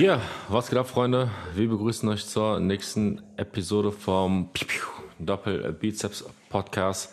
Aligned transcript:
Ja, 0.00 0.18
was 0.48 0.70
geht 0.70 0.78
ab, 0.78 0.88
Freunde? 0.88 1.30
Wir 1.54 1.68
begrüßen 1.68 2.08
euch 2.08 2.26
zur 2.26 2.58
nächsten 2.58 3.20
Episode 3.36 3.92
vom 3.92 4.48
Doppel 5.18 5.74
Bizeps 5.74 6.24
Podcast. 6.48 7.12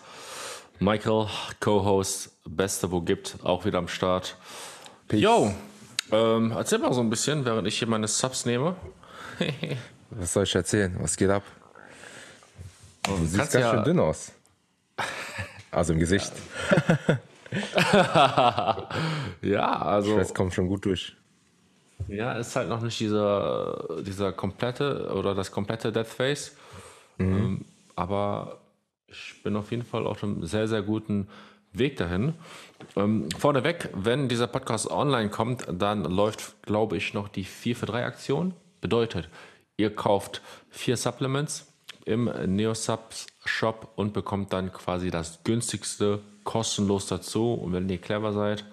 Michael, 0.80 1.27
Co-Host, 1.59 2.31
Beste, 2.45 2.89
wo 2.89 3.02
gibt, 3.02 3.39
auch 3.44 3.66
wieder 3.66 3.80
am 3.80 3.89
Start. 3.89 4.38
Peace. 5.09 5.20
Yo, 5.20 5.54
ähm, 6.13 6.54
erzähl 6.55 6.80
mal 6.80 6.94
so 6.94 7.02
ein 7.02 7.09
bisschen, 7.09 7.44
während 7.44 7.68
ich 7.68 7.77
hier 7.77 7.89
meine 7.89 8.08
Subs 8.08 8.45
nehme. 8.45 8.77
Was 10.12 10.31
soll 10.31 10.44
ich 10.44 10.55
erzählen? 10.55 10.95
Was 11.02 11.17
geht 11.17 11.30
ab? 11.30 11.44
Du 13.04 13.17
siehst 13.17 13.35
kannst 13.35 13.52
ganz 13.52 13.66
ja- 13.66 13.72
schön 13.72 13.84
dünn 13.84 13.99
aus. 13.99 14.31
Also 15.72 15.91
im 15.91 15.99
Gesicht. 15.99 16.31
Ja, 19.41 19.81
also, 19.81 20.17
Das 20.17 20.34
kommt 20.34 20.54
schon 20.54 20.67
gut 20.70 20.85
durch. 20.85 21.17
Ja, 22.08 22.34
ist 22.34 22.56
halt 22.56 22.70
noch 22.70 22.82
nicht 22.82 23.00
dieser, 23.00 24.02
dieser 24.02 24.32
komplette 24.32 25.14
oder 25.14 25.36
das 25.36 25.52
komplette 25.52 25.92
Death 25.92 26.08
Face. 26.08 26.56
Ähm, 27.20 27.66
aber 27.96 28.62
ich 29.08 29.42
bin 29.44 29.56
auf 29.56 29.72
jeden 29.72 29.84
Fall 29.84 30.06
auf 30.06 30.23
einem 30.23 30.46
sehr, 30.46 30.68
sehr 30.68 30.82
guten 30.82 31.28
Weg 31.73 31.98
dahin. 31.98 32.34
Ähm, 32.96 33.30
vorneweg, 33.38 33.90
wenn 33.94 34.30
dieser 34.30 34.48
Podcast 34.48 34.90
online 34.90 35.30
kommt, 35.30 35.66
dann 35.72 36.04
läuft, 36.04 36.62
glaube 36.64 36.98
ich, 36.98 37.14
noch 37.14 37.28
die 37.28 37.44
4 37.44 37.76
für 37.76 37.86
3 37.86 38.06
Aktion. 38.06 38.54
Bedeutet, 38.82 39.30
ihr 39.78 39.94
kauft 39.94 40.42
vier 40.70 40.98
Supplements 40.98 41.72
im 42.06 42.32
Neosubs 42.45 43.28
Shop 43.45 43.92
und 43.95 44.14
bekommt 44.14 44.54
dann 44.54 44.72
quasi 44.72 45.12
das 45.12 45.44
günstigste 45.44 46.20
kostenlos 46.44 47.08
dazu. 47.08 47.54
Und 47.54 47.73
wenn 47.73 47.89
ihr 47.89 47.98
clever 47.98 48.34
seid, 48.34 48.66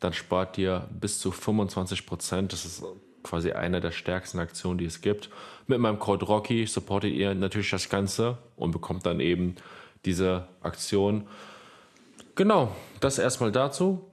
dann 0.00 0.12
spart 0.12 0.58
ihr 0.58 0.88
bis 0.90 1.20
zu 1.20 1.30
25 1.32 2.06
Prozent. 2.06 2.52
Das 2.52 2.64
ist 2.64 2.84
quasi 3.22 3.52
eine 3.52 3.80
der 3.80 3.90
stärksten 3.90 4.38
Aktionen, 4.38 4.78
die 4.78 4.84
es 4.84 5.00
gibt. 5.00 5.30
Mit 5.66 5.80
meinem 5.80 5.98
Code 5.98 6.24
Rocky 6.24 6.66
supportet 6.66 7.12
ihr 7.12 7.34
natürlich 7.34 7.70
das 7.70 7.88
Ganze 7.88 8.38
und 8.56 8.70
bekommt 8.70 9.06
dann 9.06 9.20
eben 9.20 9.56
diese 10.04 10.48
Aktion. 10.62 11.26
Genau, 12.34 12.74
das 13.00 13.18
erstmal 13.18 13.52
dazu. 13.52 14.04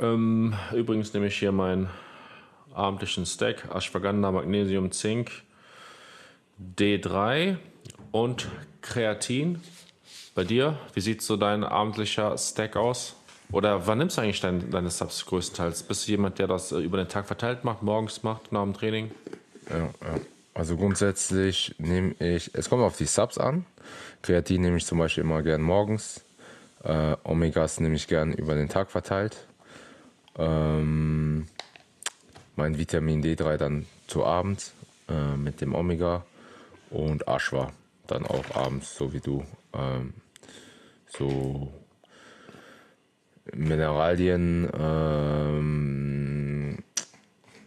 Ähm, 0.00 0.54
übrigens 0.72 1.12
nehme 1.12 1.26
ich 1.26 1.38
hier 1.38 1.52
meinen 1.52 1.90
abendlichen 2.72 3.26
Stack, 3.26 3.68
Ashwagandha, 3.74 4.30
Magnesium, 4.30 4.90
Zink, 4.92 5.42
D3 6.78 7.56
und 8.12 8.48
Kreatin. 8.80 9.60
Bei 10.34 10.44
dir, 10.44 10.78
wie 10.94 11.00
sieht 11.00 11.20
so 11.20 11.36
dein 11.36 11.64
abendlicher 11.64 12.38
Stack 12.38 12.76
aus? 12.76 13.16
Oder 13.52 13.86
wann 13.86 13.98
nimmst 13.98 14.16
du 14.16 14.22
eigentlich 14.22 14.40
dein, 14.40 14.70
deine 14.70 14.90
Subs 14.90 15.26
größtenteils? 15.26 15.82
Bist 15.84 16.08
du 16.08 16.12
jemand, 16.12 16.38
der 16.38 16.46
das 16.46 16.72
äh, 16.72 16.78
über 16.78 16.96
den 16.96 17.08
Tag 17.08 17.26
verteilt 17.26 17.64
macht, 17.64 17.82
morgens 17.82 18.22
macht, 18.22 18.50
nach 18.50 18.62
dem 18.62 18.74
Training? 18.74 19.10
Ja, 19.70 19.78
ja. 19.78 20.20
Also 20.54 20.76
grundsätzlich 20.76 21.74
nehme 21.78 22.14
ich, 22.18 22.50
es 22.54 22.68
kommt 22.68 22.82
auf 22.82 22.96
die 22.96 23.06
Subs 23.06 23.38
an. 23.38 23.64
Kreatin 24.22 24.60
nehme 24.62 24.76
ich 24.76 24.86
zum 24.86 24.98
Beispiel 24.98 25.24
immer 25.24 25.42
gern 25.42 25.62
morgens. 25.62 26.22
Äh, 26.82 27.16
Omegas 27.24 27.80
nehme 27.80 27.94
ich 27.94 28.06
gern 28.06 28.32
über 28.32 28.54
den 28.54 28.68
Tag 28.68 28.90
verteilt. 28.90 29.46
Ähm, 30.36 31.46
mein 32.56 32.78
Vitamin 32.78 33.22
D3 33.22 33.56
dann 33.56 33.86
zu 34.06 34.24
Abend 34.24 34.72
äh, 35.08 35.36
mit 35.36 35.60
dem 35.60 35.74
Omega 35.74 36.24
und 36.90 37.26
Ashwa 37.28 37.72
dann 38.06 38.26
auch 38.26 38.54
abends, 38.54 38.94
so 38.94 39.12
wie 39.12 39.20
du. 39.20 39.44
Ähm, 39.72 40.12
so 41.08 41.72
Mineralien, 43.54 44.68
ähm, 44.78 46.78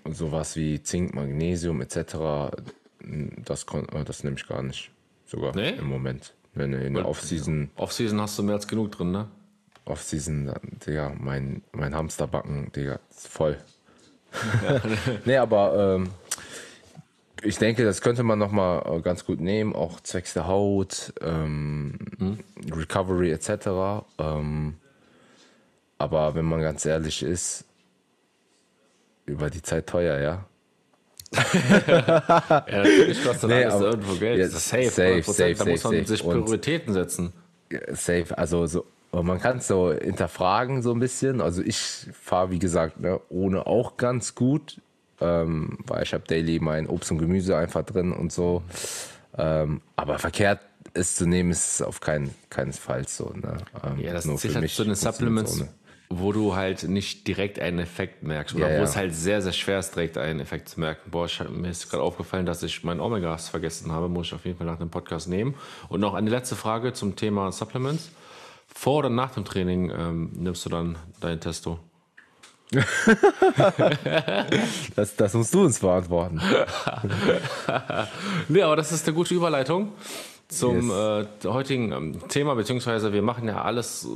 sowas 0.09 0.55
wie 0.55 0.81
Zink, 0.81 1.13
Magnesium 1.13 1.81
etc. 1.81 2.15
Das, 3.43 3.65
äh, 3.73 4.03
das 4.05 4.23
nehme 4.23 4.37
ich 4.37 4.47
gar 4.47 4.63
nicht. 4.63 4.91
Sogar 5.25 5.55
Nee? 5.55 5.71
im 5.71 5.87
Moment. 5.87 6.33
Wenn 6.53 6.71
in 6.73 6.93
der 6.93 7.07
Off-Season, 7.07 7.69
Off-Season 7.75 8.21
hast 8.21 8.39
du 8.39 8.43
mehr 8.43 8.55
als 8.55 8.67
genug 8.67 8.91
drin, 8.93 9.11
ne? 9.11 9.27
Off-Season, 9.83 10.51
Digga, 10.85 11.11
mein, 11.19 11.61
mein 11.73 11.93
Hamsterbacken, 11.93 12.71
Digga, 12.71 12.99
ist 13.09 13.27
voll. 13.27 13.57
nee, 15.25 15.35
aber 15.37 15.95
ähm, 15.97 16.09
ich 17.43 17.57
denke, 17.57 17.83
das 17.83 18.01
könnte 18.01 18.23
man 18.23 18.39
nochmal 18.39 19.01
ganz 19.01 19.25
gut 19.25 19.41
nehmen, 19.41 19.75
auch 19.75 19.99
zwecks 19.99 20.33
der 20.33 20.47
Haut, 20.47 21.13
ähm, 21.21 21.99
Recovery 22.71 23.31
etc. 23.31 24.05
Ähm, 24.17 24.75
aber 25.97 26.35
wenn 26.35 26.45
man 26.45 26.61
ganz 26.61 26.85
ehrlich 26.85 27.23
ist, 27.23 27.65
über 29.25 29.49
die 29.49 29.61
Zeit 29.61 29.87
teuer, 29.87 30.19
ja. 30.19 30.45
Ja, 31.87 32.63
natürlich 32.83 33.23
kostet 33.23 33.49
Nee, 33.49 33.65
alles 33.65 33.81
irgendwo 33.81 34.15
Geld. 34.15 34.39
Ja, 34.39 34.45
das 34.45 34.53
ist 34.55 34.69
safe, 34.69 34.89
safe, 34.89 35.19
100%. 35.19 35.23
safe, 35.23 35.53
Da 35.55 35.65
muss 35.65 35.83
man 35.83 35.93
safe. 35.93 36.05
sich 36.05 36.21
Prioritäten 36.23 36.93
setzen. 36.93 37.33
Safe, 37.91 38.37
also 38.37 38.67
so, 38.67 38.85
man 39.11 39.39
kann 39.39 39.57
es 39.57 39.67
so 39.67 39.91
hinterfragen 39.91 40.81
so 40.81 40.91
ein 40.91 40.99
bisschen. 40.99 41.41
Also 41.41 41.61
ich 41.61 41.77
fahre, 42.13 42.51
wie 42.51 42.59
gesagt, 42.59 42.99
ne, 42.99 43.19
ohne 43.29 43.65
auch 43.65 43.97
ganz 43.97 44.35
gut, 44.35 44.81
ähm, 45.19 45.79
weil 45.87 46.03
ich 46.03 46.13
habe 46.13 46.23
daily 46.27 46.59
mein 46.59 46.87
Obst 46.87 47.11
und 47.11 47.17
Gemüse 47.17 47.57
einfach 47.57 47.83
drin 47.83 48.11
und 48.13 48.31
so. 48.31 48.61
Ähm, 49.37 49.81
aber 49.95 50.19
verkehrt 50.19 50.59
es 50.93 51.15
zu 51.15 51.25
nehmen, 51.25 51.51
ist 51.51 51.67
es 51.75 51.81
auf 51.81 51.99
keinen 51.99 52.33
keinesfalls 52.49 53.17
so. 53.17 53.31
Ne? 53.33 53.57
Ähm, 53.83 53.99
Ja, 53.99 54.13
das 54.13 54.25
mich 54.25 54.39
zu 54.41 54.47
den 54.47 54.59
funktioniert's 54.61 55.01
Supplements, 55.01 55.59
ohne. 55.61 55.69
Wo 56.09 56.31
du 56.31 56.55
halt 56.55 56.83
nicht 56.83 57.27
direkt 57.27 57.59
einen 57.59 57.79
Effekt 57.79 58.23
merkst. 58.23 58.55
Oder 58.55 58.67
Ja, 58.69 58.73
wo 58.75 58.77
ja. 58.79 58.83
es 58.83 58.95
halt 58.95 59.15
sehr, 59.15 59.41
sehr 59.41 59.53
schwer 59.53 59.79
ist, 59.79 59.95
direkt 59.95 60.17
einen 60.17 60.39
Effekt 60.39 60.69
zu 60.69 60.79
merken. 60.79 61.09
Boah, 61.09 61.25
ich, 61.25 61.41
mir 61.49 61.69
ist 61.69 61.89
gerade 61.89 62.03
aufgefallen, 62.03 62.45
dass 62.45 62.61
ich 62.63 62.83
mein 62.83 62.99
Omegas 62.99 63.49
vergessen 63.49 63.91
habe. 63.91 64.07
Muss 64.07 64.27
ich 64.27 64.33
auf 64.33 64.45
jeden 64.45 64.57
Fall 64.57 64.67
nach 64.67 64.77
dem 64.77 64.89
Podcast 64.89 65.27
nehmen. 65.27 65.55
Und 65.89 65.99
noch 66.01 66.13
eine 66.13 66.29
letzte 66.29 66.55
Frage 66.55 66.93
zum 66.93 67.15
Thema 67.15 67.51
Supplements. 67.51 68.09
Vor 68.67 68.97
oder 68.99 69.09
nach 69.09 69.31
dem 69.31 69.45
Training 69.45 69.89
ähm, 69.89 70.31
nimmst 70.33 70.65
du 70.65 70.69
dann 70.69 70.97
dein 71.21 71.39
Testo? 71.39 71.79
Das, 74.95 75.15
das 75.15 75.33
musst 75.33 75.53
du 75.53 75.63
uns 75.63 75.79
beantworten. 75.79 76.41
Nee, 78.47 78.61
aber 78.61 78.75
das 78.75 78.91
ist 78.91 79.07
eine 79.07 79.15
gute 79.15 79.33
Überleitung 79.33 79.91
zum 80.47 80.89
Yes. 80.89 81.45
äh, 81.45 81.47
heutigen 81.47 81.91
ähm, 81.91 82.27
Thema, 82.29 82.55
beziehungsweise 82.55 83.13
wir 83.13 83.21
machen 83.21 83.47
ja 83.47 83.63
alles, 83.63 84.05
äh, 84.05 84.07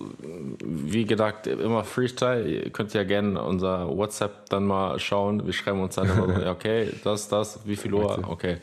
wie 0.62 1.06
gesagt, 1.06 1.48
immer 1.48 1.84
Freestyle. 1.84 2.48
Ihr 2.48 2.70
könnt 2.70 2.94
ja 2.94 3.04
gerne 3.04 3.42
unser 3.42 3.88
WhatsApp 3.96 4.50
dann 4.50 4.66
mal 4.66 5.00
schauen. 5.00 5.46
Wir 5.46 5.54
schreiben 5.54 5.82
uns 5.82 5.96
dann 5.96 6.10
immer 6.10 6.40
so, 6.40 6.46
okay, 6.50 6.92
das, 7.04 7.30
das, 7.30 7.62
wie 7.66 7.76
viel 7.76 7.94
Uhr, 7.94 8.24
okay. 8.28 8.58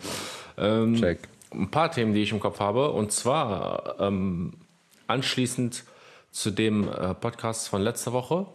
Ähm, 0.56 0.97
Check. 0.97 1.21
ein 1.53 1.71
paar 1.71 1.91
Themen, 1.91 2.15
die 2.15 2.22
ich 2.22 2.32
im 2.32 2.41
Kopf 2.41 2.60
habe. 2.60 2.91
Und 2.91 3.12
zwar 3.12 3.97
ähm, 3.98 4.53
anschließend 5.09 5.84
zu 6.31 6.50
dem 6.50 6.88
äh, 6.88 7.15
Podcast 7.15 7.69
von 7.69 7.83
letzter 7.83 8.12
Woche 8.12 8.47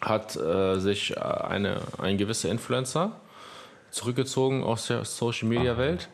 hat 0.00 0.36
äh, 0.36 0.78
sich 0.78 1.16
äh, 1.16 1.20
eine, 1.20 1.80
ein 1.98 2.18
gewisser 2.18 2.50
Influencer 2.50 3.12
zurückgezogen 3.90 4.62
aus 4.62 4.86
der 4.86 5.04
Social 5.04 5.48
Media 5.48 5.76
Welt. 5.78 6.08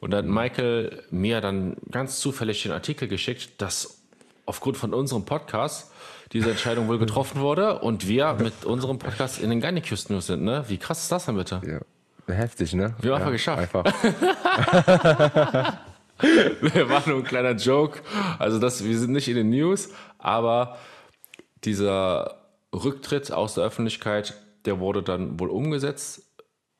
Und 0.00 0.12
dann 0.12 0.26
hat 0.26 0.32
Michael 0.32 1.02
mir 1.10 1.40
dann 1.40 1.76
ganz 1.90 2.20
zufällig 2.20 2.62
den 2.62 2.72
Artikel 2.72 3.08
geschickt, 3.08 3.60
dass 3.60 4.02
aufgrund 4.46 4.76
von 4.76 4.94
unserem 4.94 5.24
Podcast 5.24 5.92
diese 6.32 6.50
Entscheidung 6.50 6.88
wohl 6.88 6.98
getroffen 6.98 7.40
wurde 7.40 7.80
und 7.80 8.06
wir 8.06 8.34
mit 8.34 8.64
unserem 8.64 8.98
Podcast 8.98 9.40
in 9.40 9.50
den 9.50 9.60
Gynicus 9.60 10.08
News 10.08 10.26
sind. 10.26 10.42
Ne? 10.42 10.64
Wie 10.68 10.78
krass 10.78 11.02
ist 11.02 11.12
das 11.12 11.26
denn 11.26 11.36
bitte? 11.36 11.60
Ja. 11.66 12.34
Heftig, 12.34 12.74
ne? 12.74 12.94
Wir 13.00 13.14
haben 13.14 13.20
ja, 13.20 13.26
einfach 13.26 13.32
geschafft. 13.32 13.74
Einfach. 13.74 13.84
War 16.88 17.08
nur 17.08 17.18
ein 17.18 17.24
kleiner 17.24 17.52
Joke. 17.52 18.00
Also 18.38 18.58
das, 18.58 18.84
wir 18.84 18.98
sind 18.98 19.12
nicht 19.12 19.28
in 19.28 19.36
den 19.36 19.50
News, 19.50 19.90
aber 20.18 20.78
dieser 21.64 22.42
Rücktritt 22.74 23.32
aus 23.32 23.54
der 23.54 23.64
Öffentlichkeit, 23.64 24.34
der 24.66 24.78
wurde 24.78 25.02
dann 25.02 25.40
wohl 25.40 25.48
umgesetzt. 25.48 26.24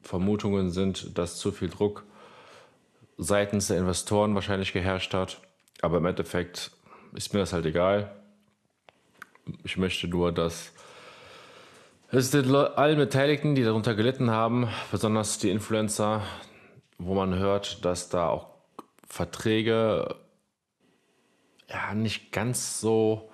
Vermutungen 0.02 0.70
sind, 0.70 1.16
dass 1.16 1.38
zu 1.38 1.50
viel 1.50 1.70
Druck 1.70 2.04
seitens 3.18 3.66
der 3.66 3.78
Investoren 3.78 4.34
wahrscheinlich 4.34 4.72
geherrscht 4.72 5.12
hat. 5.12 5.40
Aber 5.82 5.98
im 5.98 6.06
Endeffekt 6.06 6.70
ist 7.14 7.34
mir 7.34 7.40
das 7.40 7.52
halt 7.52 7.66
egal. 7.66 8.14
Ich 9.64 9.76
möchte 9.76 10.08
nur, 10.08 10.32
dass 10.32 10.72
es 12.10 12.30
den 12.30 12.54
allen 12.54 12.98
Beteiligten, 12.98 13.54
die 13.54 13.64
darunter 13.64 13.94
gelitten 13.94 14.30
haben, 14.30 14.68
besonders 14.90 15.38
die 15.38 15.50
Influencer, 15.50 16.22
wo 16.98 17.14
man 17.14 17.34
hört, 17.34 17.84
dass 17.84 18.08
da 18.08 18.28
auch 18.28 18.48
Verträge 19.06 20.16
ja 21.68 21.94
nicht 21.94 22.32
ganz 22.32 22.80
so 22.80 23.30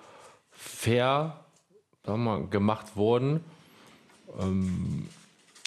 fair 0.51 1.45
mal, 2.05 2.47
gemacht 2.47 2.95
wurden, 2.95 3.43
ähm, 4.39 5.09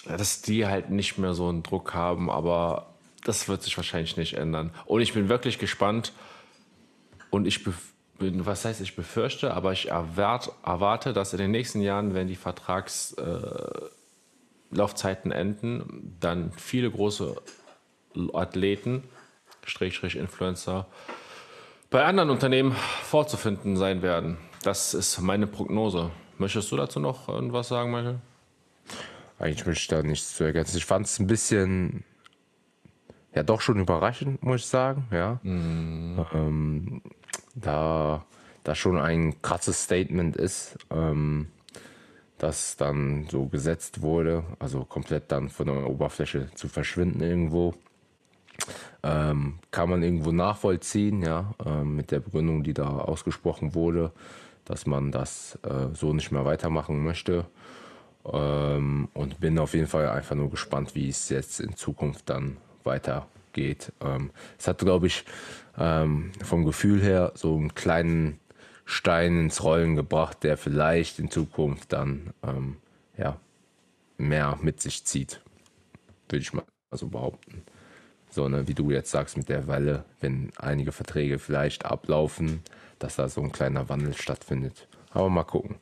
dass 0.05 0.41
die 0.41 0.65
halt 0.65 0.89
nicht 0.89 1.17
mehr 1.17 1.33
so 1.33 1.49
einen 1.49 1.63
Druck 1.63 1.93
haben, 1.93 2.29
aber 2.29 2.88
das 3.29 3.47
wird 3.47 3.61
sich 3.61 3.77
wahrscheinlich 3.77 4.17
nicht 4.17 4.33
ändern. 4.33 4.71
Und 4.85 5.01
ich 5.01 5.13
bin 5.13 5.29
wirklich 5.29 5.59
gespannt 5.59 6.13
und 7.29 7.45
ich 7.45 7.63
bin, 7.63 8.45
was 8.45 8.65
heißt 8.65 8.81
ich 8.81 8.95
befürchte, 8.95 9.53
aber 9.53 9.71
ich 9.71 9.89
erwart, 9.89 10.51
erwarte, 10.65 11.13
dass 11.13 11.31
in 11.33 11.37
den 11.37 11.51
nächsten 11.51 11.81
Jahren, 11.81 12.15
wenn 12.15 12.27
die 12.27 12.35
Vertrags 12.35 13.13
äh, 13.13 13.89
enden, 14.71 16.17
dann 16.19 16.51
viele 16.53 16.89
große 16.89 17.35
Athleten, 18.33 19.03
Strich, 19.63 20.15
Influencer, 20.15 20.87
bei 21.91 22.03
anderen 22.05 22.31
Unternehmen 22.31 22.75
vorzufinden 23.03 23.77
sein 23.77 24.01
werden. 24.01 24.37
Das 24.63 24.95
ist 24.95 25.19
meine 25.19 25.45
Prognose. 25.45 26.09
Möchtest 26.39 26.71
du 26.71 26.77
dazu 26.77 26.99
noch 26.99 27.29
irgendwas 27.29 27.67
sagen, 27.67 27.91
Michael? 27.91 28.19
Eigentlich 29.37 29.65
möchte 29.67 29.81
ich 29.81 29.87
da 29.87 30.01
nichts 30.01 30.35
zu 30.35 30.43
ergänzen. 30.43 30.77
Ich 30.77 30.85
fand 30.85 31.05
es 31.05 31.19
ein 31.19 31.27
bisschen, 31.27 32.03
ja, 33.33 33.43
doch 33.43 33.61
schon 33.61 33.79
überraschend, 33.79 34.43
muss 34.43 34.61
ich 34.61 34.67
sagen. 34.67 35.07
Ja. 35.11 35.39
Mhm. 35.43 36.25
Ähm, 36.33 37.01
da 37.55 38.25
das 38.63 38.77
schon 38.77 38.97
ein 38.97 39.41
krasses 39.41 39.83
Statement 39.83 40.35
ist, 40.35 40.77
ähm, 40.91 41.47
das 42.37 42.77
dann 42.77 43.27
so 43.29 43.47
gesetzt 43.47 44.01
wurde, 44.01 44.43
also 44.59 44.85
komplett 44.85 45.31
dann 45.31 45.49
von 45.49 45.67
der 45.67 45.89
Oberfläche 45.89 46.49
zu 46.55 46.67
verschwinden 46.67 47.21
irgendwo. 47.21 47.73
Ähm, 49.03 49.59
kann 49.71 49.89
man 49.89 50.03
irgendwo 50.03 50.31
nachvollziehen, 50.31 51.21
ja, 51.21 51.53
äh, 51.65 51.83
mit 51.83 52.11
der 52.11 52.19
Begründung, 52.19 52.63
die 52.63 52.73
da 52.73 52.89
ausgesprochen 52.89 53.73
wurde, 53.73 54.11
dass 54.65 54.85
man 54.85 55.11
das 55.11 55.57
äh, 55.63 55.93
so 55.93 56.13
nicht 56.13 56.31
mehr 56.31 56.45
weitermachen 56.45 57.03
möchte. 57.03 57.45
Ähm, 58.25 59.07
und 59.13 59.39
bin 59.39 59.57
auf 59.57 59.73
jeden 59.73 59.87
Fall 59.87 60.09
einfach 60.09 60.35
nur 60.35 60.49
gespannt, 60.49 60.95
wie 60.95 61.07
es 61.07 61.29
jetzt 61.29 61.61
in 61.61 61.75
Zukunft 61.75 62.29
dann 62.29 62.57
weitergeht. 62.83 63.91
Ähm, 64.01 64.31
es 64.57 64.67
hat, 64.67 64.79
glaube 64.79 65.07
ich, 65.07 65.25
ähm, 65.77 66.31
vom 66.43 66.65
Gefühl 66.65 67.01
her 67.01 67.31
so 67.35 67.55
einen 67.55 67.75
kleinen 67.75 68.39
Stein 68.85 69.39
ins 69.39 69.63
Rollen 69.63 69.95
gebracht, 69.95 70.43
der 70.43 70.57
vielleicht 70.57 71.19
in 71.19 71.29
Zukunft 71.29 71.93
dann 71.93 72.33
ähm, 72.43 72.77
ja, 73.17 73.37
mehr 74.17 74.57
mit 74.61 74.81
sich 74.81 75.05
zieht. 75.05 75.41
Würde 76.27 76.41
ich 76.41 76.53
mal 76.53 76.63
so 76.91 77.07
behaupten. 77.07 77.63
So, 78.31 78.47
ne, 78.47 78.67
wie 78.67 78.73
du 78.73 78.91
jetzt 78.91 79.11
sagst 79.11 79.37
mit 79.37 79.49
der 79.49 79.67
Welle, 79.67 80.05
wenn 80.19 80.51
einige 80.57 80.91
Verträge 80.91 81.39
vielleicht 81.39 81.85
ablaufen, 81.85 82.61
dass 82.99 83.15
da 83.15 83.27
so 83.29 83.41
ein 83.41 83.51
kleiner 83.51 83.89
Wandel 83.89 84.15
stattfindet. 84.15 84.87
Aber 85.11 85.29
mal 85.29 85.43
gucken. 85.43 85.75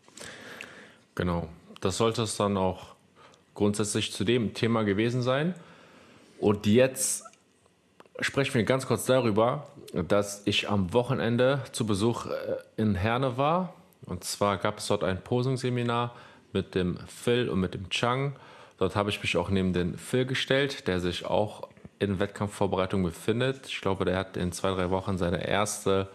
Genau. 1.15 1.49
Das 1.81 1.97
sollte 1.97 2.23
es 2.23 2.37
dann 2.37 2.57
auch 2.57 2.95
grundsätzlich 3.53 4.11
zu 4.13 4.23
dem 4.23 4.53
Thema 4.53 4.83
gewesen 4.83 5.21
sein. 5.21 5.55
Und 6.39 6.65
jetzt 6.65 7.23
sprechen 8.19 8.53
wir 8.53 8.63
ganz 8.63 8.87
kurz 8.87 9.05
darüber, 9.05 9.67
dass 9.93 10.41
ich 10.45 10.69
am 10.69 10.93
Wochenende 10.93 11.63
zu 11.71 11.85
Besuch 11.85 12.25
äh, 12.25 12.31
in 12.75 12.95
Herne 12.95 13.37
war. 13.37 13.73
Und 14.05 14.23
zwar 14.23 14.57
gab 14.57 14.79
es 14.79 14.87
dort 14.87 15.03
ein 15.03 15.21
Posing-Seminar 15.23 16.15
mit 16.53 16.75
dem 16.75 16.97
Phil 17.07 17.49
und 17.49 17.59
mit 17.59 17.73
dem 17.73 17.89
Chang. 17.89 18.35
Dort 18.77 18.95
habe 18.95 19.09
ich 19.09 19.21
mich 19.21 19.37
auch 19.37 19.49
neben 19.49 19.73
den 19.73 19.97
Phil 19.97 20.25
gestellt, 20.25 20.87
der 20.87 20.99
sich 20.99 21.25
auch 21.25 21.67
in 21.99 22.19
Wettkampfvorbereitung 22.19 23.03
befindet. 23.03 23.67
Ich 23.67 23.81
glaube, 23.81 24.05
der 24.05 24.17
hat 24.17 24.37
in 24.37 24.51
zwei, 24.51 24.71
drei 24.71 24.89
Wochen 24.91 25.17
seine 25.17 25.47
erste 25.47 26.07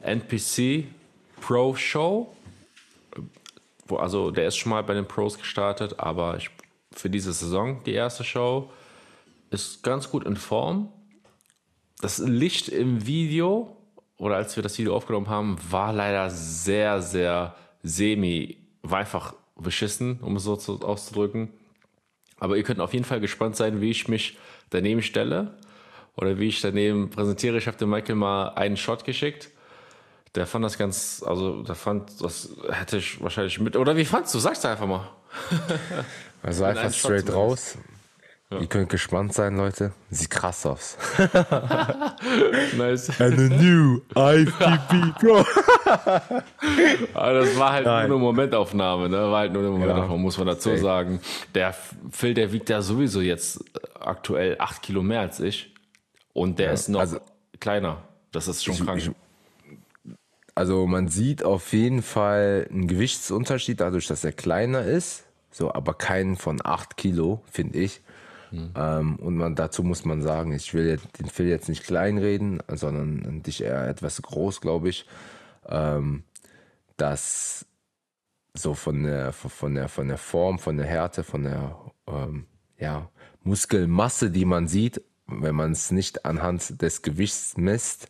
NPC 0.00 0.86
Pro 1.40 1.74
Show. 1.74 2.34
Also 3.90 4.30
der 4.30 4.48
ist 4.48 4.56
schon 4.56 4.70
mal 4.70 4.82
bei 4.82 4.94
den 4.94 5.06
Pros 5.06 5.38
gestartet, 5.38 5.98
aber 5.98 6.38
ich, 6.38 6.50
für 6.92 7.10
diese 7.10 7.32
Saison 7.32 7.82
die 7.84 7.92
erste 7.92 8.24
Show 8.24 8.70
ist 9.50 9.82
ganz 9.82 10.10
gut 10.10 10.24
in 10.24 10.36
Form. 10.36 10.92
Das 12.00 12.18
Licht 12.18 12.68
im 12.68 13.06
Video 13.06 13.76
oder 14.18 14.36
als 14.36 14.56
wir 14.56 14.62
das 14.62 14.78
Video 14.78 14.96
aufgenommen 14.96 15.28
haben, 15.28 15.56
war 15.70 15.92
leider 15.92 16.30
sehr, 16.30 17.02
sehr 17.02 17.54
semi, 17.82 18.58
war 18.82 18.98
einfach 18.98 19.34
beschissen, 19.56 20.20
um 20.20 20.36
es 20.36 20.44
so 20.44 20.52
auszudrücken. 20.52 21.50
Aber 22.38 22.56
ihr 22.56 22.62
könnt 22.62 22.80
auf 22.80 22.92
jeden 22.92 23.04
Fall 23.04 23.20
gespannt 23.20 23.56
sein, 23.56 23.80
wie 23.80 23.90
ich 23.90 24.08
mich 24.08 24.38
daneben 24.70 25.02
stelle 25.02 25.56
oder 26.16 26.38
wie 26.38 26.48
ich 26.48 26.60
daneben 26.60 27.10
präsentiere. 27.10 27.58
Ich 27.58 27.66
habe 27.66 27.76
dem 27.76 27.90
Michael 27.90 28.16
mal 28.16 28.50
einen 28.50 28.76
Shot 28.76 29.04
geschickt. 29.04 29.50
Der 30.34 30.46
fand 30.46 30.64
das 30.64 30.76
ganz, 30.76 31.22
also 31.26 31.62
der 31.62 31.74
fand, 31.74 32.20
das 32.20 32.50
hätte 32.70 32.98
ich 32.98 33.22
wahrscheinlich 33.22 33.58
mit. 33.58 33.76
Oder 33.76 33.96
wie 33.96 34.04
fandst 34.04 34.34
du? 34.34 34.38
Sag's 34.38 34.64
einfach 34.64 34.86
mal. 34.86 35.10
Also 36.42 36.62
einfach 36.62 36.92
straight 36.92 37.32
raus. 37.32 37.76
Ja. 38.56 38.62
Ihr 38.62 38.68
könnt 38.68 38.88
gespannt 38.88 39.34
sein, 39.34 39.56
Leute. 39.56 39.92
Sieht 40.10 40.30
krass 40.30 40.64
aus. 40.66 40.96
nice. 42.76 43.20
And 43.20 43.38
a 43.38 43.54
new 43.54 44.00
IPP 44.14 45.18
Pro. 45.20 45.44
Aber 47.14 47.32
das 47.34 47.58
war 47.58 47.72
halt 47.72 47.84
Nein. 47.84 48.08
nur 48.08 48.16
eine 48.16 48.24
Momentaufnahme, 48.24 49.08
ne? 49.08 49.30
War 49.30 49.40
halt 49.40 49.52
nur 49.52 49.62
eine 49.62 49.70
Momentaufnahme, 49.70 50.12
ja. 50.12 50.18
muss 50.18 50.38
man 50.38 50.46
dazu 50.46 50.76
sagen. 50.76 51.20
Der 51.54 51.74
Phil, 52.10 52.34
der 52.34 52.52
wiegt 52.52 52.70
ja 52.70 52.82
sowieso 52.82 53.20
jetzt 53.20 53.62
aktuell 54.00 54.56
acht 54.58 54.82
Kilo 54.82 55.02
mehr 55.02 55.20
als 55.20 55.40
ich. 55.40 55.74
Und 56.32 56.58
der 56.58 56.66
ja. 56.66 56.72
ist 56.72 56.88
noch 56.88 57.00
also, 57.00 57.18
kleiner. 57.60 58.02
Das 58.32 58.48
ist 58.48 58.64
schon 58.64 58.74
ich, 58.74 58.84
krank. 58.84 58.98
Ich, 58.98 59.10
also 60.54 60.86
man 60.86 61.08
sieht 61.08 61.44
auf 61.44 61.72
jeden 61.72 62.02
Fall 62.02 62.66
einen 62.70 62.88
Gewichtsunterschied 62.88 63.80
dadurch, 63.80 64.06
dass 64.06 64.24
er 64.24 64.32
kleiner 64.32 64.82
ist. 64.82 65.24
So, 65.50 65.72
aber 65.72 65.94
keinen 65.94 66.36
von 66.36 66.60
acht 66.64 66.96
Kilo, 66.96 67.42
finde 67.50 67.78
ich. 67.78 68.02
Mhm. 68.50 68.70
Ähm, 68.76 69.16
und 69.16 69.36
man, 69.36 69.54
dazu 69.54 69.82
muss 69.82 70.04
man 70.04 70.22
sagen, 70.22 70.52
ich 70.52 70.72
will 70.74 70.98
den 71.18 71.26
Phil 71.26 71.48
jetzt 71.48 71.68
nicht 71.68 71.84
kleinreden, 71.84 72.62
sondern 72.68 73.42
dich 73.42 73.62
eher 73.62 73.88
etwas 73.88 74.20
groß, 74.22 74.60
glaube 74.60 74.88
ich. 74.88 75.06
Ähm, 75.68 76.24
dass 76.96 77.66
so 78.54 78.74
von 78.74 79.02
der, 79.02 79.32
von, 79.32 79.74
der, 79.74 79.88
von 79.88 80.08
der 80.08 80.18
Form, 80.18 80.58
von 80.58 80.76
der 80.76 80.86
Härte, 80.86 81.24
von 81.24 81.44
der 81.44 81.76
ähm, 82.06 82.46
ja, 82.78 83.08
Muskelmasse, 83.42 84.30
die 84.30 84.44
man 84.44 84.66
sieht, 84.68 85.02
wenn 85.26 85.54
man 85.54 85.72
es 85.72 85.90
nicht 85.90 86.24
anhand 86.24 86.80
des 86.82 87.02
Gewichts 87.02 87.56
misst, 87.56 88.08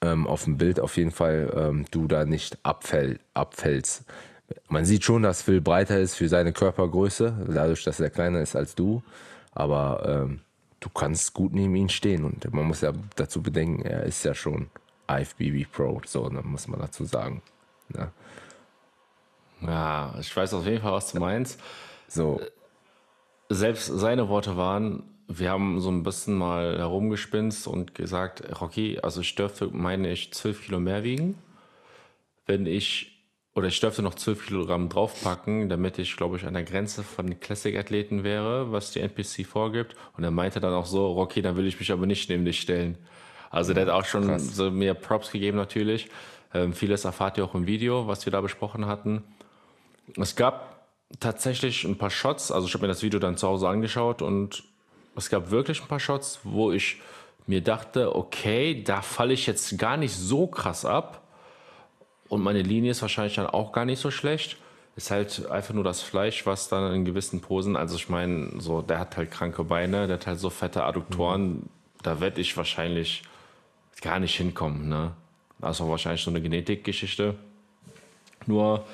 ähm, 0.00 0.26
auf 0.26 0.44
dem 0.44 0.58
Bild 0.58 0.80
auf 0.80 0.96
jeden 0.96 1.10
Fall 1.10 1.52
ähm, 1.54 1.84
du 1.90 2.06
da 2.06 2.24
nicht 2.24 2.58
abfäll, 2.62 3.20
abfällst. 3.34 4.04
Man 4.68 4.84
sieht 4.84 5.04
schon, 5.04 5.22
dass 5.22 5.42
Phil 5.42 5.60
breiter 5.60 5.98
ist 5.98 6.14
für 6.14 6.28
seine 6.28 6.52
Körpergröße, 6.52 7.46
dadurch, 7.48 7.84
dass 7.84 8.00
er 8.00 8.10
kleiner 8.10 8.40
ist 8.40 8.56
als 8.56 8.74
du. 8.74 9.02
Aber 9.52 10.02
ähm, 10.06 10.40
du 10.80 10.88
kannst 10.88 11.32
gut 11.34 11.52
neben 11.52 11.74
ihm 11.76 11.88
stehen 11.88 12.24
und 12.24 12.52
man 12.52 12.66
muss 12.66 12.80
ja 12.80 12.92
dazu 13.16 13.42
bedenken, 13.42 13.82
er 13.82 14.04
ist 14.04 14.24
ja 14.24 14.34
schon 14.34 14.70
IFBB 15.10 15.70
Pro, 15.70 16.00
so, 16.06 16.28
dann 16.28 16.46
muss 16.46 16.68
man 16.68 16.80
dazu 16.80 17.04
sagen. 17.04 17.42
Ne? 17.88 18.10
Ja, 19.60 20.14
ich 20.18 20.34
weiß 20.34 20.54
auf 20.54 20.66
jeden 20.66 20.82
Fall, 20.82 20.92
was 20.92 21.12
du 21.12 21.20
meinst. 21.20 21.60
So. 22.08 22.40
Selbst 23.48 23.86
seine 23.86 24.28
Worte 24.28 24.56
waren, 24.56 25.02
wir 25.28 25.50
haben 25.50 25.80
so 25.80 25.90
ein 25.90 26.02
bisschen 26.02 26.34
mal 26.34 26.78
herumgespinst 26.78 27.66
und 27.66 27.94
gesagt, 27.94 28.60
Rocky, 28.60 28.98
also 29.02 29.20
ich 29.20 29.34
dürfte, 29.34 29.68
meine 29.68 30.10
ich, 30.10 30.32
12 30.32 30.64
Kilo 30.64 30.80
mehr 30.80 31.04
wiegen. 31.04 31.38
Wenn 32.46 32.66
ich 32.66 33.11
oder 33.54 33.68
ich 33.68 33.78
dürfte 33.80 34.02
noch 34.02 34.14
12 34.14 34.46
Kilogramm 34.46 34.88
draufpacken, 34.88 35.68
damit 35.68 35.98
ich, 35.98 36.16
glaube 36.16 36.38
ich, 36.38 36.46
an 36.46 36.54
der 36.54 36.62
Grenze 36.62 37.02
von 37.02 37.26
den 37.26 37.38
Classic-Athleten 37.38 38.24
wäre, 38.24 38.72
was 38.72 38.92
die 38.92 39.00
NPC 39.00 39.46
vorgibt. 39.46 39.94
Und 40.16 40.24
er 40.24 40.30
meinte 40.30 40.58
dann 40.58 40.72
auch 40.72 40.86
so, 40.86 41.12
Rocky, 41.12 41.42
dann 41.42 41.56
will 41.56 41.66
ich 41.66 41.78
mich 41.78 41.92
aber 41.92 42.06
nicht 42.06 42.30
neben 42.30 42.46
dich 42.46 42.60
stellen. 42.60 42.96
Also 43.50 43.74
der 43.74 43.86
hat 43.86 43.92
auch 43.92 44.06
schon 44.06 44.38
so 44.38 44.70
mir 44.70 44.94
Props 44.94 45.30
gegeben 45.30 45.58
natürlich. 45.58 46.08
Ähm, 46.54 46.72
vieles 46.72 47.04
erfahrt 47.04 47.36
ihr 47.36 47.44
auch 47.44 47.54
im 47.54 47.66
Video, 47.66 48.06
was 48.06 48.24
wir 48.24 48.30
da 48.30 48.40
besprochen 48.40 48.86
hatten. 48.86 49.22
Es 50.16 50.34
gab 50.34 50.86
tatsächlich 51.20 51.84
ein 51.84 51.98
paar 51.98 52.10
Shots, 52.10 52.50
also 52.50 52.66
ich 52.66 52.72
habe 52.72 52.82
mir 52.82 52.88
das 52.88 53.02
Video 53.02 53.20
dann 53.20 53.36
zu 53.36 53.46
Hause 53.46 53.68
angeschaut 53.68 54.22
und 54.22 54.64
es 55.14 55.28
gab 55.28 55.50
wirklich 55.50 55.82
ein 55.82 55.88
paar 55.88 56.00
Shots, 56.00 56.40
wo 56.42 56.72
ich 56.72 57.02
mir 57.46 57.60
dachte, 57.60 58.16
okay, 58.16 58.82
da 58.82 59.02
falle 59.02 59.34
ich 59.34 59.46
jetzt 59.46 59.76
gar 59.78 59.98
nicht 59.98 60.14
so 60.14 60.46
krass 60.46 60.86
ab 60.86 61.21
und 62.32 62.40
meine 62.40 62.62
Linie 62.62 62.92
ist 62.92 63.02
wahrscheinlich 63.02 63.34
dann 63.34 63.46
auch 63.46 63.72
gar 63.72 63.84
nicht 63.84 64.00
so 64.00 64.10
schlecht. 64.10 64.56
Ist 64.96 65.10
halt 65.10 65.50
einfach 65.50 65.74
nur 65.74 65.84
das 65.84 66.00
Fleisch, 66.00 66.46
was 66.46 66.70
dann 66.70 66.94
in 66.94 67.04
gewissen 67.04 67.42
Posen, 67.42 67.76
also 67.76 67.94
ich 67.96 68.08
meine, 68.08 68.58
so, 68.58 68.80
der 68.80 69.00
hat 69.00 69.18
halt 69.18 69.30
kranke 69.30 69.64
Beine, 69.64 70.06
der 70.06 70.16
hat 70.16 70.26
halt 70.26 70.40
so 70.40 70.48
fette 70.48 70.84
Adduktoren, 70.84 71.50
mhm. 71.50 71.68
da 72.02 72.20
werde 72.20 72.40
ich 72.40 72.56
wahrscheinlich 72.56 73.22
gar 74.00 74.18
nicht 74.18 74.34
hinkommen. 74.34 74.88
Ne? 74.88 75.12
Das 75.58 75.76
ist 75.76 75.82
auch 75.82 75.90
wahrscheinlich 75.90 76.22
so 76.22 76.30
eine 76.30 76.40
Genetikgeschichte. 76.40 77.34
Nur, 78.46 78.86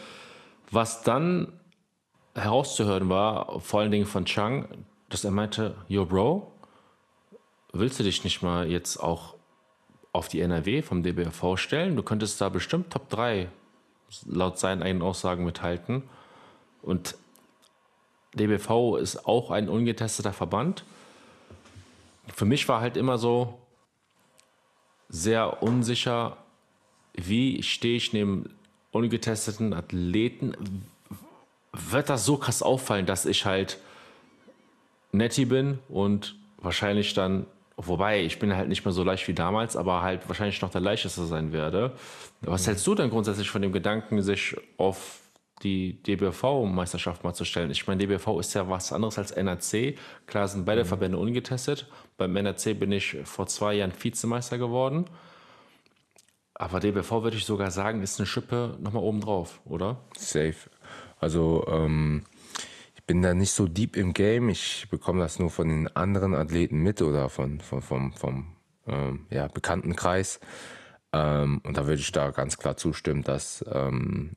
was 0.73 1.04
dann 1.04 1.52
herauszuhören 2.35 3.09
war, 3.09 3.61
vor 3.61 3.80
allen 3.80 3.92
Dingen 3.92 4.07
von 4.07 4.25
Chang, 4.25 4.66
dass 5.11 5.23
er 5.23 5.30
meinte, 5.30 5.76
yo 5.87 6.07
Bro, 6.07 6.50
willst 7.73 8.00
du 8.00 8.02
dich 8.02 8.25
nicht 8.25 8.42
mal 8.42 8.68
jetzt 8.68 8.97
auch 8.97 9.38
auf 10.12 10.29
die 10.29 10.41
NRW 10.41 10.83
vom 10.83 11.03
DBFV 11.03 11.57
stellen. 11.57 11.97
Du 11.97 12.03
könntest 12.03 12.41
da 12.41 12.49
bestimmt 12.49 12.91
Top 12.93 13.09
3 13.11 13.49
laut 14.27 14.59
seinen 14.59 14.83
eigenen 14.83 15.03
Aussagen 15.03 15.45
mithalten. 15.45 16.03
Und 16.83 17.17
DBV 18.35 18.97
ist 18.97 19.27
auch 19.27 19.50
ein 19.50 19.69
ungetesteter 19.69 20.33
Verband. 20.33 20.85
Für 22.35 22.45
mich 22.45 22.69
war 22.69 22.81
halt 22.81 22.97
immer 22.97 23.19
so 23.19 23.59
sehr 25.09 25.62
unsicher, 25.62 26.37
wie 27.15 27.62
stehe 27.62 27.97
ich 27.97 28.12
neben 28.12 28.55
ungetesteten 28.93 29.73
Athleten, 29.73 30.55
wird 31.73 32.09
das 32.09 32.25
so 32.25 32.37
krass 32.37 32.62
auffallen, 32.62 33.07
dass 33.07 33.27
ich 33.27 33.45
halt 33.45 33.79
Netty 35.12 35.47
bin 35.47 35.79
und 35.88 36.37
wahrscheinlich 36.59 37.15
dann, 37.15 37.47
wobei 37.78 38.25
ich 38.25 38.38
bin 38.38 38.54
halt 38.54 38.68
nicht 38.68 38.85
mehr 38.85 38.92
so 38.92 39.04
leicht 39.04 39.26
wie 39.28 39.35
damals, 39.35 39.76
aber 39.76 40.02
halt 40.02 40.28
wahrscheinlich 40.28 40.61
noch 40.61 40.70
der 40.70 40.80
leichteste 40.80 41.25
sein 41.25 41.52
werde. 41.52 41.92
Was 42.42 42.66
hältst 42.66 42.87
du 42.87 42.94
denn 42.94 43.08
grundsätzlich 43.08 43.49
von 43.49 43.62
dem 43.62 43.73
Gedanken, 43.73 44.20
sich 44.20 44.56
auf 44.76 45.20
die 45.62 46.02
DBV-Meisterschaft 46.02 47.23
mal 47.23 47.35
zu 47.35 47.44
stellen? 47.44 47.70
Ich 47.70 47.87
meine, 47.87 48.04
DBV 48.04 48.40
ist 48.40 48.52
ja 48.54 48.68
was 48.68 48.92
anderes 48.92 49.16
als 49.16 49.30
NRC. 49.30 49.97
Klar 50.26 50.49
sind 50.49 50.64
beide 50.64 50.82
mhm. 50.82 50.88
Verbände 50.88 51.18
ungetestet. 51.18 51.87
Beim 52.16 52.35
NRC 52.35 52.78
bin 52.78 52.90
ich 52.90 53.16
vor 53.25 53.47
zwei 53.47 53.75
Jahren 53.75 53.92
Vizemeister 53.97 54.58
geworden. 54.58 55.06
Aber 56.54 56.80
DBV 56.80 57.23
würde 57.23 57.37
ich 57.37 57.44
sogar 57.44 57.70
sagen, 57.70 58.02
ist 58.02 58.18
eine 58.18 58.26
Schippe 58.26 58.76
nochmal 58.80 59.04
oben 59.04 59.20
drauf, 59.20 59.61
oder? 59.64 60.00
Safe. 60.16 60.56
Also 61.20 61.64
ähm, 61.68 62.25
bin 63.09 63.23
da 63.23 63.35
nicht 63.35 63.53
so 63.53 63.67
deep 63.67 63.97
im 63.97 64.12
Game. 64.12 64.50
Ich 64.50 64.87
bekomme 64.91 65.21
das 65.21 65.38
nur 65.38 65.50
von 65.50 65.69
den 65.69 65.88
anderen 65.97 66.35
Athleten 66.35 66.79
mit 66.83 67.00
oder 67.03 67.31
von, 67.31 67.59
von 67.61 67.81
vom, 67.81 68.12
vom 68.12 68.57
ähm, 68.87 69.27
ja, 69.31 69.49
Bekanntenkreis. 69.49 70.38
Ähm, 71.15 71.62
und 71.65 71.79
da 71.79 71.87
würde 71.87 72.03
ich 72.03 72.12
da 72.12 72.31
ganz 72.31 72.59
klar 72.59 72.77
zustimmen, 72.77 73.25
dass 73.25 73.65
ähm, 73.73 74.37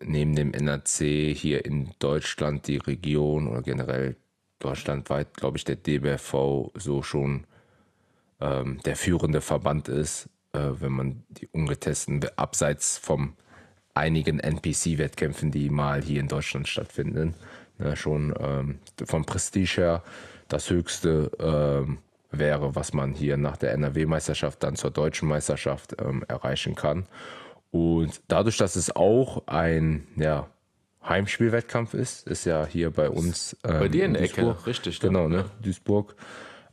neben 0.00 0.34
dem 0.34 0.52
NRC 0.52 1.36
hier 1.36 1.64
in 1.64 1.92
Deutschland 2.00 2.66
die 2.66 2.78
Region 2.78 3.46
oder 3.46 3.62
generell 3.62 4.16
deutschlandweit, 4.58 5.34
glaube 5.34 5.56
ich, 5.56 5.64
der 5.64 5.76
DBFV 5.76 6.72
so 6.74 7.02
schon 7.02 7.46
ähm, 8.40 8.80
der 8.84 8.96
führende 8.96 9.40
Verband 9.40 9.88
ist, 9.88 10.28
äh, 10.52 10.72
wenn 10.80 10.92
man 10.92 11.22
die 11.28 11.46
ungetesteten, 11.46 12.28
abseits 12.34 12.98
vom 12.98 13.36
einigen 13.96 14.40
NPC-Wettkämpfen, 14.40 15.50
die 15.50 15.70
mal 15.70 16.02
hier 16.02 16.20
in 16.20 16.28
Deutschland 16.28 16.68
stattfinden. 16.68 17.34
Ne, 17.78 17.96
schon 17.96 18.34
ähm, 18.38 18.78
vom 19.04 19.24
Prestige 19.24 19.76
her 19.76 20.02
das 20.48 20.70
höchste 20.70 21.30
ähm, 21.38 21.98
wäre, 22.30 22.74
was 22.74 22.92
man 22.92 23.12
hier 23.12 23.36
nach 23.36 23.56
der 23.56 23.72
NRW-Meisterschaft 23.72 24.62
dann 24.62 24.76
zur 24.76 24.90
deutschen 24.90 25.28
Meisterschaft 25.28 25.96
ähm, 26.00 26.24
erreichen 26.28 26.74
kann. 26.74 27.06
Und 27.70 28.22
dadurch, 28.28 28.56
dass 28.56 28.76
es 28.76 28.94
auch 28.94 29.46
ein 29.46 30.06
ja, 30.16 30.48
Heimspielwettkampf 31.06 31.94
ist, 31.94 32.26
ist 32.26 32.44
ja 32.44 32.64
hier 32.66 32.90
bei 32.90 33.10
uns. 33.10 33.56
Ähm, 33.64 33.78
bei 33.80 33.88
dir 33.88 34.04
in 34.04 34.14
der 34.14 34.22
Ecke, 34.22 34.56
richtig. 34.66 35.00
Genau, 35.00 35.28
ne? 35.28 35.44
Duisburg. 35.62 36.16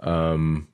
Ähm, 0.01 0.67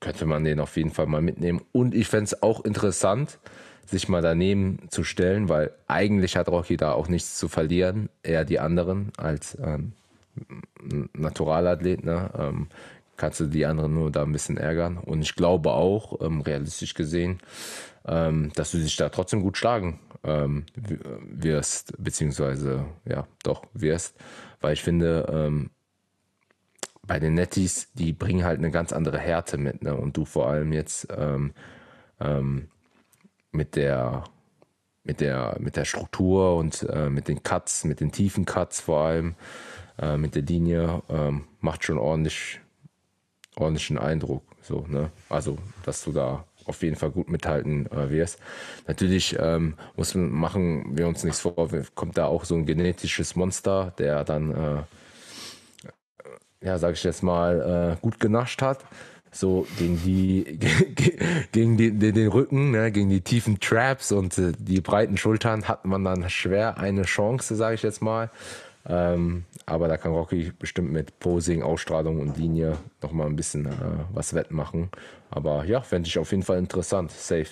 könnte 0.00 0.26
man 0.26 0.44
den 0.44 0.60
auf 0.60 0.76
jeden 0.76 0.90
Fall 0.90 1.06
mal 1.06 1.22
mitnehmen. 1.22 1.62
Und 1.72 1.94
ich 1.94 2.08
fände 2.08 2.24
es 2.24 2.42
auch 2.42 2.64
interessant, 2.64 3.38
sich 3.86 4.08
mal 4.08 4.22
daneben 4.22 4.78
zu 4.88 5.04
stellen, 5.04 5.48
weil 5.48 5.72
eigentlich 5.86 6.36
hat 6.36 6.48
Rocky 6.48 6.76
da 6.76 6.92
auch 6.92 7.08
nichts 7.08 7.36
zu 7.36 7.48
verlieren, 7.48 8.08
eher 8.22 8.44
die 8.44 8.60
anderen 8.60 9.12
als 9.16 9.56
ähm, 9.62 9.92
Naturalathlet. 11.12 12.04
Ne? 12.04 12.30
Ähm, 12.36 12.68
kannst 13.16 13.40
du 13.40 13.46
die 13.46 13.66
anderen 13.66 13.94
nur 13.94 14.10
da 14.10 14.22
ein 14.22 14.32
bisschen 14.32 14.56
ärgern. 14.56 14.98
Und 14.98 15.22
ich 15.22 15.34
glaube 15.34 15.72
auch, 15.72 16.20
ähm, 16.20 16.40
realistisch 16.40 16.94
gesehen, 16.94 17.38
ähm, 18.06 18.50
dass 18.54 18.72
du 18.72 18.78
dich 18.78 18.96
da 18.96 19.08
trotzdem 19.10 19.42
gut 19.42 19.56
schlagen 19.56 20.00
ähm, 20.24 20.64
wirst, 20.74 21.94
beziehungsweise 22.02 22.86
ja, 23.04 23.26
doch 23.42 23.64
wirst, 23.74 24.16
weil 24.60 24.72
ich 24.72 24.82
finde, 24.82 25.26
ähm, 25.30 25.70
bei 27.04 27.18
den 27.18 27.34
Netties, 27.34 27.92
die 27.94 28.12
bringen 28.12 28.44
halt 28.44 28.58
eine 28.58 28.70
ganz 28.70 28.92
andere 28.92 29.18
Härte 29.18 29.58
mit, 29.58 29.82
ne? 29.82 29.94
Und 29.94 30.16
du 30.16 30.24
vor 30.24 30.48
allem 30.48 30.72
jetzt 30.72 31.08
ähm, 31.16 31.52
ähm, 32.20 32.68
mit 33.52 33.76
der 33.76 34.24
mit 35.04 35.20
der 35.20 35.56
mit 35.60 35.76
der 35.76 35.84
Struktur 35.84 36.56
und 36.56 36.82
äh, 36.88 37.10
mit 37.10 37.28
den 37.28 37.42
Cuts, 37.42 37.84
mit 37.84 38.00
den 38.00 38.12
tiefen 38.12 38.44
Cuts 38.44 38.80
vor 38.80 39.00
allem, 39.04 39.34
äh, 40.00 40.16
mit 40.16 40.34
der 40.34 40.42
Linie, 40.42 41.02
ähm, 41.08 41.44
macht 41.60 41.84
schon 41.84 41.98
ordentlich 41.98 42.60
ordentlichen 43.56 43.98
Eindruck. 43.98 44.42
So, 44.62 44.86
ne? 44.88 45.10
Also, 45.28 45.58
dass 45.84 46.04
du 46.04 46.12
da 46.12 46.44
auf 46.64 46.82
jeden 46.82 46.96
Fall 46.96 47.10
gut 47.10 47.28
mithalten 47.28 47.90
äh, 47.90 48.10
wirst. 48.10 48.38
Natürlich 48.86 49.36
ähm, 49.38 49.74
muss 49.96 50.14
man 50.14 50.30
machen 50.30 50.96
wir 50.96 51.08
uns 51.08 51.24
nichts 51.24 51.40
vor, 51.40 51.68
kommt 51.94 52.16
da 52.16 52.26
auch 52.26 52.44
so 52.44 52.54
ein 52.54 52.66
genetisches 52.66 53.34
Monster, 53.34 53.92
der 53.98 54.24
dann 54.24 54.54
äh, 54.54 54.82
ja, 56.62 56.78
sag 56.78 56.94
ich 56.94 57.04
jetzt 57.04 57.22
mal, 57.22 57.96
äh, 57.98 58.00
gut 58.00 58.20
genascht 58.20 58.62
hat. 58.62 58.84
So 59.32 59.66
gegen 59.78 60.00
die, 60.04 60.58
gegen 61.52 61.76
die, 61.76 61.90
den, 61.90 62.28
Rücken, 62.28 62.70
ne, 62.70 62.92
gegen 62.92 63.08
die 63.08 63.22
tiefen 63.22 63.58
Traps 63.60 64.12
und 64.12 64.36
äh, 64.38 64.52
die 64.58 64.80
breiten 64.80 65.16
Schultern 65.16 65.66
hat 65.66 65.86
man 65.86 66.04
dann 66.04 66.28
schwer 66.28 66.76
eine 66.78 67.02
Chance, 67.02 67.56
sage 67.56 67.74
ich 67.74 67.82
jetzt 67.82 68.02
mal. 68.02 68.30
Ähm, 68.86 69.44
aber 69.64 69.88
da 69.88 69.96
kann 69.96 70.12
Rocky 70.12 70.52
bestimmt 70.58 70.92
mit 70.92 71.18
Posing, 71.18 71.62
Ausstrahlung 71.62 72.20
und 72.20 72.36
Linie 72.36 72.78
nochmal 73.00 73.28
ein 73.28 73.36
bisschen 73.36 73.66
äh, 73.66 73.70
was 74.12 74.34
wettmachen. 74.34 74.90
Aber 75.30 75.64
ja, 75.64 75.80
fände 75.80 76.08
ich 76.08 76.18
auf 76.18 76.30
jeden 76.30 76.42
Fall 76.42 76.58
interessant. 76.58 77.10
Safe. 77.10 77.48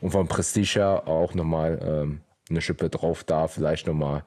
Und 0.00 0.10
vom 0.10 0.28
Prestige 0.28 0.80
her 0.80 1.02
auch 1.06 1.34
nochmal 1.34 1.80
ähm, 1.82 2.20
eine 2.50 2.60
Schippe 2.60 2.90
drauf 2.90 3.24
da, 3.24 3.48
vielleicht 3.48 3.86
nochmal 3.86 4.24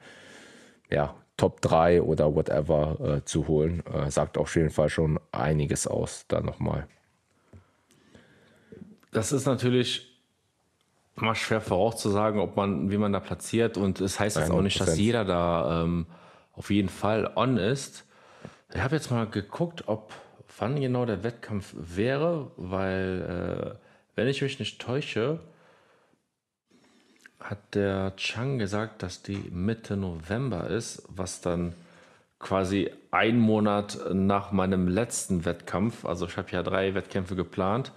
ja, 0.90 1.14
Top 1.36 1.60
3 1.60 2.02
oder 2.02 2.34
whatever 2.34 2.98
äh, 3.00 3.24
zu 3.24 3.48
holen. 3.48 3.82
Äh, 3.86 4.10
sagt 4.10 4.38
auf 4.38 4.54
jeden 4.56 4.70
Fall 4.70 4.88
schon 4.88 5.18
einiges 5.32 5.86
aus, 5.86 6.26
da 6.28 6.40
nochmal. 6.40 6.86
Das 9.10 9.32
ist 9.32 9.46
natürlich 9.46 10.14
immer 11.16 11.34
schwer 11.34 11.60
vorauszusagen, 11.60 12.40
ob 12.40 12.56
man, 12.56 12.90
wie 12.90 12.98
man 12.98 13.12
da 13.12 13.20
platziert. 13.20 13.76
Und 13.76 14.00
es 14.00 14.12
das 14.14 14.20
heißt 14.20 14.36
jetzt 14.36 14.50
auch 14.50 14.62
nicht, 14.62 14.80
dass 14.80 14.98
jeder 14.98 15.24
da 15.24 15.82
ähm, 15.82 16.06
auf 16.52 16.70
jeden 16.70 16.88
Fall 16.88 17.32
on 17.36 17.56
ist. 17.56 18.04
Ich 18.74 18.80
habe 18.80 18.96
jetzt 18.96 19.10
mal 19.10 19.26
geguckt, 19.26 19.84
ob 19.86 20.12
wann 20.58 20.80
genau 20.80 21.04
der 21.04 21.22
Wettkampf 21.22 21.74
wäre, 21.76 22.50
weil 22.56 23.76
äh, 23.76 23.78
wenn 24.14 24.28
ich 24.28 24.42
mich 24.42 24.58
nicht 24.58 24.80
täusche, 24.80 25.40
hat 27.44 27.74
der 27.74 28.16
Chang 28.16 28.58
gesagt, 28.58 29.02
dass 29.02 29.22
die 29.22 29.50
Mitte 29.52 29.96
November 29.98 30.68
ist, 30.68 31.02
was 31.08 31.42
dann 31.42 31.74
quasi 32.38 32.90
ein 33.10 33.38
Monat 33.38 33.98
nach 34.12 34.50
meinem 34.50 34.88
letzten 34.88 35.44
Wettkampf, 35.44 36.06
also 36.06 36.26
ich 36.26 36.38
habe 36.38 36.50
ja 36.52 36.62
drei 36.62 36.94
Wettkämpfe 36.94 37.36
geplant, 37.36 37.92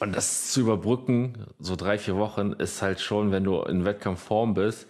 und 0.00 0.14
das 0.16 0.52
zu 0.52 0.60
überbrücken, 0.60 1.46
so 1.58 1.76
drei, 1.76 1.98
vier 1.98 2.16
Wochen, 2.16 2.52
ist 2.52 2.80
halt 2.80 3.00
schon, 3.00 3.32
wenn 3.32 3.44
du 3.44 3.60
in 3.62 3.84
Wettkampfform 3.84 4.54
bist, 4.54 4.86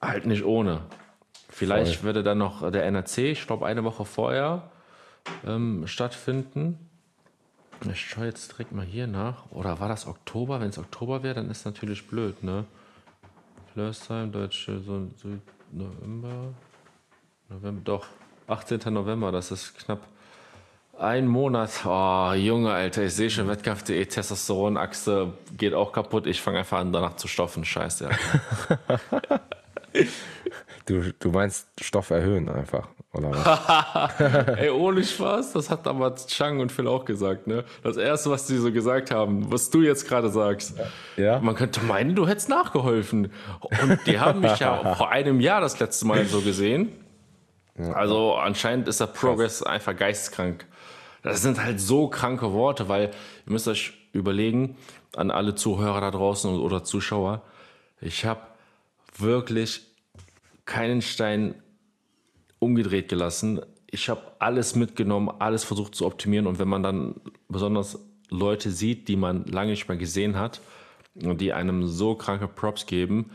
halt 0.00 0.26
nicht 0.26 0.44
ohne. 0.44 0.80
Vielleicht 1.48 1.96
Voll. 1.96 2.04
würde 2.04 2.22
dann 2.22 2.38
noch 2.38 2.70
der 2.70 2.84
NRC, 2.84 3.18
ich 3.18 3.46
glaube, 3.46 3.66
eine 3.66 3.84
Woche 3.84 4.04
vorher 4.06 4.70
ähm, 5.46 5.86
stattfinden. 5.86 6.90
Ich 7.90 8.00
schaue 8.00 8.26
jetzt 8.26 8.52
direkt 8.52 8.72
mal 8.72 8.84
hier 8.84 9.06
nach. 9.06 9.50
Oder 9.50 9.80
war 9.80 9.88
das 9.88 10.06
Oktober? 10.06 10.60
Wenn 10.60 10.68
es 10.68 10.78
Oktober 10.78 11.22
wäre, 11.22 11.34
dann 11.34 11.50
ist 11.50 11.64
natürlich 11.64 12.06
blöd, 12.06 12.42
ne? 12.42 12.64
Flörsheim, 13.72 14.30
Deutsche, 14.30 14.78
so, 14.80 15.08
so 15.16 15.28
November. 15.72 16.54
November, 17.48 17.80
doch. 17.84 18.06
18. 18.46 18.92
November, 18.92 19.32
das 19.32 19.50
ist 19.50 19.78
knapp 19.78 20.00
ein 20.98 21.26
Monat. 21.26 21.70
Oh, 21.84 22.32
Junge, 22.34 22.70
Alter, 22.72 23.04
ich 23.04 23.14
sehe 23.14 23.30
schon 23.30 23.48
Wettkampf.de, 23.48 24.04
Testosteronachse 24.04 25.32
geht 25.56 25.74
auch 25.74 25.92
kaputt. 25.92 26.26
Ich 26.26 26.40
fange 26.40 26.60
einfach 26.60 26.78
an, 26.78 26.92
danach 26.92 27.16
zu 27.16 27.28
stoffen. 27.28 27.64
Scheiße. 27.64 28.08
Ja. 28.08 29.00
du, 30.86 31.12
du 31.18 31.30
meinst 31.30 31.68
Stoff 31.80 32.10
erhöhen 32.10 32.48
einfach, 32.48 32.88
oder 33.12 33.30
was? 33.30 34.58
Ey, 34.58 34.70
ohne 34.70 35.04
Spaß, 35.04 35.52
das 35.52 35.70
hat 35.70 35.86
damals 35.86 36.26
Chang 36.26 36.60
und 36.60 36.72
Phil 36.72 36.86
auch 36.86 37.04
gesagt, 37.04 37.46
ne? 37.46 37.64
Das 37.82 37.96
erste, 37.96 38.30
was 38.30 38.46
sie 38.46 38.58
so 38.58 38.72
gesagt 38.72 39.10
haben, 39.10 39.50
was 39.52 39.70
du 39.70 39.82
jetzt 39.82 40.08
gerade 40.08 40.30
sagst. 40.30 40.74
Ja. 41.16 41.40
Man 41.40 41.54
könnte 41.54 41.80
meinen, 41.84 42.14
du 42.14 42.26
hättest 42.26 42.48
nachgeholfen. 42.48 43.32
Und 43.82 44.06
die 44.06 44.18
haben 44.18 44.40
mich 44.40 44.58
ja 44.58 44.94
vor 44.96 45.10
einem 45.10 45.40
Jahr 45.40 45.60
das 45.60 45.78
letzte 45.78 46.06
Mal 46.06 46.24
so 46.26 46.40
gesehen. 46.40 46.92
Also 47.94 48.34
anscheinend 48.34 48.86
ist 48.86 49.00
der 49.00 49.06
Progress 49.06 49.62
einfach 49.62 49.96
geisteskrank. 49.96 50.66
Das 51.22 51.40
sind 51.40 51.62
halt 51.62 51.80
so 51.80 52.08
kranke 52.08 52.52
Worte, 52.52 52.88
weil 52.88 53.10
ihr 53.46 53.52
müsst 53.52 53.66
euch 53.66 53.94
überlegen, 54.12 54.76
an 55.16 55.30
alle 55.30 55.54
Zuhörer 55.54 56.00
da 56.00 56.10
draußen 56.10 56.58
oder 56.58 56.84
Zuschauer, 56.84 57.42
ich 58.00 58.24
habe 58.24 58.40
wirklich 59.18 59.91
keinen 60.64 61.02
Stein 61.02 61.54
umgedreht 62.58 63.08
gelassen. 63.08 63.60
Ich 63.86 64.08
habe 64.08 64.22
alles 64.38 64.74
mitgenommen, 64.74 65.30
alles 65.38 65.64
versucht 65.64 65.94
zu 65.94 66.06
optimieren 66.06 66.46
und 66.46 66.58
wenn 66.58 66.68
man 66.68 66.82
dann 66.82 67.20
besonders 67.48 67.98
Leute 68.30 68.70
sieht, 68.70 69.08
die 69.08 69.16
man 69.16 69.44
lange 69.44 69.72
nicht 69.72 69.88
mehr 69.88 69.98
gesehen 69.98 70.36
hat 70.36 70.60
und 71.14 71.40
die 71.40 71.52
einem 71.52 71.86
so 71.86 72.14
kranke 72.14 72.48
Props 72.48 72.86
geben. 72.86 73.30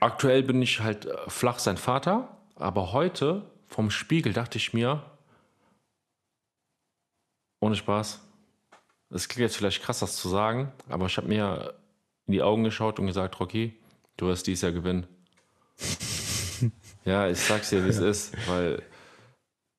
Aktuell 0.00 0.42
bin 0.42 0.60
ich 0.60 0.80
halt 0.80 1.08
flach 1.28 1.58
sein 1.58 1.76
Vater, 1.76 2.36
aber 2.56 2.92
heute 2.92 3.42
vom 3.68 3.90
Spiegel 3.90 4.32
dachte 4.32 4.58
ich 4.58 4.72
mir, 4.72 5.02
ohne 7.60 7.76
Spaß. 7.76 8.20
Es 9.10 9.28
klingt 9.28 9.42
jetzt 9.42 9.56
vielleicht 9.56 9.82
krass, 9.82 10.00
das 10.00 10.16
zu 10.16 10.28
sagen, 10.28 10.72
aber 10.88 11.06
ich 11.06 11.16
habe 11.16 11.28
mir 11.28 11.74
in 12.26 12.32
die 12.32 12.42
Augen 12.42 12.64
geschaut 12.64 12.98
und 12.98 13.06
gesagt, 13.06 13.38
Rocky, 13.40 13.74
du 14.16 14.26
wirst 14.26 14.46
dieses 14.46 14.62
Jahr 14.62 14.72
gewinnen. 14.72 15.06
Ja, 17.08 17.26
ich 17.26 17.38
sag's 17.38 17.70
dir, 17.70 17.84
wie 17.84 17.88
es 17.88 17.98
ist, 18.12 18.34
weil 18.46 18.82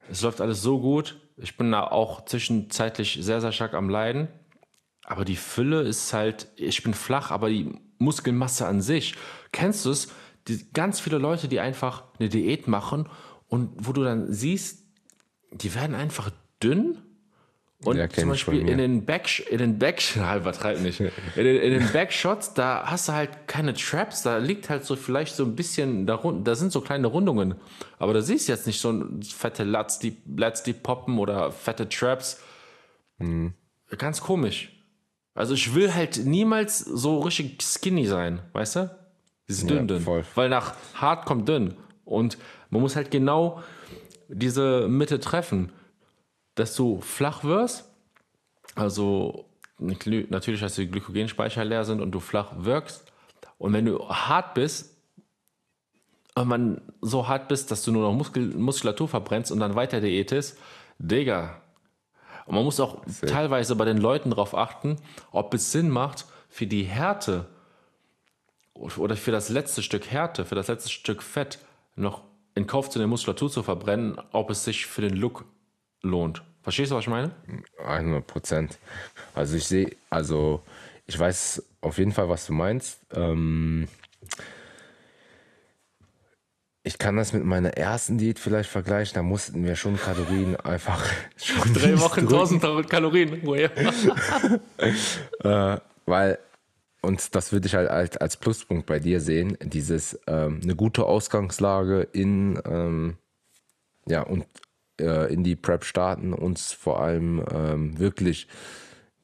es 0.10 0.24
läuft 0.24 0.42
alles 0.42 0.64
so 0.64 0.80
gut. 0.80 1.20
Ich 1.38 1.58
bin 1.58 1.72
da 1.72 1.84
auch 1.84 2.26
zwischenzeitlich 2.26 3.20
sehr, 3.22 3.40
sehr 3.40 3.52
stark 3.52 3.76
am 3.76 3.88
Leiden. 3.88 4.28
Aber 5.06 5.26
die 5.26 5.36
Fülle 5.36 5.82
ist 5.82 6.12
halt, 6.12 6.48
ich 6.56 6.82
bin 6.82 6.96
flach, 6.96 7.30
aber 7.30 7.50
die 7.50 7.72
Muskelmasse 8.00 8.66
an 8.66 8.82
sich. 8.82 9.16
Kennst 9.52 9.86
du 9.86 9.92
es? 9.92 10.10
Die, 10.48 10.72
ganz 10.74 11.00
viele 11.00 11.20
Leute, 11.20 11.48
die 11.48 11.60
einfach 11.60 12.04
eine 12.20 12.30
Diät 12.30 12.68
machen 12.68 13.08
und 13.48 13.70
wo 13.76 13.94
du 13.94 14.04
dann 14.04 14.34
siehst, 14.34 14.86
die 15.52 15.76
werden 15.76 15.96
einfach 15.96 16.32
dünn 16.64 16.98
und 17.86 17.96
Ja, 17.96 18.10
zum 18.10 18.30
Beispiel 18.30 18.68
in 18.68 18.78
den 18.78 19.06
Back, 19.06 19.50
in 19.50 19.58
den 19.58 19.80
Back, 19.80 20.04
übertreib 20.16 20.82
nicht. 20.82 21.00
In 21.00 21.12
den, 21.36 21.56
in 21.58 21.80
den 21.80 21.92
Backshots, 21.94 22.54
da 22.54 22.84
hast 22.86 23.08
du 23.08 23.14
halt 23.14 23.48
keine 23.48 23.74
Traps, 23.74 24.24
da 24.24 24.38
liegt 24.38 24.70
halt 24.70 24.84
so 24.84 24.98
vielleicht 24.98 25.36
so 25.36 25.46
ein 25.46 25.56
bisschen 25.56 26.06
darunter, 26.06 26.44
da 26.44 26.56
sind 26.56 26.74
so 26.74 26.82
kleine 26.82 27.08
Rundungen. 27.08 27.56
Aber 27.98 28.14
da 28.14 28.22
siehst 28.22 28.48
du 28.48 28.52
jetzt 28.52 28.68
nicht 28.68 28.82
so 28.82 29.06
fette 29.24 29.64
Lats, 29.64 29.98
die, 30.00 30.18
Lats, 30.36 30.64
die 30.64 30.74
poppen 30.74 31.20
oder 31.20 31.54
fette 31.54 31.88
Traps. 31.88 32.42
Mhm. 33.18 33.54
Ganz 33.98 34.20
komisch. 34.20 34.76
Also 35.34 35.54
ich 35.54 35.74
will 35.74 35.94
halt 35.94 36.26
niemals 36.26 36.80
so 36.80 37.20
richtig 37.20 37.62
skinny 37.62 38.06
sein, 38.06 38.42
weißt 38.52 38.76
du? 38.76 39.00
Dieses 39.48 39.66
dünn, 39.66 39.88
dünn. 39.88 40.02
voll. 40.02 40.26
Weil 40.36 40.50
nach 40.50 40.76
hart 40.96 41.26
kommt 41.26 41.48
dünn. 41.48 41.76
Und 42.04 42.38
man 42.70 42.82
muss 42.82 42.98
halt 42.98 43.10
genau 43.10 43.64
diese 44.28 44.88
Mitte 44.90 45.20
treffen, 45.20 45.72
dass 46.60 46.76
du 46.76 47.02
flach 47.02 47.44
wirst, 47.44 47.90
also 48.76 49.46
natürlich, 49.78 50.60
dass 50.60 50.76
die 50.76 50.88
Glykogenspeicher 50.88 51.64
leer 51.66 51.86
sind 51.86 52.02
und 52.02 52.12
du 52.12 52.20
flach 52.20 52.52
wirkst. 52.58 53.06
Und 53.58 53.74
wenn 53.74 53.86
du 53.86 54.08
hart 54.10 54.54
bist, 54.54 54.96
wenn 56.36 56.48
man 56.48 56.82
so 57.02 57.28
hart 57.28 57.48
bist, 57.48 57.72
dass 57.72 57.84
du 57.84 57.92
nur 57.92 58.04
noch 58.04 58.14
Muskel, 58.14 58.48
Muskulatur 58.56 59.08
verbrennst 59.08 59.52
und 59.52 59.60
dann 59.60 59.76
weiter 59.76 60.00
diätest, 60.00 60.58
Digga. 60.98 61.62
Und 62.46 62.56
man 62.56 62.64
muss 62.64 62.80
auch 62.80 63.02
teilweise 63.26 63.76
bei 63.76 63.86
den 63.86 63.98
Leuten 63.98 64.30
darauf 64.30 64.56
achten, 64.56 64.98
ob 65.32 65.54
es 65.54 65.72
Sinn 65.72 65.90
macht, 65.90 66.26
für 66.50 66.66
die 66.66 66.84
Härte 66.84 67.46
oder 68.74 69.16
für 69.16 69.32
das 69.32 69.50
letzte 69.50 69.84
Stück 69.84 70.10
Härte, 70.10 70.46
für 70.46 70.56
das 70.56 70.68
letzte 70.68 70.90
Stück 70.90 71.22
Fett 71.22 71.60
noch 71.96 72.24
in 72.56 72.66
Kauf 72.66 72.90
zu 72.90 72.98
der 72.98 73.08
Muskulatur 73.08 73.52
zu 73.52 73.62
verbrennen, 73.62 74.20
ob 74.32 74.50
es 74.50 74.64
sich 74.64 74.88
für 74.88 75.02
den 75.02 75.16
Look 75.16 75.46
lohnt. 76.02 76.42
Verstehst 76.62 76.92
du, 76.92 76.96
was 76.96 77.04
ich 77.04 77.10
meine? 77.10 77.32
100 77.84 78.26
Prozent. 78.28 78.78
Also 79.34 79.56
ich 79.58 79.66
sehe, 79.66 79.96
also 80.10 80.62
ich 81.08 81.18
weiß 81.18 81.64
auf 81.82 81.98
jeden 81.98 82.12
Fall, 82.12 82.30
was 82.30 82.46
du 82.46 82.54
meinst. 82.54 83.00
Ähm, 83.14 83.88
ich 86.84 86.98
kann 86.98 87.18
das 87.18 87.34
mit 87.34 87.44
meiner 87.46 87.70
ersten 87.78 88.18
Diät 88.18 88.40
vielleicht 88.40 88.70
vergleichen. 88.70 89.16
Da 89.16 89.24
mussten 89.24 89.64
wir 89.64 89.76
schon 89.76 89.98
Kalorien 89.98 90.56
einfach 90.64 91.06
schon 91.38 91.74
Drei 91.74 92.00
Wochen 92.00 92.28
drücken. 92.28 92.62
1000 92.62 92.90
Kalorien. 92.90 93.42
Woher? 93.44 93.72
Weil, 96.06 96.40
und 97.02 97.36
das 97.36 97.52
würde 97.52 97.68
ich 97.68 97.76
halt 97.76 97.90
als, 97.90 98.18
als 98.18 98.38
Pluspunkt 98.38 98.86
bei 98.86 99.00
dir 99.00 99.22
sehen, 99.22 99.58
dieses 99.62 100.20
ähm, 100.28 100.60
eine 100.64 100.76
gute 100.76 101.06
Ausgangslage 101.06 102.02
in, 102.12 102.60
ähm, 102.66 103.18
ja, 104.08 104.24
und 104.24 104.46
äh, 105.00 105.32
in 105.32 105.44
die 105.44 105.56
Prep 105.56 105.84
starten, 105.84 106.34
uns 106.34 106.72
vor 106.72 107.02
allem 107.02 107.44
ähm, 107.52 108.00
wirklich 108.00 108.48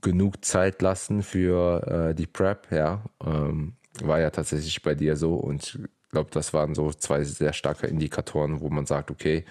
genug 0.02 0.46
Zeit 0.46 0.82
lassen 0.82 1.24
für 1.24 2.10
äh, 2.12 2.16
die 2.16 2.28
Prep, 2.28 2.72
ja. 2.72 3.04
Ähm, 3.26 3.74
war 4.02 4.20
ja 4.20 4.30
tatsächlich 4.30 4.82
bei 4.84 4.94
dir 4.94 5.16
so 5.16 5.36
und 5.36 5.64
ich 5.64 6.12
glaube, 6.12 6.30
das 6.32 6.54
waren 6.54 6.76
so 6.76 6.92
zwei 6.92 7.24
sehr 7.24 7.54
starke 7.54 7.88
Indikatoren, 7.88 8.60
wo 8.60 8.70
man 8.70 8.86
sagt, 8.86 9.10
okay, 9.10 9.46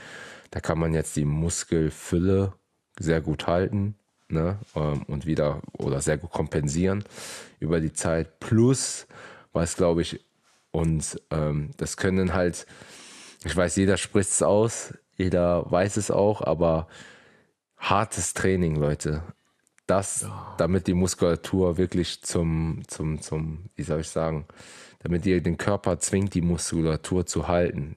da 0.51 0.61
kann 0.61 0.79
man 0.79 0.95
jetzt 0.95 1.17
die 1.17 1.25
Muskelfülle 1.25 2.53
sehr 2.99 3.21
gut 3.21 3.47
halten 3.47 3.97
ne? 4.29 4.59
ähm, 4.75 5.03
und 5.05 5.27
wieder 5.27 5.63
oder 5.73 6.01
sehr 6.01 6.19
gut 6.19 6.31
kompensieren 6.31 7.05
über 7.59 7.81
die 7.81 7.93
Zeit. 7.93 8.41
Plus, 8.41 9.07
was 9.53 9.77
glaube 9.77 10.03
ich, 10.03 10.25
und 10.71 11.21
ähm, 11.31 11.71
das 11.77 11.97
können 11.97 12.35
halt, 12.35 12.67
ich 13.45 13.57
weiß, 13.57 13.77
jeder 13.77 13.97
spricht 13.97 14.31
es 14.31 14.43
aus, 14.43 14.95
jeder 15.17 15.71
weiß 15.71 15.97
es 15.97 16.11
auch, 16.11 16.43
aber 16.43 16.89
hartes 17.77 18.35
Training, 18.35 18.77
Leute. 18.77 19.23
Das, 19.87 20.27
damit 20.57 20.87
die 20.87 20.95
Muskulatur 20.95 21.77
wirklich 21.77 22.23
zum, 22.23 22.83
zum, 22.87 23.21
zum, 23.21 23.67
wie 23.77 23.83
soll 23.83 24.01
ich 24.01 24.09
sagen, 24.09 24.47
damit 25.01 25.27
ihr 25.27 25.43
den 25.43 25.59
Körper 25.59 25.99
zwingt, 25.99 26.33
die 26.33 26.41
Muskulatur 26.41 27.27
zu 27.27 27.49
halten. 27.49 27.97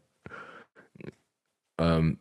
Ähm, 1.77 2.19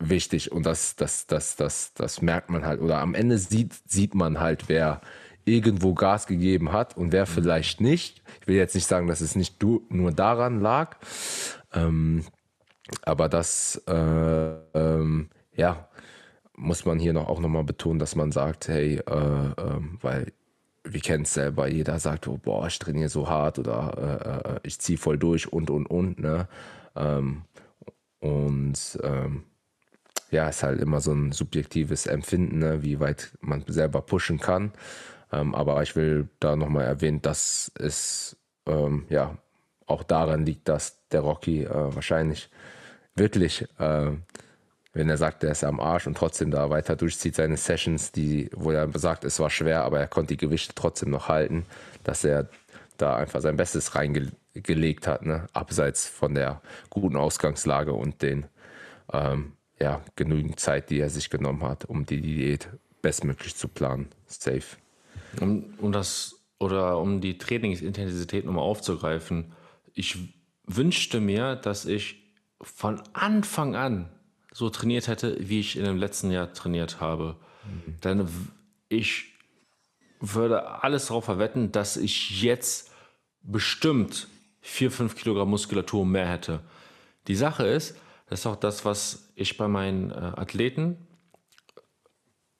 wichtig 0.00 0.50
und 0.50 0.66
das, 0.66 0.96
das, 0.96 1.26
das, 1.26 1.56
das, 1.56 1.94
das 1.94 2.22
merkt 2.22 2.50
man 2.50 2.66
halt. 2.66 2.80
Oder 2.80 2.98
am 2.98 3.14
Ende 3.14 3.38
sieht, 3.38 3.74
sieht 3.88 4.14
man 4.14 4.40
halt, 4.40 4.68
wer 4.68 5.00
irgendwo 5.44 5.94
Gas 5.94 6.26
gegeben 6.26 6.72
hat 6.72 6.96
und 6.96 7.12
wer 7.12 7.26
vielleicht 7.26 7.80
nicht. 7.80 8.22
Ich 8.40 8.48
will 8.48 8.56
jetzt 8.56 8.74
nicht 8.74 8.86
sagen, 8.86 9.06
dass 9.06 9.20
es 9.20 9.34
nicht 9.34 9.62
du, 9.62 9.86
nur 9.88 10.12
daran 10.12 10.60
lag, 10.60 10.96
ähm, 11.72 12.24
aber 13.02 13.28
das, 13.28 13.82
äh, 13.86 14.54
ähm, 14.74 15.28
ja, 15.54 15.88
muss 16.56 16.84
man 16.84 16.98
hier 16.98 17.12
noch 17.12 17.28
auch 17.28 17.40
nochmal 17.40 17.64
betonen, 17.64 17.98
dass 17.98 18.16
man 18.16 18.32
sagt, 18.32 18.68
hey, 18.68 18.96
äh, 18.98 19.02
ähm, 19.58 19.98
weil 20.02 20.32
wir 20.84 21.00
kennen 21.00 21.24
es 21.24 21.34
selber, 21.34 21.68
jeder 21.68 21.98
sagt, 21.98 22.26
oh, 22.28 22.38
boah, 22.42 22.66
ich 22.66 22.78
trainiere 22.78 23.08
so 23.08 23.28
hart 23.28 23.58
oder 23.58 24.42
äh, 24.44 24.54
äh, 24.56 24.60
ich 24.62 24.78
ziehe 24.80 24.98
voll 24.98 25.18
durch 25.18 25.52
und 25.52 25.70
und 25.70 25.86
und, 25.86 26.18
ne? 26.18 26.48
Ähm, 26.96 27.42
und 28.20 28.98
ähm, 29.02 29.44
ja, 30.30 30.48
ist 30.48 30.62
halt 30.62 30.80
immer 30.80 31.00
so 31.00 31.12
ein 31.12 31.32
subjektives 31.32 32.06
Empfinden, 32.06 32.58
ne, 32.58 32.82
wie 32.82 33.00
weit 33.00 33.30
man 33.40 33.64
selber 33.66 34.02
pushen 34.02 34.38
kann. 34.38 34.72
Ähm, 35.32 35.54
aber 35.54 35.82
ich 35.82 35.96
will 35.96 36.28
da 36.40 36.56
nochmal 36.56 36.84
erwähnen, 36.84 37.22
dass 37.22 37.72
es 37.78 38.36
ähm, 38.66 39.06
ja 39.08 39.38
auch 39.86 40.02
daran 40.02 40.44
liegt, 40.44 40.68
dass 40.68 41.08
der 41.08 41.20
Rocky 41.20 41.64
äh, 41.64 41.94
wahrscheinlich 41.94 42.50
wirklich, 43.18 43.62
äh, 43.78 44.10
wenn 44.92 45.08
er 45.08 45.16
sagt, 45.16 45.44
er 45.44 45.52
ist 45.52 45.64
am 45.64 45.80
Arsch 45.80 46.06
und 46.06 46.16
trotzdem 46.16 46.50
da 46.50 46.70
weiter 46.70 46.96
durchzieht 46.96 47.34
seine 47.34 47.56
Sessions, 47.56 48.12
die, 48.12 48.50
wo 48.54 48.70
er 48.70 48.90
sagt, 48.98 49.24
es 49.24 49.38
war 49.38 49.50
schwer, 49.50 49.84
aber 49.84 50.00
er 50.00 50.08
konnte 50.08 50.34
die 50.34 50.38
Gewichte 50.38 50.74
trotzdem 50.74 51.10
noch 51.10 51.28
halten, 51.28 51.66
dass 52.04 52.24
er 52.24 52.48
da 52.96 53.16
einfach 53.16 53.40
sein 53.40 53.56
Bestes 53.56 53.94
reingelegt 53.94 55.06
hat, 55.06 55.24
ne? 55.24 55.46
abseits 55.52 56.06
von 56.06 56.34
der 56.34 56.60
guten 56.90 57.16
Ausgangslage 57.16 57.92
und 57.92 58.22
den 58.22 58.46
ähm, 59.12 59.52
ja, 59.80 60.02
genügend 60.16 60.58
Zeit, 60.58 60.90
die 60.90 60.98
er 60.98 61.10
sich 61.10 61.30
genommen 61.30 61.62
hat, 61.62 61.84
um 61.84 62.04
die 62.04 62.20
Diät 62.20 62.68
bestmöglich 63.00 63.54
zu 63.54 63.68
planen. 63.68 64.08
Safe. 64.26 64.64
Um, 65.40 65.74
um 65.78 65.92
das 65.92 66.34
oder 66.58 66.98
um 66.98 67.20
die 67.20 67.38
Trainingsintensität 67.38 68.44
nochmal 68.44 68.64
aufzugreifen, 68.64 69.52
ich 69.94 70.34
wünschte 70.66 71.20
mir, 71.20 71.54
dass 71.54 71.84
ich 71.84 72.27
von 72.60 73.00
Anfang 73.12 73.76
an 73.76 74.08
so 74.52 74.70
trainiert 74.70 75.06
hätte, 75.08 75.36
wie 75.48 75.60
ich 75.60 75.76
in 75.76 75.84
dem 75.84 75.96
letzten 75.96 76.30
Jahr 76.30 76.52
trainiert 76.52 77.00
habe. 77.00 77.36
Dann 78.00 78.26
w- 78.28 78.30
ich 78.88 79.34
würde 80.20 80.82
alles 80.82 81.06
darauf 81.06 81.24
verwetten, 81.26 81.70
dass 81.70 81.96
ich 81.96 82.42
jetzt 82.42 82.90
bestimmt 83.42 84.26
4, 84.62 84.90
5 84.90 85.14
Kilogramm 85.16 85.50
Muskulatur 85.50 86.04
mehr 86.04 86.26
hätte. 86.28 86.60
Die 87.28 87.36
Sache 87.36 87.66
ist, 87.66 87.96
das 88.26 88.40
ist 88.40 88.46
auch 88.46 88.56
das, 88.56 88.84
was 88.84 89.30
ich 89.36 89.56
bei 89.56 89.68
meinen 89.68 90.10
äh, 90.10 90.14
Athleten 90.14 91.06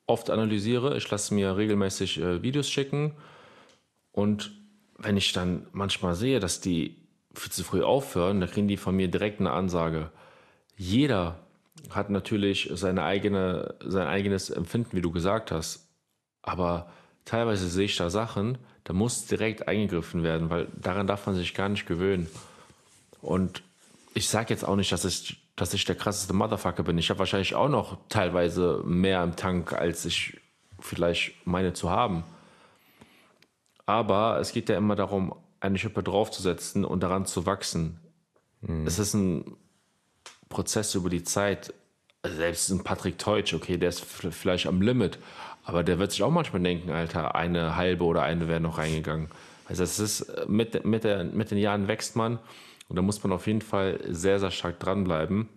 oft 0.07 0.31
analysiere. 0.31 0.97
Ich 0.97 1.11
lasse 1.11 1.35
mir 1.35 1.57
regelmäßig 1.57 2.19
äh, 2.21 2.43
Videos 2.43 2.71
schicken 2.71 3.15
und 4.13 4.53
wenn 4.99 5.17
ich 5.17 5.33
dann 5.33 5.67
manchmal 5.73 6.15
sehe, 6.15 6.41
dass 6.41 6.61
die 6.61 7.08
viel 7.39 7.53
zu 7.53 7.65
früh 7.65 7.83
aufhören, 7.83 8.41
dann 8.41 8.51
kriegen 8.51 8.69
die 8.69 8.77
von 8.77 8.97
mir 8.97 9.09
direkt 9.09 9.41
eine 9.41 9.53
Ansage. 9.53 10.11
Jeder 10.77 11.39
hat 11.91 12.11
natürlich 12.11 12.71
seine 12.75 13.05
eigene, 13.05 13.75
sein 13.85 14.07
eigenes 14.07 14.51
Empfinden, 14.51 14.97
wie 14.97 15.01
du 15.01 15.11
gesagt 15.11 15.51
hast. 15.51 15.89
Aber 16.43 16.91
teilweise 17.25 17.69
sehe 17.69 17.87
ich 17.87 17.97
da 17.97 18.11
Sachen, 18.11 18.59
da 18.85 18.93
muss 18.93 19.27
direkt 19.27 19.69
eingegriffen 19.69 20.23
werden, 20.23 20.51
weil 20.51 20.69
daran 20.77 21.07
darf 21.07 21.27
man 21.27 21.35
sich 21.35 21.55
gar 21.55 21.69
nicht 21.69 21.87
gewöhnen. 21.87 22.29
Und 23.21 23.63
ich 24.15 24.29
sage 24.29 24.51
jetzt 24.51 24.65
auch 24.67 24.77
nicht, 24.77 24.91
dass 24.93 25.05
ich, 25.05 25.41
dass 25.57 25.75
ich 25.75 25.85
der 25.85 25.95
krasseste 25.95 26.33
Motherfucker 26.33 26.83
bin. 26.83 26.99
Ich 26.99 27.11
habe 27.11 27.19
wahrscheinlich 27.19 27.55
auch 27.55 27.69
noch 27.69 27.99
teilweise 28.09 28.83
mehr 28.85 29.23
im 29.23 29.37
Tank, 29.37 29.73
als 29.73 30.05
ich 30.05 30.41
vielleicht 30.81 31.35
meine 31.47 31.73
zu 31.73 31.91
haben. 31.91 32.25
Aber 33.87 34.39
es 34.39 34.53
geht 34.53 34.69
ja 34.69 34.77
immer 34.77 34.97
darum, 34.97 35.35
eine 35.61 35.79
Schippe 35.79 36.03
draufzusetzen 36.03 36.85
und 36.85 37.03
daran 37.03 37.27
zu 37.27 37.47
wachsen. 37.47 38.01
Es 38.87 38.99
ist 38.99 39.15
ein 39.15 39.57
Prozess 40.49 40.95
über 40.95 41.11
die 41.11 41.23
Zeit. 41.23 41.73
Also 42.23 42.37
Selbst 42.37 42.71
ein 42.71 42.83
Patrick 42.83 43.19
Teutsch, 43.19 43.55
okay, 43.55 43.77
der 43.77 43.91
ist 43.91 44.05
vielleicht 44.05 44.67
am 44.67 44.83
Limit, 44.83 45.19
aber 45.63 45.85
der 45.85 45.99
wird 45.99 46.11
sich 46.11 46.23
auch 46.23 46.31
manchmal 46.31 46.63
denken, 46.63 46.91
Alter, 46.91 47.37
eine 47.37 47.77
halbe 47.77 48.05
oder 48.05 48.23
eine 48.23 48.49
wäre 48.49 48.61
noch 48.61 48.79
reingegangen. 48.79 49.29
Also 49.67 49.85
es 49.85 49.99
ist 50.01 50.49
mit, 50.49 50.85
mit, 50.85 51.05
der, 51.05 51.25
mit 51.25 51.51
den 51.51 51.59
Jahren 51.59 51.87
wächst 51.89 52.17
man 52.17 52.39
Und 52.89 52.97
da 52.97 53.03
muss 53.03 53.23
man 53.23 53.33
auf 53.33 53.47
jeden 53.47 53.61
Fall 53.61 54.01
sehr, 54.09 54.41
sehr 54.41 54.51
stark 54.51 54.81
dranbleiben. 54.81 55.49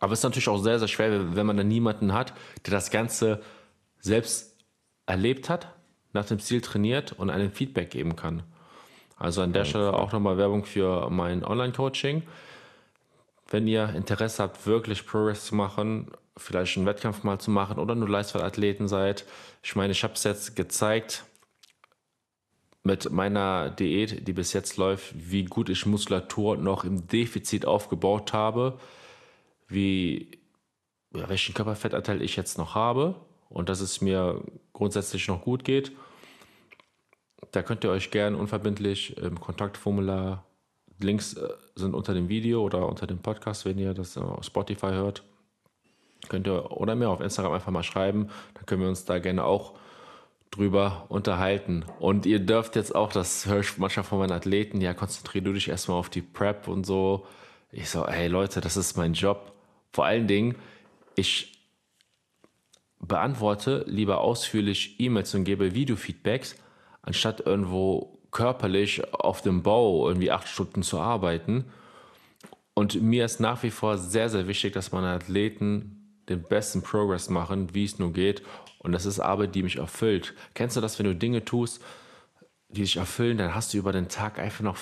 Aber 0.00 0.12
es 0.12 0.20
ist 0.20 0.24
natürlich 0.24 0.48
auch 0.48 0.62
sehr, 0.62 0.78
sehr 0.78 0.88
schwer, 0.88 1.36
wenn 1.36 1.46
man 1.46 1.56
dann 1.56 1.68
niemanden 1.68 2.12
hat, 2.12 2.34
der 2.66 2.72
das 2.72 2.90
Ganze 2.90 3.40
selbst 4.00 4.56
erlebt 5.06 5.48
hat, 5.48 5.68
nach 6.12 6.26
dem 6.26 6.40
Ziel 6.40 6.60
trainiert 6.60 7.12
und 7.12 7.30
einen 7.30 7.52
Feedback 7.52 7.90
geben 7.90 8.16
kann. 8.16 8.42
Also 9.24 9.40
an 9.40 9.54
der 9.54 9.64
Stelle 9.64 9.94
auch 9.94 10.12
nochmal 10.12 10.36
Werbung 10.36 10.66
für 10.66 11.08
mein 11.08 11.44
Online-Coaching. 11.44 12.24
Wenn 13.48 13.66
ihr 13.66 13.88
Interesse 13.94 14.42
habt, 14.42 14.66
wirklich 14.66 15.06
Progress 15.06 15.46
zu 15.46 15.54
machen, 15.54 16.10
vielleicht 16.36 16.76
einen 16.76 16.84
Wettkampf 16.84 17.22
mal 17.22 17.38
zu 17.38 17.50
machen 17.50 17.78
oder 17.78 17.94
nur 17.94 18.08
Leistungsathleten 18.08 18.86
seid. 18.86 19.24
Ich 19.62 19.76
meine, 19.76 19.92
ich 19.92 20.04
habe 20.04 20.12
es 20.12 20.24
jetzt 20.24 20.56
gezeigt 20.56 21.24
mit 22.82 23.10
meiner 23.10 23.70
Diät, 23.70 24.28
die 24.28 24.34
bis 24.34 24.52
jetzt 24.52 24.76
läuft, 24.76 25.14
wie 25.14 25.46
gut 25.46 25.70
ich 25.70 25.86
Muskulatur 25.86 26.58
noch 26.58 26.84
im 26.84 27.06
Defizit 27.06 27.64
aufgebaut 27.64 28.34
habe, 28.34 28.78
wie 29.68 30.38
welchen 31.12 31.54
Körperfettanteil 31.54 32.20
ich 32.20 32.36
jetzt 32.36 32.58
noch 32.58 32.74
habe 32.74 33.14
und 33.48 33.70
dass 33.70 33.80
es 33.80 34.02
mir 34.02 34.42
grundsätzlich 34.74 35.26
noch 35.28 35.40
gut 35.40 35.64
geht. 35.64 35.92
Da 37.52 37.62
könnt 37.62 37.84
ihr 37.84 37.90
euch 37.90 38.10
gerne 38.10 38.36
unverbindlich 38.36 39.16
im 39.16 39.40
Kontaktformular, 39.40 40.44
Links 41.00 41.34
äh, 41.34 41.48
sind 41.74 41.94
unter 41.94 42.14
dem 42.14 42.28
Video 42.28 42.62
oder 42.62 42.88
unter 42.88 43.06
dem 43.06 43.18
Podcast, 43.18 43.64
wenn 43.64 43.78
ihr 43.78 43.94
das 43.94 44.16
auf 44.16 44.44
Spotify 44.44 44.90
hört, 44.90 45.22
könnt 46.28 46.46
ihr 46.46 46.70
oder 46.70 46.94
mir 46.94 47.08
auf 47.08 47.20
Instagram 47.20 47.52
einfach 47.52 47.72
mal 47.72 47.82
schreiben. 47.82 48.28
Dann 48.54 48.66
können 48.66 48.82
wir 48.82 48.88
uns 48.88 49.04
da 49.04 49.18
gerne 49.18 49.44
auch 49.44 49.74
drüber 50.50 51.06
unterhalten. 51.08 51.84
Und 51.98 52.26
ihr 52.26 52.38
dürft 52.38 52.76
jetzt 52.76 52.94
auch, 52.94 53.12
das 53.12 53.46
höre 53.46 53.60
ich 53.60 53.76
manchmal 53.76 54.04
von 54.04 54.18
meinen 54.18 54.32
Athleten, 54.32 54.80
ja, 54.80 54.94
konzentrier 54.94 55.42
du 55.42 55.52
dich 55.52 55.68
erstmal 55.68 55.98
auf 55.98 56.10
die 56.10 56.22
Prep 56.22 56.68
und 56.68 56.84
so. 56.86 57.26
Ich 57.72 57.90
so, 57.90 58.06
hey 58.06 58.28
Leute, 58.28 58.60
das 58.60 58.76
ist 58.76 58.96
mein 58.96 59.14
Job. 59.14 59.52
Vor 59.92 60.04
allen 60.04 60.28
Dingen, 60.28 60.54
ich 61.16 61.58
beantworte 63.00 63.84
lieber 63.86 64.20
ausführlich 64.20 64.98
E-Mails 65.00 65.34
und 65.34 65.44
gebe 65.44 65.74
Videofeedbacks, 65.74 66.56
anstatt 67.04 67.40
irgendwo 67.40 68.18
körperlich 68.30 69.14
auf 69.14 69.42
dem 69.42 69.62
Bau 69.62 70.08
irgendwie 70.08 70.30
acht 70.30 70.48
Stunden 70.48 70.82
zu 70.82 70.98
arbeiten. 70.98 71.66
Und 72.74 73.00
mir 73.00 73.24
ist 73.24 73.40
nach 73.40 73.62
wie 73.62 73.70
vor 73.70 73.98
sehr, 73.98 74.28
sehr 74.28 74.48
wichtig, 74.48 74.72
dass 74.72 74.92
meine 74.92 75.08
Athleten 75.08 76.20
den 76.28 76.42
besten 76.42 76.82
Progress 76.82 77.30
machen, 77.30 77.74
wie 77.74 77.84
es 77.84 77.98
nur 77.98 78.12
geht. 78.12 78.42
Und 78.78 78.92
das 78.92 79.06
ist 79.06 79.20
Arbeit, 79.20 79.54
die 79.54 79.62
mich 79.62 79.76
erfüllt. 79.76 80.34
Kennst 80.54 80.76
du 80.76 80.80
das, 80.80 80.98
wenn 80.98 81.06
du 81.06 81.14
Dinge 81.14 81.44
tust, 81.44 81.82
die 82.68 82.80
dich 82.80 82.96
erfüllen, 82.96 83.38
dann 83.38 83.54
hast 83.54 83.72
du 83.72 83.78
über 83.78 83.92
den 83.92 84.08
Tag 84.08 84.38
einfach 84.38 84.64
noch 84.64 84.76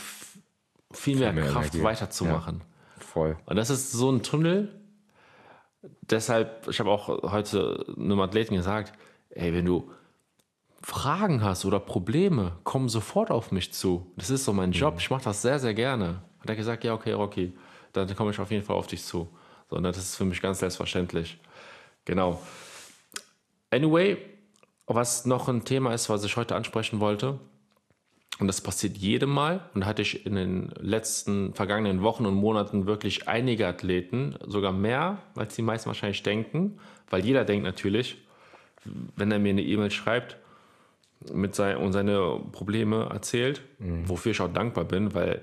viel 0.93 1.19
mehr, 1.19 1.33
mehr 1.33 1.45
Kraft 1.45 1.75
Energie. 1.75 1.85
weiterzumachen. 1.85 2.63
Ja, 2.97 3.03
voll. 3.05 3.37
Und 3.45 3.57
das 3.57 3.71
ist 3.71 3.93
so 3.93 4.11
ein 4.11 4.23
Tunnel. 4.23 4.81
Deshalb, 6.03 6.69
ich 6.69 6.81
habe 6.81 6.91
auch 6.91 7.09
heute 7.31 7.85
einem 7.97 8.21
Athleten 8.21 8.55
gesagt, 8.55 8.93
ey, 9.31 9.53
wenn 9.53 9.67
du 9.67 9.91
Fragen 10.83 11.43
hast 11.43 11.65
oder 11.65 11.79
Probleme, 11.79 12.53
komm 12.65 12.89
sofort 12.89 13.31
auf 13.31 13.53
mich 13.53 13.73
zu. 13.73 14.13
Das 14.17 14.31
ist 14.31 14.45
so 14.45 14.53
mein 14.53 14.73
Job. 14.73 14.95
Mhm. 14.95 15.01
Ich 15.01 15.11
mache 15.11 15.25
das 15.25 15.43
sehr, 15.43 15.59
sehr 15.59 15.75
gerne. 15.75 16.23
Hat 16.41 16.49
er 16.49 16.57
gesagt, 16.57 16.85
ja, 16.85 16.93
okay, 16.95 17.13
Rocky, 17.13 17.53
dann 17.93 18.15
komme 18.17 18.33
ich 18.33 18.41
auf 18.41 18.51
jeden 18.51 18.65
Fall 18.65 18.77
auf 18.77 18.89
dich 18.89 19.05
zu. 19.05 19.29
Sondern 19.71 19.93
das 19.93 20.03
ist 20.03 20.17
für 20.17 20.25
mich 20.25 20.43
ganz 20.43 20.59
selbstverständlich. 20.59 21.39
Genau. 22.05 22.43
Anyway, 23.71 24.19
was 24.87 25.25
noch 25.25 25.49
ein 25.49 25.65
Thema 25.65 25.95
ist, 25.95 26.11
was 26.11 26.25
ich 26.25 26.37
heute 26.37 26.57
ansprechen 26.57 27.01
wollte, 27.01 27.39
und 28.39 28.47
das 28.49 28.61
passiert 28.61 28.97
jedem 28.97 29.31
Mal, 29.31 29.61
und 29.73 29.83
da 29.83 29.87
hatte 29.87 30.03
ich 30.03 30.27
in 30.27 30.35
den 30.35 30.73
letzten 30.81 31.55
vergangenen 31.55 32.03
Wochen 32.03 32.27
und 32.27 32.35
Monaten 32.35 32.87
wirklich 32.87 33.29
einige 33.29 33.69
Athleten, 33.69 34.37
sogar 34.47 34.73
mehr, 34.73 35.19
als 35.37 35.55
die 35.55 35.63
meisten 35.63 35.87
wahrscheinlich 35.87 36.23
denken, 36.23 36.79
weil 37.09 37.25
jeder 37.25 37.45
denkt 37.45 37.65
natürlich, 37.65 38.17
wenn 38.85 39.31
er 39.31 39.39
mir 39.39 39.51
eine 39.51 39.63
E-Mail 39.63 39.91
schreibt, 39.91 40.39
mit 41.33 41.55
sein, 41.55 41.77
und 41.77 41.93
seine 41.93 42.41
Probleme 42.53 43.09
erzählt, 43.11 43.63
mhm. 43.79 44.09
wofür 44.09 44.33
ich 44.33 44.41
auch 44.41 44.53
dankbar 44.53 44.85
bin, 44.85 45.15
weil 45.15 45.43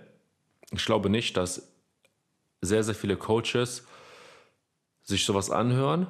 ich 0.71 0.85
glaube 0.85 1.09
nicht, 1.09 1.37
dass 1.37 1.71
sehr, 2.61 2.83
sehr 2.83 2.95
viele 2.95 3.17
Coaches 3.17 3.85
sich 5.03 5.25
sowas 5.25 5.49
anhören 5.49 6.07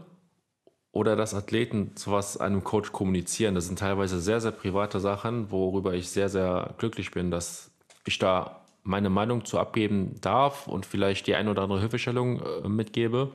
oder 0.92 1.16
dass 1.16 1.34
Athleten 1.34 1.92
sowas 1.96 2.38
einem 2.38 2.64
Coach 2.64 2.92
kommunizieren. 2.92 3.56
Das 3.56 3.68
sind 3.68 3.80
teilweise 3.80 4.20
sehr, 4.20 4.42
sehr 4.42 4.52
private 4.52 5.00
Sachen, 5.00 5.52
worüber 5.52 5.94
ich 5.94 6.10
sehr, 6.10 6.30
sehr 6.30 6.74
glücklich 6.78 7.12
bin, 7.12 7.32
dass 7.32 7.72
ich 8.06 8.18
da 8.18 8.66
meine 8.84 9.10
Meinung 9.10 9.46
zu 9.46 9.60
abgeben 9.60 10.20
darf 10.22 10.68
und 10.68 10.86
vielleicht 10.86 11.28
die 11.28 11.36
eine 11.36 11.52
oder 11.52 11.62
andere 11.64 11.80
Hilfestellung 11.80 12.42
äh, 12.42 12.68
mitgebe. 12.68 13.32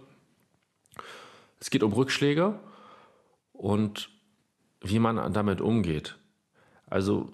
Es 1.61 1.71
geht 1.71 1.83
um 1.83 1.93
Rückschläge 1.93 2.59
und 3.53 4.11
wie 4.83 4.99
man 4.99 5.33
damit 5.33 5.61
umgeht. 5.61 6.17
Also 6.95 7.29